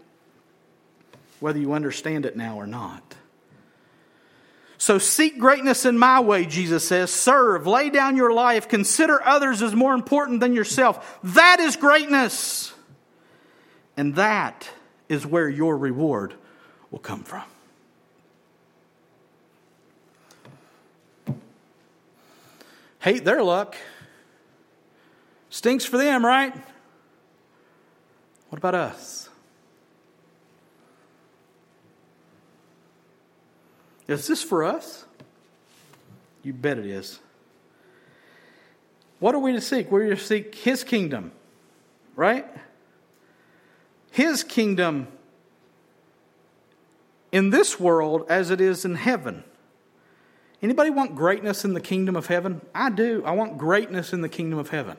whether 1.40 1.58
you 1.58 1.74
understand 1.74 2.24
it 2.24 2.38
now 2.38 2.56
or 2.56 2.66
not. 2.66 3.16
So 4.78 4.96
seek 4.96 5.38
greatness 5.38 5.84
in 5.84 5.98
my 5.98 6.20
way, 6.20 6.46
Jesus 6.46 6.88
says. 6.88 7.10
Serve, 7.12 7.66
lay 7.66 7.90
down 7.90 8.16
your 8.16 8.32
life, 8.32 8.66
consider 8.66 9.22
others 9.22 9.60
as 9.60 9.74
more 9.74 9.92
important 9.92 10.40
than 10.40 10.54
yourself. 10.54 11.18
That 11.22 11.60
is 11.60 11.76
greatness. 11.76 12.72
And 14.00 14.14
that 14.14 14.66
is 15.10 15.26
where 15.26 15.46
your 15.46 15.76
reward 15.76 16.32
will 16.90 17.00
come 17.00 17.22
from. 17.22 17.44
hate 23.00 23.26
their 23.26 23.42
luck. 23.42 23.76
Stinks 25.50 25.84
for 25.84 25.98
them, 25.98 26.24
right? 26.24 26.54
What 28.48 28.56
about 28.56 28.74
us? 28.74 29.28
Is 34.08 34.26
this 34.26 34.42
for 34.42 34.64
us? 34.64 35.04
You 36.42 36.54
bet 36.54 36.78
it 36.78 36.86
is. 36.86 37.20
What 39.18 39.34
are 39.34 39.38
we 39.38 39.52
to 39.52 39.60
seek? 39.60 39.90
We're 39.90 40.08
to 40.08 40.16
seek 40.16 40.54
His 40.54 40.84
kingdom, 40.84 41.32
right? 42.16 42.46
His 44.10 44.42
kingdom 44.42 45.08
in 47.32 47.50
this 47.50 47.78
world 47.78 48.26
as 48.28 48.50
it 48.50 48.60
is 48.60 48.84
in 48.84 48.96
heaven. 48.96 49.44
Anybody 50.62 50.90
want 50.90 51.14
greatness 51.14 51.64
in 51.64 51.74
the 51.74 51.80
kingdom 51.80 52.16
of 52.16 52.26
heaven? 52.26 52.60
I 52.74 52.90
do. 52.90 53.22
I 53.24 53.32
want 53.32 53.56
greatness 53.56 54.12
in 54.12 54.20
the 54.20 54.28
kingdom 54.28 54.58
of 54.58 54.70
heaven. 54.70 54.96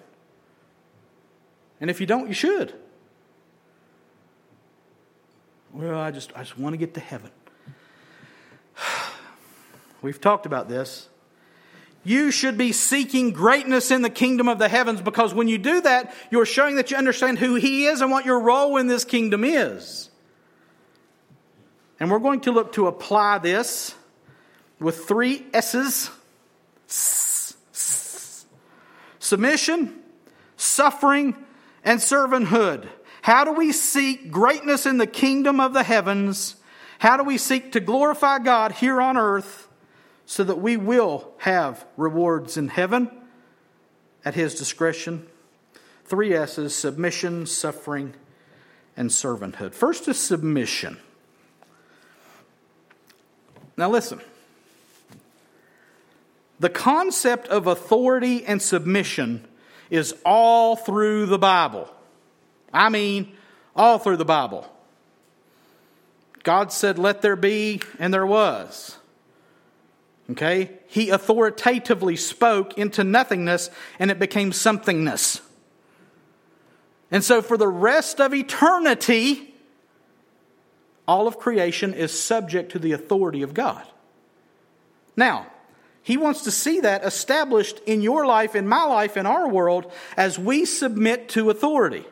And 1.79 1.89
if 1.89 1.99
you 1.99 2.07
don't, 2.07 2.27
you 2.27 2.33
should. 2.33 2.73
Well, 5.73 5.99
I 5.99 6.11
just 6.11 6.31
I 6.35 6.39
just 6.39 6.57
want 6.57 6.73
to 6.73 6.77
get 6.77 6.93
to 6.95 6.99
heaven. 6.99 7.31
We've 10.01 10.19
talked 10.19 10.45
about 10.45 10.67
this. 10.67 11.09
You 12.03 12.31
should 12.31 12.57
be 12.57 12.71
seeking 12.71 13.31
greatness 13.31 13.91
in 13.91 14.01
the 14.01 14.09
kingdom 14.09 14.47
of 14.47 14.57
the 14.57 14.69
heavens 14.69 15.01
because 15.01 15.33
when 15.33 15.47
you 15.47 15.57
do 15.57 15.81
that, 15.81 16.13
you're 16.31 16.45
showing 16.45 16.77
that 16.77 16.89
you 16.89 16.97
understand 16.97 17.37
who 17.37 17.55
He 17.55 17.85
is 17.85 18.01
and 18.01 18.09
what 18.09 18.25
your 18.25 18.39
role 18.39 18.77
in 18.77 18.87
this 18.87 19.05
kingdom 19.05 19.43
is. 19.43 20.09
And 21.99 22.09
we're 22.09 22.19
going 22.19 22.41
to 22.41 22.51
look 22.51 22.73
to 22.73 22.87
apply 22.87 23.37
this 23.37 23.93
with 24.79 25.05
three 25.05 25.45
S's 25.53 26.09
submission, 29.19 29.99
suffering, 30.57 31.37
and 31.85 31.99
servanthood. 31.99 32.87
How 33.21 33.45
do 33.45 33.53
we 33.53 33.71
seek 33.71 34.31
greatness 34.31 34.87
in 34.87 34.97
the 34.97 35.05
kingdom 35.05 35.59
of 35.59 35.73
the 35.73 35.83
heavens? 35.83 36.55
How 36.97 37.17
do 37.17 37.23
we 37.23 37.37
seek 37.37 37.73
to 37.73 37.79
glorify 37.79 38.39
God 38.39 38.71
here 38.71 38.99
on 38.99 39.17
earth 39.17 39.60
so 40.31 40.45
that 40.45 40.61
we 40.61 40.77
will 40.77 41.29
have 41.39 41.85
rewards 41.97 42.55
in 42.55 42.69
heaven 42.69 43.11
at 44.23 44.33
His 44.33 44.55
discretion? 44.55 45.27
Three 46.05 46.33
S's 46.33 46.73
submission, 46.73 47.45
suffering, 47.45 48.13
and 48.95 49.09
servanthood. 49.09 49.73
First 49.73 50.07
is 50.07 50.17
submission. 50.17 50.97
Now, 53.75 53.89
listen. 53.89 54.21
The 56.61 56.69
concept 56.69 57.49
of 57.49 57.67
authority 57.67 58.45
and 58.45 58.61
submission 58.61 59.45
is 59.89 60.15
all 60.25 60.77
through 60.77 61.25
the 61.25 61.39
Bible. 61.39 61.93
I 62.73 62.87
mean, 62.87 63.35
all 63.75 63.99
through 63.99 64.15
the 64.15 64.23
Bible. 64.23 64.65
God 66.43 66.71
said, 66.71 66.97
Let 66.97 67.21
there 67.21 67.35
be, 67.35 67.81
and 67.99 68.13
there 68.13 68.25
was. 68.25 68.97
Okay? 70.31 70.71
He 70.87 71.09
authoritatively 71.09 72.15
spoke 72.15 72.77
into 72.77 73.03
nothingness, 73.03 73.69
and 73.99 74.11
it 74.11 74.19
became 74.19 74.51
somethingness. 74.51 75.41
And 77.09 77.23
so, 77.23 77.41
for 77.41 77.57
the 77.57 77.67
rest 77.67 78.21
of 78.21 78.33
eternity, 78.33 79.53
all 81.07 81.27
of 81.27 81.37
creation 81.37 81.93
is 81.93 82.17
subject 82.17 82.71
to 82.71 82.79
the 82.79 82.93
authority 82.93 83.41
of 83.41 83.53
God. 83.53 83.83
Now, 85.17 85.47
he 86.03 86.17
wants 86.17 86.43
to 86.43 86.51
see 86.51 86.79
that 86.79 87.03
established 87.03 87.79
in 87.85 88.01
your 88.01 88.25
life, 88.25 88.55
in 88.55 88.67
my 88.67 88.83
life, 88.85 89.17
in 89.17 89.25
our 89.25 89.47
world, 89.49 89.91
as 90.15 90.39
we 90.39 90.65
submit 90.65 91.29
to 91.29 91.49
authority. 91.49 92.05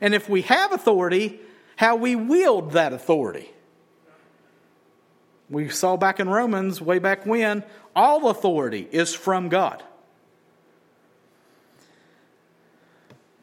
And 0.00 0.14
if 0.14 0.28
we 0.28 0.42
have 0.42 0.72
authority, 0.72 1.40
how 1.76 1.96
we 1.96 2.14
wield 2.14 2.72
that 2.72 2.92
authority. 2.92 3.50
We 5.50 5.68
saw 5.68 5.96
back 5.96 6.20
in 6.20 6.28
Romans, 6.28 6.80
way 6.80 6.98
back 6.98 7.26
when, 7.26 7.64
all 7.94 8.30
authority 8.30 8.88
is 8.90 9.14
from 9.14 9.48
God. 9.48 9.82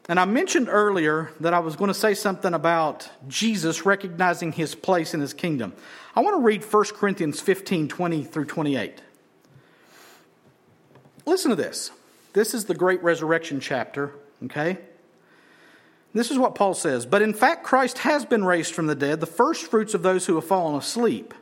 And 0.10 0.20
I 0.20 0.26
mentioned 0.26 0.68
earlier 0.70 1.32
that 1.40 1.54
I 1.54 1.60
was 1.60 1.76
going 1.76 1.88
to 1.88 1.94
say 1.94 2.16
something 2.16 2.54
about 2.54 3.10
Jesus 3.28 3.86
recognizing 3.86 4.52
his 4.52 4.76
place 4.76 5.14
in 5.14 5.22
his 5.22 5.34
kingdom. 5.34 5.74
I 6.16 6.20
want 6.22 6.36
to 6.36 6.42
read 6.42 6.64
1 6.64 6.86
Corinthians 6.96 7.40
15 7.40 7.88
20 7.88 8.24
through 8.24 8.46
28. 8.46 9.02
Listen 11.26 11.50
to 11.50 11.56
this. 11.56 11.92
This 12.34 12.54
is 12.54 12.66
the 12.66 12.74
great 12.74 13.02
resurrection 13.04 13.60
chapter, 13.60 14.12
okay? 14.44 14.80
This 16.14 16.32
is 16.32 16.38
what 16.38 16.56
Paul 16.56 16.74
says. 16.74 17.06
But 17.06 17.22
in 17.22 17.34
fact, 17.34 17.64
Christ 17.64 18.00
has 18.00 18.26
been 18.26 18.44
raised 18.44 18.74
from 18.74 18.88
the 18.88 18.96
dead, 18.96 19.20
the 19.20 19.26
first 19.26 19.68
fruits 19.68 19.94
of 19.94 20.02
those 20.02 20.26
who 20.26 20.36
have 20.36 20.46
fallen 20.46 20.76
asleep. 20.76 21.34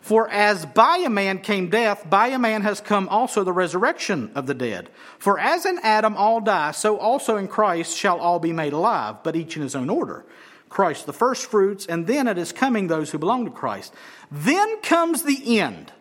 For 0.00 0.28
as 0.30 0.64
by 0.64 0.98
a 0.98 1.10
man 1.10 1.40
came 1.40 1.68
death, 1.70 2.08
by 2.08 2.28
a 2.28 2.38
man 2.38 2.62
has 2.62 2.80
come 2.80 3.08
also 3.08 3.44
the 3.44 3.52
resurrection 3.52 4.30
of 4.34 4.46
the 4.46 4.54
dead. 4.54 4.88
For 5.18 5.38
as 5.38 5.66
in 5.66 5.78
Adam 5.82 6.16
all 6.16 6.40
die, 6.40 6.70
so 6.70 6.96
also 6.98 7.36
in 7.36 7.48
Christ 7.48 7.96
shall 7.96 8.18
all 8.18 8.38
be 8.38 8.52
made 8.52 8.72
alive, 8.72 9.22
but 9.22 9.36
each 9.36 9.56
in 9.56 9.62
his 9.62 9.74
own 9.74 9.90
order. 9.90 10.24
Christ 10.68 11.06
the 11.06 11.12
first 11.12 11.46
fruits, 11.46 11.86
and 11.86 12.06
then 12.06 12.28
at 12.28 12.36
his 12.36 12.52
coming 12.52 12.86
those 12.86 13.10
who 13.10 13.18
belong 13.18 13.44
to 13.46 13.50
Christ. 13.50 13.92
Then 14.30 14.80
comes 14.82 15.22
the 15.22 15.58
end, 15.58 15.92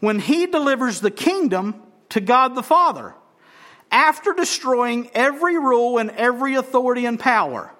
when 0.00 0.18
he 0.18 0.46
delivers 0.46 1.00
the 1.00 1.10
kingdom 1.10 1.82
to 2.08 2.20
God 2.20 2.54
the 2.54 2.62
Father, 2.62 3.14
after 3.90 4.32
destroying 4.32 5.10
every 5.14 5.58
rule 5.58 5.98
and 5.98 6.10
every 6.10 6.54
authority 6.54 7.06
and 7.06 7.20
power. 7.20 7.72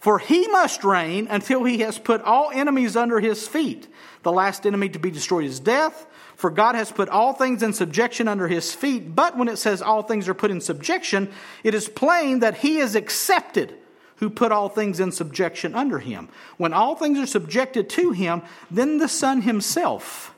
For 0.00 0.18
he 0.18 0.48
must 0.48 0.82
reign 0.82 1.28
until 1.30 1.62
he 1.64 1.78
has 1.78 1.98
put 1.98 2.22
all 2.22 2.50
enemies 2.52 2.96
under 2.96 3.20
his 3.20 3.46
feet. 3.46 3.86
The 4.22 4.32
last 4.32 4.66
enemy 4.66 4.88
to 4.88 4.98
be 4.98 5.10
destroyed 5.10 5.44
is 5.44 5.60
death. 5.60 6.06
For 6.36 6.50
God 6.50 6.74
has 6.74 6.90
put 6.90 7.10
all 7.10 7.34
things 7.34 7.62
in 7.62 7.74
subjection 7.74 8.26
under 8.26 8.48
his 8.48 8.74
feet. 8.74 9.14
But 9.14 9.36
when 9.36 9.48
it 9.48 9.58
says 9.58 9.82
all 9.82 10.02
things 10.02 10.26
are 10.26 10.34
put 10.34 10.50
in 10.50 10.62
subjection, 10.62 11.30
it 11.62 11.74
is 11.74 11.86
plain 11.86 12.38
that 12.38 12.56
he 12.56 12.78
is 12.78 12.94
accepted 12.94 13.74
who 14.16 14.30
put 14.30 14.52
all 14.52 14.70
things 14.70 15.00
in 15.00 15.12
subjection 15.12 15.74
under 15.74 15.98
him. 15.98 16.28
When 16.56 16.72
all 16.72 16.94
things 16.94 17.18
are 17.18 17.26
subjected 17.26 17.90
to 17.90 18.12
him, 18.12 18.40
then 18.70 18.98
the 18.98 19.08
Son 19.08 19.42
himself 19.42 20.34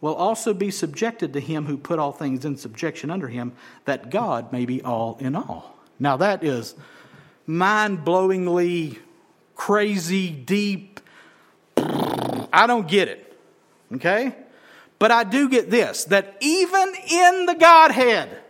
will 0.00 0.14
also 0.14 0.54
be 0.54 0.70
subjected 0.70 1.34
to 1.34 1.40
him 1.40 1.66
who 1.66 1.76
put 1.76 1.98
all 1.98 2.12
things 2.12 2.44
in 2.44 2.56
subjection 2.56 3.10
under 3.10 3.28
him, 3.28 3.52
that 3.84 4.10
God 4.10 4.50
may 4.52 4.64
be 4.64 4.82
all 4.82 5.18
in 5.20 5.36
all. 5.36 5.76
Now, 5.98 6.16
that 6.18 6.44
is 6.44 6.74
mind 7.48 8.04
blowingly 8.04 8.98
crazy, 9.56 10.30
deep, 10.30 11.00
I 11.76 12.66
don't 12.66 12.86
get 12.86 13.08
it. 13.08 13.36
Okay? 13.94 14.34
But 14.98 15.10
I 15.10 15.24
do 15.24 15.48
get 15.48 15.70
this 15.70 16.04
that 16.04 16.36
even 16.40 16.92
in 17.10 17.46
the 17.46 17.54
Godhead, 17.54 18.42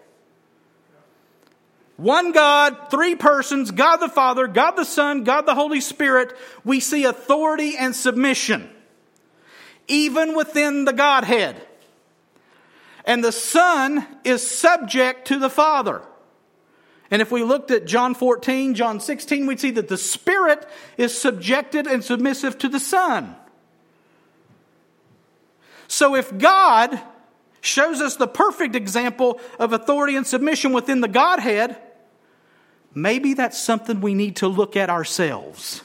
one 1.97 2.33
God, 2.33 2.91
three 2.91 3.15
persons, 3.15 3.71
God 3.71 3.97
the 3.99 4.09
Father, 4.09 4.47
God 4.47 4.73
the 4.73 4.85
Son, 4.85 5.25
God 5.25 5.43
the 5.43 5.55
Holy 5.55 5.81
Spirit, 5.81 6.37
we 6.65 6.81
see 6.81 7.05
authority 7.05 7.77
and 7.77 7.95
submission, 7.95 8.69
even 9.87 10.37
within 10.37 10.85
the 10.85 10.93
Godhead. 10.93 11.61
And 13.05 13.25
the 13.25 13.33
Son 13.33 14.07
is 14.23 14.49
subject 14.49 15.29
to 15.29 15.39
the 15.39 15.51
Father. 15.51 16.03
And 17.11 17.23
if 17.23 17.33
we 17.33 17.43
looked 17.43 17.71
at 17.71 17.87
John 17.87 18.15
14, 18.15 18.75
John 18.75 19.01
16, 19.01 19.47
we'd 19.47 19.61
see 19.61 19.71
that 19.73 19.89
the 19.89 19.97
Spirit 19.97 20.69
is 20.97 21.17
subjected 21.17 21.87
and 21.87 22.05
submissive 22.05 22.59
to 22.59 22.69
the 22.69 22.81
Son. 22.81 23.35
So 25.87 26.15
if 26.15 26.37
God 26.37 27.01
shows 27.63 28.01
us 28.01 28.17
the 28.17 28.29
perfect 28.29 28.77
example 28.77 29.41
of 29.59 29.73
authority 29.73 30.17
and 30.17 30.27
submission 30.27 30.73
within 30.73 31.01
the 31.01 31.09
Godhead, 31.09 31.77
maybe 32.95 33.33
that's 33.33 33.59
something 33.59 34.03
we 34.03 34.15
need 34.15 34.37
to 34.37 34.49
look 34.49 34.77
at 34.77 34.91
ourselves. 34.91 35.83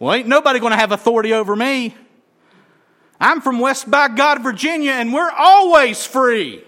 Well, 0.00 0.14
ain't 0.14 0.26
nobody 0.26 0.58
going 0.58 0.72
to 0.72 0.76
have 0.76 0.90
authority 0.90 1.32
over 1.32 1.54
me. 1.54 1.94
I'm 3.20 3.40
from 3.40 3.60
West 3.60 3.88
by 3.88 4.08
God, 4.08 4.42
Virginia, 4.42 4.90
and 4.90 5.12
we're 5.12 5.30
always 5.30 6.04
free. 6.04 6.64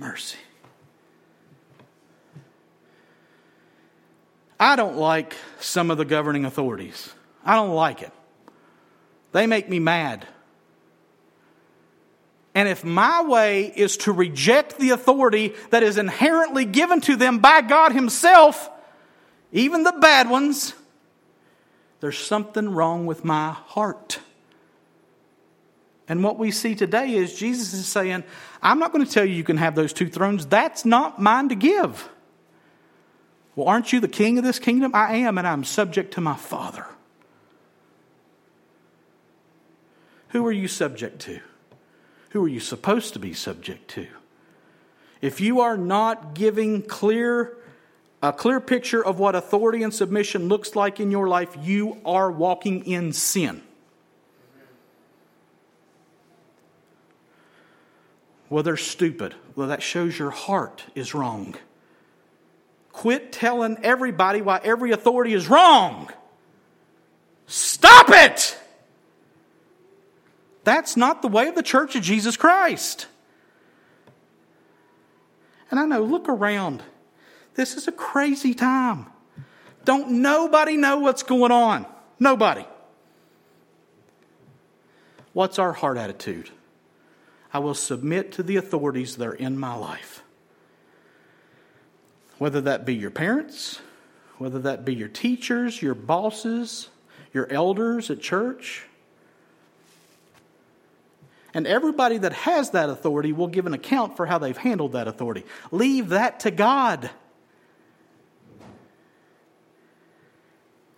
Mercy. 0.00 0.38
I 4.58 4.74
don't 4.74 4.96
like 4.96 5.36
some 5.60 5.90
of 5.90 5.98
the 5.98 6.06
governing 6.06 6.46
authorities. 6.46 7.12
I 7.44 7.54
don't 7.54 7.74
like 7.74 8.00
it. 8.00 8.12
They 9.32 9.46
make 9.46 9.68
me 9.68 9.78
mad. 9.78 10.26
And 12.54 12.66
if 12.66 12.82
my 12.82 13.22
way 13.22 13.66
is 13.66 13.98
to 13.98 14.12
reject 14.12 14.78
the 14.78 14.90
authority 14.90 15.54
that 15.68 15.82
is 15.82 15.98
inherently 15.98 16.64
given 16.64 17.02
to 17.02 17.14
them 17.14 17.38
by 17.38 17.60
God 17.60 17.92
Himself, 17.92 18.70
even 19.52 19.82
the 19.82 19.92
bad 19.92 20.30
ones, 20.30 20.72
there's 22.00 22.18
something 22.18 22.70
wrong 22.70 23.04
with 23.04 23.22
my 23.22 23.50
heart. 23.50 24.18
And 26.10 26.24
what 26.24 26.40
we 26.40 26.50
see 26.50 26.74
today 26.74 27.14
is 27.14 27.38
Jesus 27.38 27.72
is 27.72 27.86
saying, 27.86 28.24
I'm 28.60 28.80
not 28.80 28.92
going 28.92 29.06
to 29.06 29.10
tell 29.10 29.24
you 29.24 29.32
you 29.32 29.44
can 29.44 29.58
have 29.58 29.76
those 29.76 29.92
two 29.92 30.08
thrones. 30.08 30.44
That's 30.44 30.84
not 30.84 31.20
mine 31.20 31.50
to 31.50 31.54
give. 31.54 32.08
Well, 33.54 33.68
aren't 33.68 33.92
you 33.92 34.00
the 34.00 34.08
king 34.08 34.36
of 34.36 34.42
this 34.42 34.58
kingdom? 34.58 34.90
I 34.92 35.18
am, 35.18 35.38
and 35.38 35.46
I'm 35.46 35.62
subject 35.62 36.14
to 36.14 36.20
my 36.20 36.34
Father. 36.34 36.84
Who 40.30 40.44
are 40.46 40.52
you 40.52 40.66
subject 40.66 41.20
to? 41.20 41.38
Who 42.30 42.44
are 42.44 42.48
you 42.48 42.58
supposed 42.58 43.12
to 43.12 43.20
be 43.20 43.32
subject 43.32 43.88
to? 43.90 44.08
If 45.20 45.40
you 45.40 45.60
are 45.60 45.76
not 45.76 46.34
giving 46.34 46.82
clear 46.82 47.56
a 48.20 48.32
clear 48.32 48.58
picture 48.58 49.04
of 49.04 49.20
what 49.20 49.36
authority 49.36 49.84
and 49.84 49.94
submission 49.94 50.48
looks 50.48 50.74
like 50.74 50.98
in 50.98 51.12
your 51.12 51.28
life, 51.28 51.56
you 51.62 52.00
are 52.04 52.32
walking 52.32 52.84
in 52.84 53.12
sin. 53.12 53.62
Well, 58.50 58.64
they're 58.64 58.76
stupid. 58.76 59.34
Well, 59.54 59.68
that 59.68 59.82
shows 59.82 60.18
your 60.18 60.30
heart 60.30 60.84
is 60.94 61.14
wrong. 61.14 61.54
Quit 62.92 63.32
telling 63.32 63.78
everybody 63.82 64.42
why 64.42 64.60
every 64.62 64.90
authority 64.90 65.32
is 65.32 65.48
wrong. 65.48 66.10
Stop 67.46 68.08
it! 68.10 68.58
That's 70.64 70.96
not 70.96 71.22
the 71.22 71.28
way 71.28 71.48
of 71.48 71.54
the 71.54 71.62
church 71.62 71.96
of 71.96 72.02
Jesus 72.02 72.36
Christ. 72.36 73.06
And 75.70 75.78
I 75.78 75.86
know, 75.86 76.02
look 76.02 76.28
around. 76.28 76.82
This 77.54 77.76
is 77.76 77.86
a 77.88 77.92
crazy 77.92 78.54
time. 78.54 79.06
Don't 79.84 80.22
nobody 80.22 80.76
know 80.76 80.98
what's 80.98 81.22
going 81.22 81.52
on. 81.52 81.86
Nobody. 82.18 82.66
What's 85.32 85.58
our 85.58 85.72
heart 85.72 85.96
attitude? 85.96 86.50
I 87.52 87.58
will 87.58 87.74
submit 87.74 88.32
to 88.32 88.42
the 88.42 88.56
authorities 88.56 89.16
that 89.16 89.26
are 89.26 89.34
in 89.34 89.58
my 89.58 89.74
life. 89.74 90.22
Whether 92.38 92.60
that 92.62 92.86
be 92.86 92.94
your 92.94 93.10
parents, 93.10 93.80
whether 94.38 94.60
that 94.60 94.84
be 94.84 94.94
your 94.94 95.08
teachers, 95.08 95.82
your 95.82 95.94
bosses, 95.94 96.88
your 97.34 97.50
elders 97.52 98.10
at 98.10 98.20
church, 98.20 98.84
and 101.52 101.66
everybody 101.66 102.18
that 102.18 102.32
has 102.32 102.70
that 102.70 102.88
authority 102.88 103.32
will 103.32 103.48
give 103.48 103.66
an 103.66 103.74
account 103.74 104.16
for 104.16 104.26
how 104.26 104.38
they've 104.38 104.56
handled 104.56 104.92
that 104.92 105.08
authority. 105.08 105.44
Leave 105.70 106.10
that 106.10 106.40
to 106.40 106.50
God. 106.50 107.10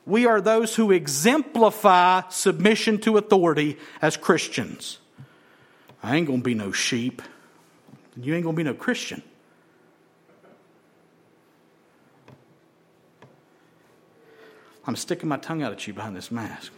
We 0.05 0.27
are 0.27 0.41
those 0.41 0.75
who 0.75 0.91
exemplify 0.91 2.29
submission 2.29 2.99
to 3.03 3.17
authority 3.17 3.79
as 4.03 4.17
Christians. 4.17 4.99
I 6.03 6.17
ain't 6.17 6.27
going 6.27 6.41
to 6.41 6.45
be 6.45 6.55
no 6.55 6.73
sheep. 6.73 7.23
And 8.15 8.25
You 8.27 8.35
ain't 8.35 8.45
going 8.45 8.57
to 8.57 8.61
be 8.61 8.65
no 8.65 8.75
Christian. 8.75 9.23
I'm 14.85 14.97
sticking 14.97 15.29
my 15.29 15.37
tongue 15.37 15.63
out 15.63 15.73
at 15.73 15.87
you 15.87 15.95
behind 15.95 16.17
this 16.17 16.31
mask. 16.31 16.73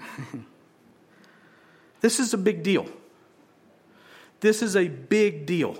this 2.00 2.18
is 2.18 2.34
a 2.34 2.38
big 2.38 2.62
deal. 2.62 2.88
This 4.40 4.62
is 4.62 4.76
a 4.76 4.88
big 4.88 5.46
deal. 5.46 5.78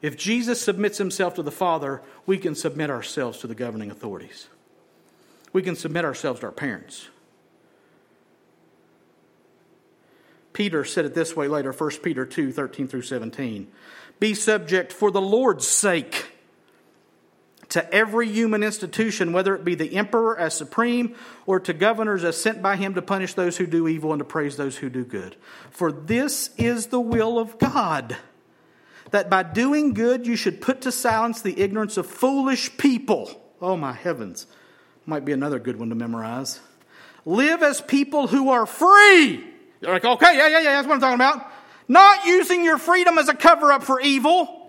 If 0.00 0.16
Jesus 0.16 0.60
submits 0.60 0.98
himself 0.98 1.34
to 1.34 1.42
the 1.42 1.50
Father, 1.50 2.02
we 2.26 2.38
can 2.38 2.54
submit 2.54 2.90
ourselves 2.90 3.38
to 3.38 3.46
the 3.46 3.54
governing 3.54 3.90
authorities. 3.90 4.48
We 5.52 5.62
can 5.62 5.76
submit 5.76 6.04
ourselves 6.04 6.40
to 6.40 6.46
our 6.46 6.52
parents. 6.52 7.08
Peter 10.54 10.84
said 10.84 11.04
it 11.04 11.14
this 11.14 11.36
way 11.36 11.48
later, 11.48 11.72
1 11.72 11.90
Peter 12.02 12.24
2 12.24 12.52
13 12.52 12.88
through 12.88 13.02
17. 13.02 13.68
Be 14.20 14.32
subject 14.32 14.92
for 14.92 15.10
the 15.10 15.20
Lord's 15.20 15.66
sake 15.66 16.30
to 17.70 17.92
every 17.92 18.28
human 18.28 18.62
institution, 18.62 19.32
whether 19.32 19.56
it 19.56 19.64
be 19.64 19.74
the 19.74 19.96
emperor 19.96 20.38
as 20.38 20.54
supreme 20.54 21.16
or 21.44 21.58
to 21.58 21.72
governors 21.72 22.22
as 22.22 22.40
sent 22.40 22.62
by 22.62 22.76
him 22.76 22.94
to 22.94 23.02
punish 23.02 23.34
those 23.34 23.56
who 23.56 23.66
do 23.66 23.88
evil 23.88 24.12
and 24.12 24.20
to 24.20 24.24
praise 24.24 24.56
those 24.56 24.76
who 24.76 24.88
do 24.88 25.04
good. 25.04 25.34
For 25.70 25.90
this 25.90 26.50
is 26.56 26.86
the 26.86 27.00
will 27.00 27.36
of 27.36 27.58
God, 27.58 28.16
that 29.10 29.28
by 29.28 29.42
doing 29.42 29.92
good 29.92 30.24
you 30.24 30.36
should 30.36 30.60
put 30.60 30.82
to 30.82 30.92
silence 30.92 31.42
the 31.42 31.60
ignorance 31.60 31.96
of 31.96 32.06
foolish 32.06 32.76
people. 32.76 33.42
Oh, 33.60 33.76
my 33.76 33.92
heavens. 33.92 34.46
Might 35.04 35.24
be 35.24 35.32
another 35.32 35.58
good 35.58 35.78
one 35.78 35.88
to 35.88 35.94
memorize. 35.96 36.60
Live 37.24 37.62
as 37.62 37.80
people 37.80 38.28
who 38.28 38.50
are 38.50 38.66
free. 38.66 39.53
You're 39.84 39.92
like, 39.92 40.04
okay, 40.04 40.36
yeah, 40.36 40.48
yeah, 40.48 40.60
yeah, 40.60 40.72
that's 40.72 40.88
what 40.88 40.94
I'm 40.94 41.00
talking 41.00 41.14
about. 41.14 41.50
Not 41.86 42.24
using 42.24 42.64
your 42.64 42.78
freedom 42.78 43.18
as 43.18 43.28
a 43.28 43.34
cover 43.34 43.70
up 43.70 43.82
for 43.82 44.00
evil 44.00 44.64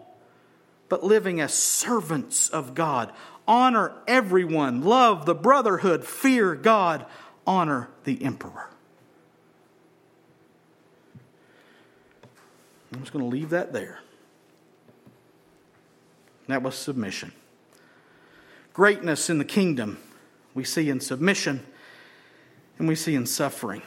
but 0.89 1.03
living 1.03 1.41
as 1.41 1.53
servants 1.53 2.49
of 2.49 2.76
God. 2.76 3.11
Honor 3.47 3.93
everyone, 4.07 4.82
love 4.82 5.26
the 5.26 5.36
brotherhood, 5.36 6.05
fear 6.05 6.55
God, 6.55 7.05
honor 7.45 7.89
the 8.03 8.24
emperor. 8.24 8.70
I'm 12.93 13.01
just 13.01 13.11
going 13.11 13.26
to 13.26 13.30
leave 13.30 13.49
that 13.49 13.74
there. 13.74 13.99
That 16.47 16.61
was 16.61 16.76
submission. 16.76 17.34
Greatness 18.74 19.30
in 19.30 19.38
the 19.38 19.45
kingdom 19.45 19.97
we 20.53 20.63
see 20.63 20.89
in 20.89 20.99
submission 20.99 21.66
and 22.78 22.88
we 22.88 22.95
see 22.95 23.16
in 23.16 23.26
suffering. 23.26 23.82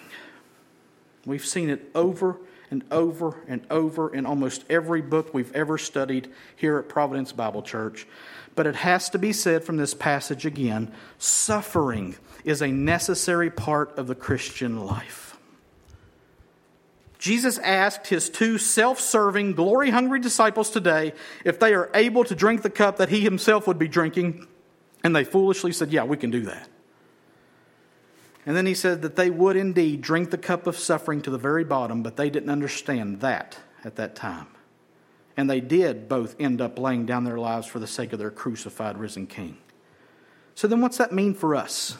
We've 1.27 1.45
seen 1.45 1.71
it 1.71 1.91
over 1.95 2.39
and 2.71 2.85
over 2.91 3.43
and 3.49 3.67
over 3.71 4.15
in 4.15 4.27
almost 4.27 4.65
every 4.69 5.01
book 5.01 5.33
we've 5.33 5.55
ever 5.55 5.79
studied 5.79 6.29
here 6.57 6.79
at 6.79 6.89
Providence 6.89 7.33
Bible 7.33 7.63
Church. 7.63 8.07
But 8.55 8.67
it 8.67 8.77
has 8.77 9.11
to 9.11 9.19
be 9.19 9.33
said 9.33 9.65
from 9.65 9.77
this 9.77 9.95
passage 9.95 10.45
again 10.45 10.93
suffering 11.19 12.17
is 12.45 12.63
a 12.63 12.69
necessary 12.69 13.51
part 13.51 13.97
of 13.99 14.07
the 14.07 14.15
Christian 14.15 14.85
life. 14.85 15.37
Jesus 17.19 17.59
asked 17.59 18.07
his 18.07 18.31
two 18.31 18.59
self 18.59 19.01
serving, 19.01 19.55
glory 19.55 19.91
hungry 19.91 20.21
disciples 20.21 20.71
today 20.71 21.13
if 21.45 21.59
they 21.59 21.75
are 21.75 21.91
able 21.95 22.25
to 22.25 22.35
drink 22.35 22.63
the 22.63 22.71
cup 22.71 22.99
that 22.99 23.09
he 23.09 23.21
himself 23.21 23.67
would 23.67 23.79
be 23.79 23.89
drinking, 23.89 24.47
and 25.03 25.15
they 25.15 25.25
foolishly 25.25 25.73
said, 25.73 25.93
Yeah, 25.93 26.05
we 26.05 26.17
can 26.17 26.31
do 26.31 26.43
that. 26.43 26.69
And 28.49 28.57
then 28.57 28.65
he 28.65 28.73
said 28.73 29.03
that 29.03 29.15
they 29.15 29.29
would 29.29 29.57
indeed 29.57 30.01
drink 30.01 30.31
the 30.31 30.39
cup 30.39 30.67
of 30.67 30.79
suffering 30.79 31.21
to 31.21 31.31
the 31.31 31.37
very 31.37 31.65
bottom, 31.65 32.03
but 32.03 32.17
they 32.17 32.31
didn't 32.31 32.49
understand 32.49 33.21
that 33.21 33.59
at 33.85 33.97
that 33.97 34.17
time. 34.17 34.47
And 35.37 35.51
they 35.51 35.61
did 35.61 36.09
both 36.09 36.35
end 36.41 36.63
up 36.63 36.79
laying 36.79 37.05
down 37.05 37.25
their 37.25 37.37
lives 37.37 37.67
for 37.67 37.79
the 37.79 37.87
sake 37.87 38.15
of 38.15 38.19
their 38.19 38.31
crucified, 38.31 38.97
risen 38.97 39.27
King. 39.27 39.59
So 40.55 40.67
then, 40.67 40.81
what's 40.81 40.97
that 40.97 41.13
mean 41.13 41.35
for 41.35 41.55
us? 41.55 41.99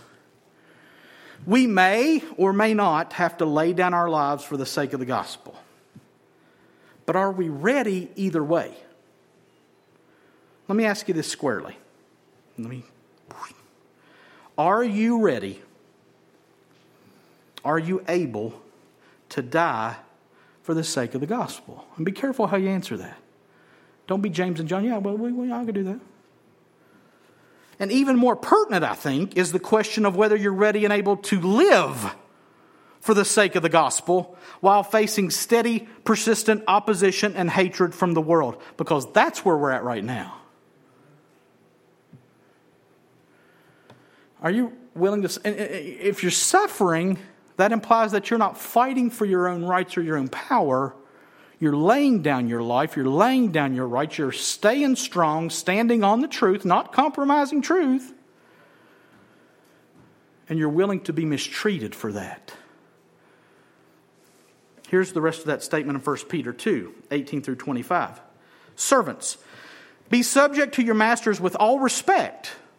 We 1.45 1.67
may 1.67 2.23
or 2.39 2.55
may 2.55 2.73
not 2.73 3.13
have 3.13 3.37
to 3.37 3.45
lay 3.45 3.75
down 3.75 3.93
our 3.93 4.09
lives 4.09 4.43
for 4.43 4.57
the 4.57 4.65
sake 4.65 4.95
of 4.95 5.01
the 5.01 5.07
gospel. 5.07 5.55
But 7.05 7.15
are 7.15 7.31
we 7.31 7.51
ready 7.51 8.11
either 8.17 8.43
way? 8.43 8.75
Let 10.67 10.77
me 10.77 10.87
ask 10.87 11.09
you 11.09 11.13
this 11.13 11.29
squarely. 11.29 11.77
Let 12.57 12.71
me. 12.71 12.85
Are 14.57 14.83
you 14.83 15.21
ready 15.21 15.61
are 17.65 17.79
you 17.79 18.05
able 18.09 18.61
to 19.31 19.43
die 19.43 19.97
for 20.63 20.75
the 20.75 20.85
sake 20.85 21.15
of 21.15 21.21
the 21.21 21.27
gospel? 21.27 21.87
And 21.97 22.05
be 22.05 22.13
careful 22.13 22.47
how 22.47 22.57
you 22.57 22.69
answer 22.69 22.97
that. 22.97 23.19
Don't 24.07 24.23
be 24.23 24.31
James 24.31 24.61
and 24.61 24.69
John. 24.69 24.85
Yeah, 24.85 24.99
well, 24.99 25.17
we, 25.17 25.33
we, 25.33 25.53
I 25.53 25.65
could 25.65 25.75
do 25.75 25.85
that. 25.85 26.01
And 27.79 27.93
even 27.93 28.17
more 28.17 28.35
pertinent, 28.35 28.85
I 28.85 28.95
think, 28.95 29.37
is 29.37 29.53
the 29.53 29.61
question 29.61 30.05
of 30.05 30.17
whether 30.17 30.35
you're 30.35 30.53
ready 30.53 30.85
and 30.85 30.93
able 30.93 31.17
to 31.17 31.41
live 31.41 32.15
for 33.01 33.15
the 33.15 33.25
sake 33.25 33.55
of 33.55 33.63
the 33.63 33.69
gospel 33.69 34.37
while 34.61 34.83
facing 34.83 35.31
steady, 35.31 35.89
persistent 36.05 36.65
opposition 36.67 37.35
and 37.37 37.49
hatred 37.49 37.95
from 37.95 38.15
the 38.15 38.21
world, 38.21 38.61
because 38.77 39.11
that's 39.13 39.45
where 39.45 39.57
we're 39.57 39.71
at 39.71 39.85
right 39.85 40.03
now. 40.03 40.35
Are 44.43 44.51
you 44.51 44.73
willing 44.95 45.23
to, 45.23 45.41
if 45.45 46.23
you're 46.23 46.33
suffering, 46.33 47.19
that 47.59 47.73
implies 47.73 48.13
that 48.13 48.31
you're 48.31 48.39
not 48.39 48.57
fighting 48.57 49.11
for 49.11 49.27
your 49.27 49.49
own 49.49 49.65
rights 49.65 49.99
or 49.99 50.03
your 50.03 50.17
own 50.17 50.29
power. 50.29 50.95
You're 51.59 51.77
laying 51.77 52.23
down 52.23 52.49
your 52.49 52.63
life, 52.63 52.97
you're 52.97 53.05
laying 53.05 53.51
down 53.51 53.75
your 53.75 53.89
rights, 53.89 54.17
you're 54.17 54.31
staying 54.31 54.95
strong, 54.95 55.51
standing 55.51 56.05
on 56.05 56.21
the 56.21 56.29
truth, 56.29 56.65
not 56.65 56.93
compromising 56.93 57.61
truth. 57.61 58.15
And 60.49 60.57
you're 60.57 60.69
willing 60.69 61.01
to 61.03 61.13
be 61.13 61.25
mistreated 61.25 61.97
for 61.97 62.13
that. 62.13 62.55
Here's 64.89 65.13
the 65.13 65.21
rest 65.21 65.41
of 65.41 65.47
that 65.47 65.65
statement 65.65 65.99
in 65.99 66.05
1 66.05 66.17
Peter 66.29 66.53
2 66.53 66.95
18 67.11 67.43
through 67.43 67.57
25. 67.57 68.21
Servants, 68.77 69.37
be 70.09 70.23
subject 70.23 70.77
to 70.77 70.83
your 70.83 70.95
masters 70.95 71.41
with 71.41 71.57
all 71.57 71.81
respect 71.81 72.53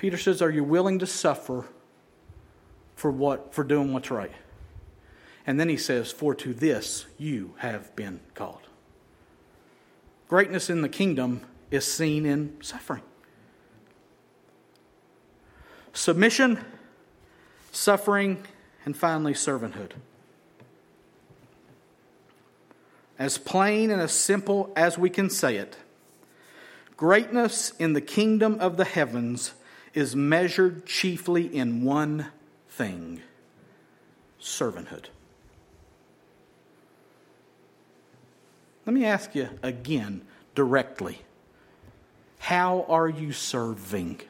Peter 0.00 0.16
says, 0.16 0.40
Are 0.40 0.48
you 0.48 0.64
willing 0.64 1.00
to 1.00 1.06
suffer 1.06 1.66
for 2.96 3.10
what 3.10 3.52
for 3.52 3.62
doing 3.62 3.92
what's 3.92 4.10
right? 4.10 4.32
And 5.46 5.60
then 5.60 5.68
he 5.68 5.76
says, 5.76 6.10
For 6.10 6.34
to 6.36 6.54
this 6.54 7.04
you 7.18 7.52
have 7.58 7.94
been 7.96 8.20
called. 8.34 8.62
Greatness 10.26 10.70
in 10.70 10.80
the 10.80 10.88
kingdom 10.88 11.42
is 11.70 11.84
seen 11.84 12.24
in 12.24 12.56
suffering. 12.62 13.02
Submission, 15.92 16.64
suffering, 17.70 18.46
and 18.86 18.96
finally 18.96 19.34
servanthood. 19.34 19.90
As 23.18 23.36
plain 23.36 23.90
and 23.90 24.00
as 24.00 24.12
simple 24.12 24.72
as 24.74 24.96
we 24.96 25.10
can 25.10 25.28
say 25.28 25.56
it, 25.56 25.76
greatness 26.96 27.74
in 27.78 27.92
the 27.92 28.00
kingdom 28.00 28.56
of 28.60 28.78
the 28.78 28.86
heavens 28.86 29.52
is 29.94 30.14
measured 30.14 30.86
chiefly 30.86 31.54
in 31.54 31.84
one 31.84 32.26
thing 32.68 33.22
servanthood. 34.40 35.06
Let 38.86 38.94
me 38.94 39.04
ask 39.04 39.34
you 39.34 39.50
again 39.62 40.22
directly 40.54 41.20
how 42.38 42.86
are 42.88 43.08
you 43.08 43.32
serving 43.32 44.20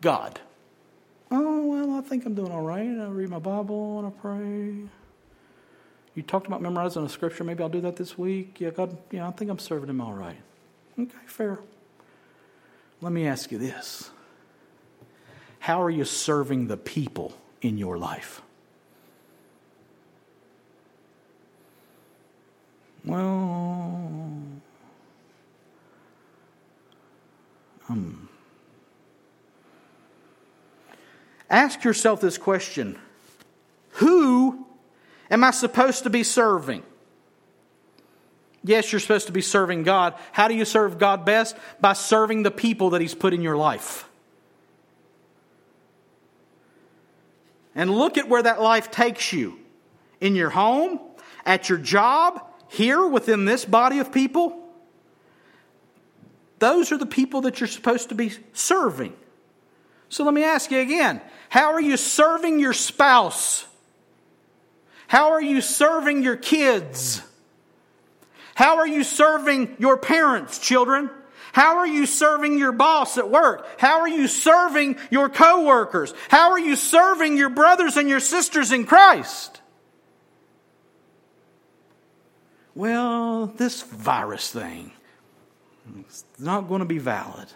God? 0.00 0.40
Oh, 1.30 1.66
well, 1.66 1.92
I 1.92 2.00
think 2.02 2.26
I'm 2.26 2.34
doing 2.34 2.52
all 2.52 2.62
right. 2.62 2.82
I 2.82 3.06
read 3.06 3.30
my 3.30 3.38
Bible 3.38 4.00
and 4.00 4.08
I 4.08 4.10
pray. 4.10 4.90
You 6.14 6.22
talked 6.22 6.46
about 6.46 6.62
memorizing 6.62 7.04
a 7.04 7.08
scripture. 7.08 7.44
Maybe 7.44 7.62
I'll 7.62 7.68
do 7.68 7.80
that 7.80 7.96
this 7.96 8.18
week. 8.18 8.60
Yeah, 8.60 8.70
God, 8.70 8.96
yeah, 9.10 9.26
I 9.26 9.30
think 9.30 9.50
I'm 9.50 9.58
serving 9.58 9.88
Him 9.88 10.00
all 10.00 10.12
right. 10.12 10.36
Okay, 10.98 11.12
fair. 11.26 11.58
Let 13.00 13.12
me 13.12 13.26
ask 13.26 13.50
you 13.50 13.58
this 13.58 14.10
How 15.64 15.82
are 15.82 15.88
you 15.88 16.04
serving 16.04 16.66
the 16.66 16.76
people 16.76 17.32
in 17.62 17.78
your 17.78 17.96
life? 17.96 18.42
Well, 23.02 24.12
um, 27.88 28.28
ask 31.48 31.82
yourself 31.82 32.20
this 32.20 32.36
question 32.36 32.98
Who 33.92 34.66
am 35.30 35.44
I 35.44 35.50
supposed 35.50 36.02
to 36.02 36.10
be 36.10 36.24
serving? 36.24 36.82
Yes, 38.62 38.92
you're 38.92 39.00
supposed 39.00 39.28
to 39.28 39.32
be 39.32 39.40
serving 39.40 39.84
God. 39.84 40.12
How 40.32 40.46
do 40.48 40.54
you 40.54 40.66
serve 40.66 40.98
God 40.98 41.24
best? 41.24 41.56
By 41.80 41.94
serving 41.94 42.42
the 42.42 42.50
people 42.50 42.90
that 42.90 43.00
He's 43.00 43.14
put 43.14 43.32
in 43.32 43.40
your 43.40 43.56
life. 43.56 44.06
And 47.74 47.90
look 47.90 48.18
at 48.18 48.28
where 48.28 48.42
that 48.42 48.60
life 48.60 48.90
takes 48.90 49.32
you 49.32 49.58
in 50.20 50.36
your 50.36 50.50
home, 50.50 51.00
at 51.44 51.68
your 51.68 51.78
job, 51.78 52.40
here 52.68 53.06
within 53.06 53.44
this 53.44 53.64
body 53.64 53.98
of 53.98 54.12
people. 54.12 54.60
Those 56.58 56.92
are 56.92 56.98
the 56.98 57.06
people 57.06 57.42
that 57.42 57.60
you're 57.60 57.66
supposed 57.66 58.08
to 58.08 58.14
be 58.14 58.32
serving. 58.52 59.14
So 60.08 60.24
let 60.24 60.34
me 60.34 60.44
ask 60.44 60.70
you 60.70 60.78
again 60.78 61.20
how 61.48 61.72
are 61.72 61.80
you 61.80 61.96
serving 61.96 62.58
your 62.60 62.72
spouse? 62.72 63.66
How 65.06 65.32
are 65.32 65.42
you 65.42 65.60
serving 65.60 66.22
your 66.22 66.36
kids? 66.36 67.22
How 68.54 68.76
are 68.76 68.86
you 68.86 69.04
serving 69.04 69.76
your 69.78 69.96
parents, 69.96 70.58
children? 70.58 71.10
How 71.54 71.76
are 71.76 71.86
you 71.86 72.04
serving 72.04 72.58
your 72.58 72.72
boss 72.72 73.16
at 73.16 73.30
work? 73.30 73.64
How 73.78 74.00
are 74.00 74.08
you 74.08 74.26
serving 74.26 74.96
your 75.08 75.28
coworkers? 75.28 76.12
How 76.28 76.50
are 76.50 76.58
you 76.58 76.74
serving 76.74 77.36
your 77.36 77.48
brothers 77.48 77.96
and 77.96 78.08
your 78.08 78.18
sisters 78.18 78.72
in 78.72 78.86
Christ? 78.86 79.60
Well, 82.74 83.46
this 83.46 83.82
virus 83.82 84.50
thing 84.50 84.90
is 86.08 86.24
not 86.40 86.62
going 86.62 86.80
to 86.80 86.86
be 86.86 86.98
valid 86.98 87.46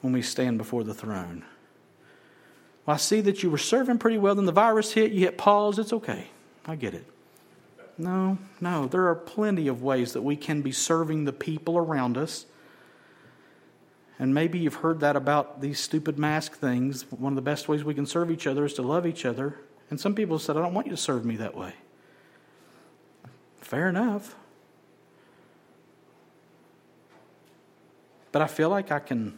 when 0.00 0.12
we 0.12 0.20
stand 0.20 0.58
before 0.58 0.82
the 0.82 0.92
throne. 0.92 1.44
Well, 2.84 2.94
I 2.94 2.98
see 2.98 3.20
that 3.20 3.44
you 3.44 3.50
were 3.50 3.58
serving 3.58 3.98
pretty 3.98 4.18
well, 4.18 4.34
then 4.34 4.46
the 4.46 4.50
virus 4.50 4.92
hit, 4.92 5.12
you 5.12 5.20
hit 5.20 5.38
pause, 5.38 5.78
it's 5.78 5.92
okay. 5.92 6.26
I 6.66 6.74
get 6.74 6.94
it. 6.94 7.06
No, 8.00 8.38
no, 8.62 8.86
there 8.86 9.06
are 9.08 9.14
plenty 9.14 9.68
of 9.68 9.82
ways 9.82 10.14
that 10.14 10.22
we 10.22 10.34
can 10.34 10.62
be 10.62 10.72
serving 10.72 11.26
the 11.26 11.34
people 11.34 11.76
around 11.76 12.16
us. 12.16 12.46
And 14.18 14.34
maybe 14.34 14.58
you've 14.58 14.76
heard 14.76 15.00
that 15.00 15.16
about 15.16 15.60
these 15.60 15.78
stupid 15.78 16.18
mask 16.18 16.56
things. 16.56 17.04
One 17.10 17.32
of 17.32 17.36
the 17.36 17.42
best 17.42 17.68
ways 17.68 17.84
we 17.84 17.92
can 17.92 18.06
serve 18.06 18.30
each 18.30 18.46
other 18.46 18.64
is 18.64 18.72
to 18.74 18.82
love 18.82 19.06
each 19.06 19.26
other. 19.26 19.60
And 19.90 20.00
some 20.00 20.14
people 20.14 20.38
said, 20.38 20.56
I 20.56 20.62
don't 20.62 20.72
want 20.72 20.86
you 20.86 20.92
to 20.92 20.96
serve 20.96 21.26
me 21.26 21.36
that 21.36 21.54
way. 21.54 21.74
Fair 23.60 23.90
enough. 23.90 24.34
But 28.32 28.40
I 28.40 28.46
feel 28.46 28.70
like 28.70 28.90
I 28.90 28.98
can 28.98 29.36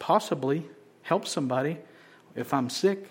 possibly 0.00 0.66
help 1.02 1.24
somebody 1.24 1.78
if 2.34 2.52
I'm 2.52 2.68
sick 2.68 3.08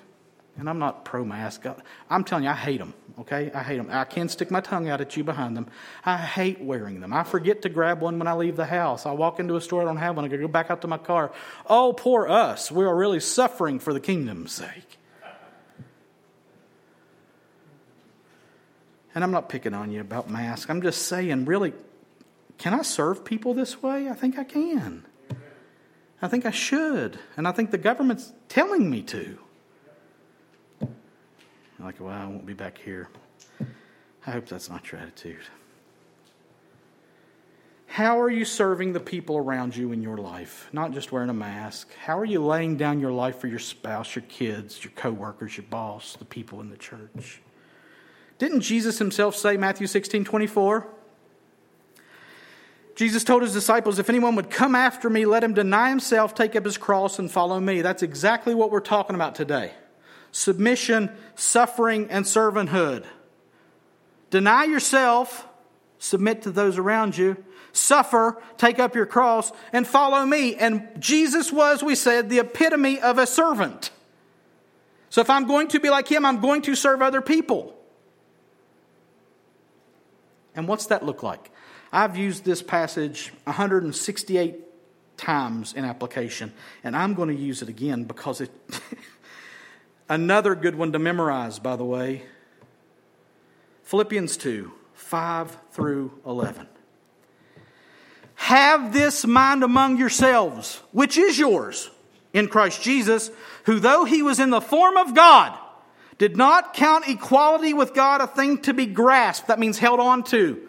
and 0.58 0.70
I'm 0.70 0.80
not 0.80 1.06
pro 1.06 1.24
mask. 1.24 1.66
I'm 2.10 2.26
telling 2.26 2.44
you, 2.44 2.50
I 2.50 2.56
hate 2.56 2.80
them, 2.80 2.94
okay? 3.20 3.52
I 3.54 3.64
hate 3.64 3.78
them. 3.78 3.90
I 3.92 4.04
can't 4.06 4.30
stick 4.30 4.52
my 4.52 4.62
tongue 4.62 4.90
out 4.90 5.02
at 5.02 5.16
you 5.18 5.24
behind 5.24 5.58
them. 5.58 5.68
I 6.06 6.18
hate 6.18 6.62
wearing 6.62 7.00
them. 7.00 7.14
I 7.14 7.24
forget 7.24 7.62
to 7.64 7.70
grab 7.70 8.02
one 8.02 8.18
when 8.18 8.28
I 8.28 8.34
leave 8.34 8.56
the 8.56 8.66
house. 8.66 9.06
I 9.06 9.12
walk 9.12 9.40
into 9.40 9.56
a 9.56 9.62
store, 9.62 9.82
I 9.82 9.86
don't 9.86 9.98
have 9.98 10.16
one. 10.16 10.26
I 10.26 10.28
go 10.28 10.48
back 10.48 10.70
out 10.70 10.82
to 10.82 10.88
my 10.88 10.98
car. 10.98 11.32
Oh, 11.68 11.94
poor 11.94 12.28
us. 12.28 12.72
We 12.72 12.86
are 12.86 12.96
really 12.96 13.20
suffering 13.20 13.80
for 13.80 13.94
the 13.94 14.00
kingdom's 14.00 14.52
sake. 14.52 14.98
And 19.16 19.24
I'm 19.24 19.32
not 19.32 19.50
picking 19.50 19.74
on 19.74 19.92
you 19.92 20.02
about 20.02 20.30
masks. 20.30 20.70
I'm 20.70 20.82
just 20.82 21.08
saying, 21.08 21.46
really, 21.46 21.74
can 22.58 22.74
I 22.74 22.84
serve 22.84 23.26
people 23.26 23.54
this 23.54 23.82
way? 23.82 24.08
I 24.08 24.14
think 24.14 24.38
I 24.38 24.44
can. 24.44 25.06
I 26.22 26.28
think 26.28 26.46
I 26.46 26.52
should. 26.52 27.20
And 27.36 27.48
I 27.48 27.52
think 27.52 27.72
the 27.72 27.78
government's 27.78 28.32
telling 28.50 28.90
me 28.90 29.02
to. 29.04 29.40
Like, 31.80 32.00
well, 32.00 32.10
I 32.10 32.26
won't 32.26 32.46
be 32.46 32.54
back 32.54 32.78
here. 32.78 33.10
I 34.28 34.32
hope 34.32 34.48
that's 34.48 34.70
not 34.70 34.92
your 34.92 35.00
attitude. 35.00 35.40
How 37.88 38.22
are 38.22 38.30
you 38.30 38.46
serving 38.46 38.94
the 38.94 39.00
people 39.00 39.38
around 39.38 39.76
you 39.76 39.92
in 39.92 40.02
your 40.02 40.18
life? 40.18 40.70
Not 40.72 40.92
just 40.92 41.12
wearing 41.12 41.30
a 41.30 41.34
mask. 41.34 41.90
How 41.96 42.20
are 42.20 42.26
you 42.26 42.44
laying 42.44 42.78
down 42.78 43.00
your 43.00 43.12
life 43.12 43.40
for 43.40 43.48
your 43.48 43.60
spouse, 43.60 44.16
your 44.16 44.24
kids, 44.24 44.84
your 44.84 44.92
coworkers, 44.92 45.58
your 45.58 45.66
boss, 45.70 46.16
the 46.16 46.26
people 46.26 46.62
in 46.62 46.70
the 46.70 46.78
church? 46.78 47.42
Didn't 48.38 48.62
Jesus 48.62 49.00
himself 49.00 49.36
say, 49.36 49.58
Matthew 49.58 49.88
16 49.88 50.24
24? 50.24 50.88
Jesus 52.96 53.24
told 53.24 53.42
his 53.42 53.54
disciples, 53.54 53.98
If 53.98 54.10
anyone 54.10 54.36
would 54.36 54.50
come 54.50 54.76
after 54.76 55.10
me, 55.10 55.26
let 55.26 55.44
him 55.44 55.54
deny 55.54 55.90
himself, 55.90 56.36
take 56.36 56.56
up 56.56 56.66
his 56.66 56.78
cross, 56.78 57.18
and 57.18 57.32
follow 57.32 57.60
me. 57.60 57.82
That's 57.82 58.04
exactly 58.04 58.54
what 58.54 58.72
we're 58.72 58.82
talking 58.82 59.16
about 59.16 59.36
today 59.36 59.72
submission, 60.32 61.12
suffering, 61.36 62.08
and 62.10 62.26
servanthood. 62.26 63.06
Deny 64.30 64.66
yourself, 64.66 65.48
submit 65.98 66.44
to 66.44 66.52
those 66.52 66.78
around 66.78 67.18
you, 67.18 67.38
suffer, 67.72 68.42
take 68.58 68.80
up 68.80 68.96
your 68.96 69.06
cross, 69.06 69.52
and 69.74 69.88
follow 69.88 70.26
me. 70.26 70.56
And 70.56 70.88
Jesus 71.00 71.52
was, 71.52 71.84
we 71.84 71.96
said, 71.96 72.30
the 72.30 72.40
epitome 72.40 73.00
of 73.00 73.18
a 73.18 73.26
servant. 73.26 73.92
So 75.10 75.22
if 75.22 75.30
I'm 75.30 75.48
going 75.48 75.70
to 75.70 75.80
be 75.80 75.90
like 75.90 76.08
him, 76.08 76.26
I'm 76.26 76.40
going 76.40 76.62
to 76.64 76.76
serve 76.76 77.02
other 77.02 77.22
people. 77.22 77.76
And 80.56 80.68
what's 80.68 80.88
that 80.88 81.06
look 81.06 81.24
like? 81.24 81.52
I've 81.92 82.18
used 82.18 82.46
this 82.46 82.62
passage 82.62 83.34
168 83.46 84.56
times 85.18 85.74
in 85.74 85.86
application, 85.86 86.54
and 86.84 86.96
I'm 86.96 87.16
going 87.16 87.30
to 87.30 87.36
use 87.36 87.62
it 87.62 87.70
again 87.70 88.04
because 88.04 88.42
it. 88.42 88.52
Another 90.10 90.56
good 90.56 90.74
one 90.74 90.92
to 90.94 91.00
memorize, 91.00 91.60
by 91.60 91.76
the 91.76 91.86
way 91.86 92.24
Philippians 93.84 94.38
2 94.38 94.72
5 94.94 95.58
through 95.72 96.12
11. 96.26 96.68
Have 98.36 98.94
this 98.94 99.26
mind 99.26 99.64
among 99.64 99.98
yourselves, 99.98 100.82
which 100.92 101.18
is 101.18 101.38
yours 101.38 101.90
in 102.34 102.48
Christ 102.48 102.82
Jesus, 102.82 103.32
who, 103.66 103.80
though 103.80 104.06
he 104.06 104.22
was 104.22 104.40
in 104.40 104.50
the 104.50 104.62
form 104.62 104.98
of 104.98 105.14
God, 105.14 105.58
did 106.18 106.38
not 106.38 106.74
count 106.74 107.08
equality 107.08 107.74
with 107.74 107.94
God 107.94 108.22
a 108.22 108.28
thing 108.28 108.60
to 108.60 108.74
be 108.74 108.86
grasped. 108.86 109.48
That 109.48 109.60
means 109.60 109.80
held 109.80 110.00
on 110.00 110.24
to 110.26 110.69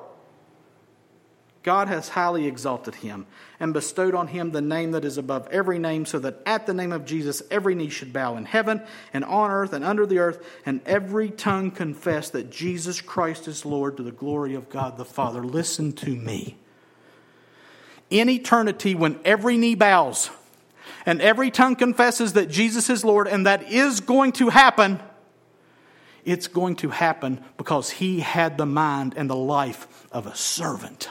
God 1.63 1.87
has 1.89 2.09
highly 2.09 2.47
exalted 2.47 2.95
him 2.95 3.27
and 3.59 3.73
bestowed 3.73 4.15
on 4.15 4.27
him 4.27 4.51
the 4.51 4.61
name 4.61 4.91
that 4.91 5.05
is 5.05 5.19
above 5.19 5.47
every 5.51 5.77
name, 5.77 6.05
so 6.05 6.17
that 6.19 6.41
at 6.45 6.65
the 6.65 6.73
name 6.73 6.91
of 6.91 7.05
Jesus 7.05 7.43
every 7.51 7.75
knee 7.75 7.89
should 7.89 8.11
bow 8.11 8.35
in 8.35 8.45
heaven 8.45 8.81
and 9.13 9.23
on 9.23 9.51
earth 9.51 9.71
and 9.71 9.85
under 9.85 10.07
the 10.07 10.17
earth, 10.17 10.43
and 10.65 10.81
every 10.87 11.29
tongue 11.29 11.69
confess 11.69 12.31
that 12.31 12.49
Jesus 12.49 12.99
Christ 12.99 13.47
is 13.47 13.63
Lord 13.65 13.97
to 13.97 14.03
the 14.03 14.11
glory 14.11 14.55
of 14.55 14.69
God 14.69 14.97
the 14.97 15.05
Father. 15.05 15.43
Listen 15.43 15.93
to 15.93 16.09
me. 16.09 16.57
In 18.09 18.27
eternity, 18.27 18.95
when 18.95 19.19
every 19.23 19.55
knee 19.55 19.75
bows 19.75 20.31
and 21.05 21.21
every 21.21 21.51
tongue 21.51 21.75
confesses 21.75 22.33
that 22.33 22.49
Jesus 22.49 22.89
is 22.89 23.05
Lord, 23.05 23.27
and 23.27 23.45
that 23.45 23.71
is 23.71 23.99
going 23.99 24.31
to 24.33 24.49
happen, 24.49 24.99
it's 26.25 26.47
going 26.47 26.75
to 26.77 26.89
happen 26.89 27.43
because 27.57 27.91
he 27.91 28.19
had 28.19 28.57
the 28.57 28.65
mind 28.65 29.13
and 29.15 29.29
the 29.29 29.35
life 29.35 30.07
of 30.11 30.25
a 30.25 30.35
servant 30.35 31.09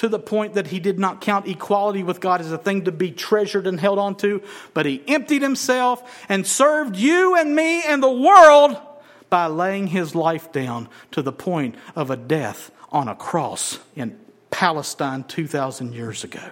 to 0.00 0.08
the 0.08 0.18
point 0.18 0.54
that 0.54 0.68
he 0.68 0.80
did 0.80 0.98
not 0.98 1.20
count 1.20 1.46
equality 1.46 2.02
with 2.02 2.22
God 2.22 2.40
as 2.40 2.50
a 2.50 2.56
thing 2.56 2.86
to 2.86 2.90
be 2.90 3.10
treasured 3.10 3.66
and 3.66 3.78
held 3.78 3.98
on 3.98 4.14
to, 4.16 4.42
but 4.72 4.86
he 4.86 5.02
emptied 5.06 5.42
himself 5.42 6.24
and 6.26 6.46
served 6.46 6.96
you 6.96 7.36
and 7.36 7.54
me 7.54 7.82
and 7.82 8.02
the 8.02 8.10
world 8.10 8.80
by 9.28 9.44
laying 9.46 9.88
his 9.88 10.14
life 10.14 10.52
down 10.52 10.88
to 11.10 11.20
the 11.20 11.34
point 11.34 11.74
of 11.94 12.10
a 12.10 12.16
death 12.16 12.70
on 12.90 13.08
a 13.08 13.14
cross 13.14 13.78
in 13.94 14.18
Palestine 14.50 15.22
2,000 15.24 15.92
years 15.92 16.24
ago. 16.24 16.48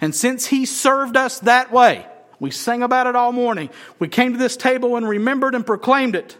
And 0.00 0.12
since 0.12 0.46
he 0.46 0.66
served 0.66 1.16
us 1.16 1.38
that 1.40 1.70
way, 1.70 2.04
we 2.40 2.50
sang 2.50 2.82
about 2.82 3.06
it 3.06 3.14
all 3.14 3.30
morning. 3.30 3.70
We 4.00 4.08
came 4.08 4.32
to 4.32 4.38
this 4.40 4.56
table 4.56 4.96
and 4.96 5.08
remembered 5.08 5.54
and 5.54 5.64
proclaimed 5.64 6.16
it. 6.16 6.36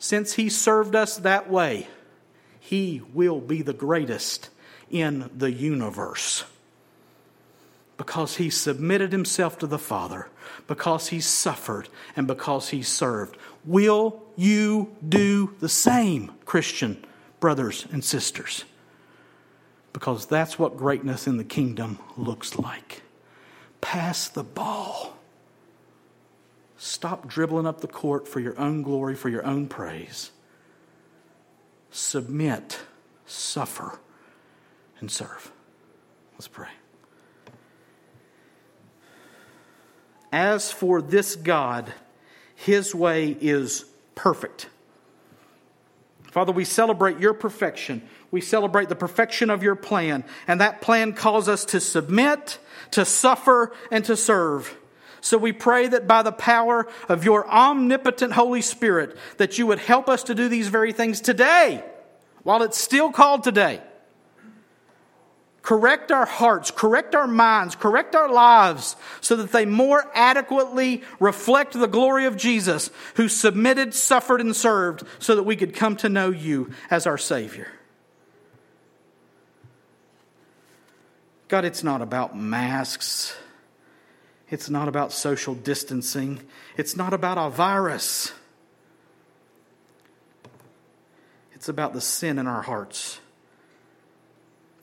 Since 0.00 0.32
he 0.32 0.48
served 0.48 0.96
us 0.96 1.18
that 1.18 1.48
way, 1.48 1.86
he 2.58 3.02
will 3.12 3.40
be 3.40 3.62
the 3.62 3.72
greatest 3.72 4.50
in 4.94 5.28
the 5.36 5.50
universe. 5.50 6.44
Because 7.98 8.36
he 8.36 8.48
submitted 8.48 9.10
himself 9.10 9.58
to 9.58 9.66
the 9.66 9.78
Father, 9.78 10.28
because 10.68 11.08
he 11.08 11.20
suffered, 11.20 11.88
and 12.16 12.26
because 12.26 12.68
he 12.70 12.82
served. 12.82 13.36
Will 13.64 14.22
you 14.36 14.94
do 15.06 15.54
the 15.58 15.68
same, 15.68 16.32
Christian 16.44 17.04
brothers 17.40 17.86
and 17.90 18.04
sisters? 18.04 18.64
Because 19.92 20.26
that's 20.26 20.58
what 20.58 20.76
greatness 20.76 21.26
in 21.26 21.38
the 21.38 21.44
kingdom 21.44 21.98
looks 22.16 22.56
like. 22.56 23.02
Pass 23.80 24.28
the 24.28 24.44
ball. 24.44 25.16
Stop 26.76 27.26
dribbling 27.26 27.66
up 27.66 27.80
the 27.80 27.88
court 27.88 28.28
for 28.28 28.40
your 28.40 28.58
own 28.58 28.82
glory, 28.82 29.16
for 29.16 29.28
your 29.28 29.44
own 29.44 29.66
praise. 29.66 30.30
Submit, 31.90 32.80
suffer, 33.26 33.98
and 35.04 35.10
serve. 35.10 35.52
Let's 36.32 36.48
pray. 36.48 36.70
As 40.32 40.72
for 40.72 41.02
this 41.02 41.36
God, 41.36 41.92
his 42.54 42.94
way 42.94 43.36
is 43.38 43.84
perfect. 44.14 44.70
Father, 46.22 46.52
we 46.52 46.64
celebrate 46.64 47.20
your 47.20 47.34
perfection. 47.34 48.00
We 48.30 48.40
celebrate 48.40 48.88
the 48.88 48.96
perfection 48.96 49.50
of 49.50 49.62
your 49.62 49.74
plan. 49.74 50.24
And 50.48 50.62
that 50.62 50.80
plan 50.80 51.12
calls 51.12 51.50
us 51.50 51.66
to 51.66 51.80
submit, 51.80 52.58
to 52.92 53.04
suffer, 53.04 53.72
and 53.90 54.06
to 54.06 54.16
serve. 54.16 54.74
So 55.20 55.36
we 55.36 55.52
pray 55.52 55.86
that 55.86 56.06
by 56.06 56.22
the 56.22 56.32
power 56.32 56.88
of 57.10 57.26
your 57.26 57.46
omnipotent 57.46 58.32
Holy 58.32 58.62
Spirit, 58.62 59.18
that 59.36 59.58
you 59.58 59.66
would 59.66 59.80
help 59.80 60.08
us 60.08 60.22
to 60.24 60.34
do 60.34 60.48
these 60.48 60.68
very 60.68 60.94
things 60.94 61.20
today, 61.20 61.84
while 62.42 62.62
it's 62.62 62.78
still 62.78 63.12
called 63.12 63.44
today. 63.44 63.82
Correct 65.64 66.12
our 66.12 66.26
hearts, 66.26 66.70
correct 66.70 67.14
our 67.14 67.26
minds, 67.26 67.74
correct 67.74 68.14
our 68.14 68.30
lives 68.30 68.96
so 69.22 69.34
that 69.36 69.50
they 69.50 69.64
more 69.64 70.04
adequately 70.14 71.02
reflect 71.18 71.72
the 71.72 71.86
glory 71.86 72.26
of 72.26 72.36
Jesus 72.36 72.90
who 73.14 73.30
submitted, 73.30 73.94
suffered, 73.94 74.42
and 74.42 74.54
served 74.54 75.04
so 75.18 75.34
that 75.34 75.44
we 75.44 75.56
could 75.56 75.74
come 75.74 75.96
to 75.96 76.10
know 76.10 76.28
you 76.28 76.70
as 76.90 77.06
our 77.06 77.16
Savior. 77.16 77.72
God, 81.48 81.64
it's 81.64 81.82
not 81.82 82.02
about 82.02 82.36
masks. 82.36 83.34
It's 84.50 84.68
not 84.68 84.86
about 84.86 85.12
social 85.12 85.54
distancing. 85.54 86.42
It's 86.76 86.94
not 86.94 87.14
about 87.14 87.38
a 87.38 87.48
virus. 87.48 88.34
It's 91.54 91.70
about 91.70 91.94
the 91.94 92.02
sin 92.02 92.38
in 92.38 92.46
our 92.46 92.60
hearts 92.60 93.18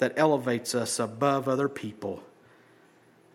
that 0.02 0.14
elevates 0.18 0.74
us 0.74 0.98
above 1.00 1.48
other 1.48 1.70
people 1.70 2.24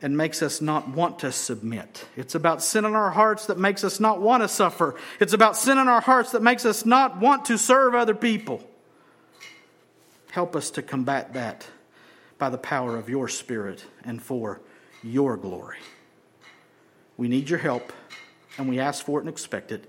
and 0.03 0.17
makes 0.17 0.43
us 0.43 0.61
not 0.61 0.89
want 0.89 1.21
to 1.21 1.31
submit. 1.31 2.05
It's 2.17 2.35
about 2.35 2.61
sin 2.61 2.85
in 2.85 2.97
our 2.97 3.13
hearts 3.13 3.47
that 3.47 3.57
makes 3.57 3.85
us 3.85 4.01
not 4.01 4.21
want 4.21 4.43
to 4.43 4.49
suffer. 4.49 4.97
It's 5.21 5.33
about 5.33 5.57
sin 5.57 5.79
in 5.79 5.87
our 5.87 6.01
hearts 6.01 6.33
that 6.33 6.43
makes 6.43 6.67
us 6.67 6.85
not 6.85 7.21
want 7.21 7.45
to 7.45 7.57
serve 7.57 7.95
other 7.95 8.17
people. 8.17 8.69
Help 10.33 10.57
us 10.57 10.71
to 10.73 10.83
combat 10.83 11.35
that 11.35 11.69
by 12.37 12.51
the 12.51 12.59
power 12.59 12.97
of 12.97 13.09
your 13.09 13.29
Spirit 13.29 13.85
and 14.03 14.21
for 14.21 14.61
your 15.05 15.37
glory. 15.37 15.79
We 17.17 17.29
need 17.29 17.49
your 17.49 17.61
help, 17.61 17.93
and 18.59 18.69
we 18.69 18.81
ask 18.81 19.05
for 19.05 19.21
it 19.21 19.23
and 19.23 19.29
expect 19.29 19.71
it 19.71 19.89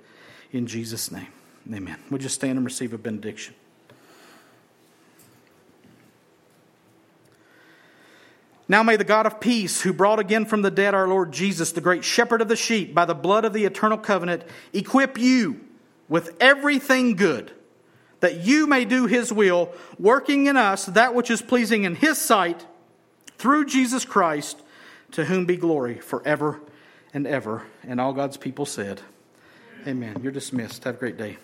in 0.51 0.67
Jesus' 0.67 1.11
name. 1.11 1.29
Amen. 1.73 1.97
Would 2.11 2.21
you 2.21 2.29
stand 2.29 2.57
and 2.57 2.65
receive 2.65 2.93
a 2.93 2.99
benediction. 2.99 3.55
Now 8.69 8.83
may 8.83 8.97
the 8.97 9.03
God 9.03 9.25
of 9.25 9.39
peace, 9.39 9.81
who 9.81 9.93
brought 9.93 10.19
again 10.19 10.45
from 10.45 10.61
the 10.61 10.71
dead 10.71 10.93
our 10.93 11.07
Lord 11.07 11.31
Jesus, 11.31 11.71
the 11.71 11.81
great 11.81 12.03
shepherd 12.03 12.41
of 12.41 12.49
the 12.49 12.55
sheep, 12.55 12.93
by 12.93 13.05
the 13.05 13.15
blood 13.15 13.45
of 13.45 13.53
the 13.53 13.65
eternal 13.65 13.97
covenant, 13.97 14.43
equip 14.73 15.17
you 15.17 15.61
with 16.09 16.35
everything 16.41 17.15
good, 17.15 17.51
that 18.19 18.41
you 18.41 18.67
may 18.67 18.83
do 18.83 19.05
his 19.05 19.31
will, 19.31 19.71
working 19.97 20.47
in 20.47 20.57
us 20.57 20.85
that 20.85 21.13
which 21.13 21.31
is 21.31 21.41
pleasing 21.41 21.83
in 21.83 21.95
his 21.95 22.19
sight, 22.19 22.65
through 23.37 23.65
Jesus 23.65 24.03
Christ, 24.03 24.61
to 25.11 25.25
whom 25.25 25.45
be 25.45 25.55
glory 25.55 25.95
forever 25.95 26.59
and 27.13 27.25
ever. 27.25 27.63
And 27.83 28.01
all 28.01 28.13
God's 28.13 28.37
people 28.37 28.65
said, 28.65 29.01
Amen. 29.85 30.17
You're 30.21 30.31
dismissed. 30.31 30.83
Have 30.83 30.95
a 30.95 30.97
great 30.97 31.17
day. 31.17 31.37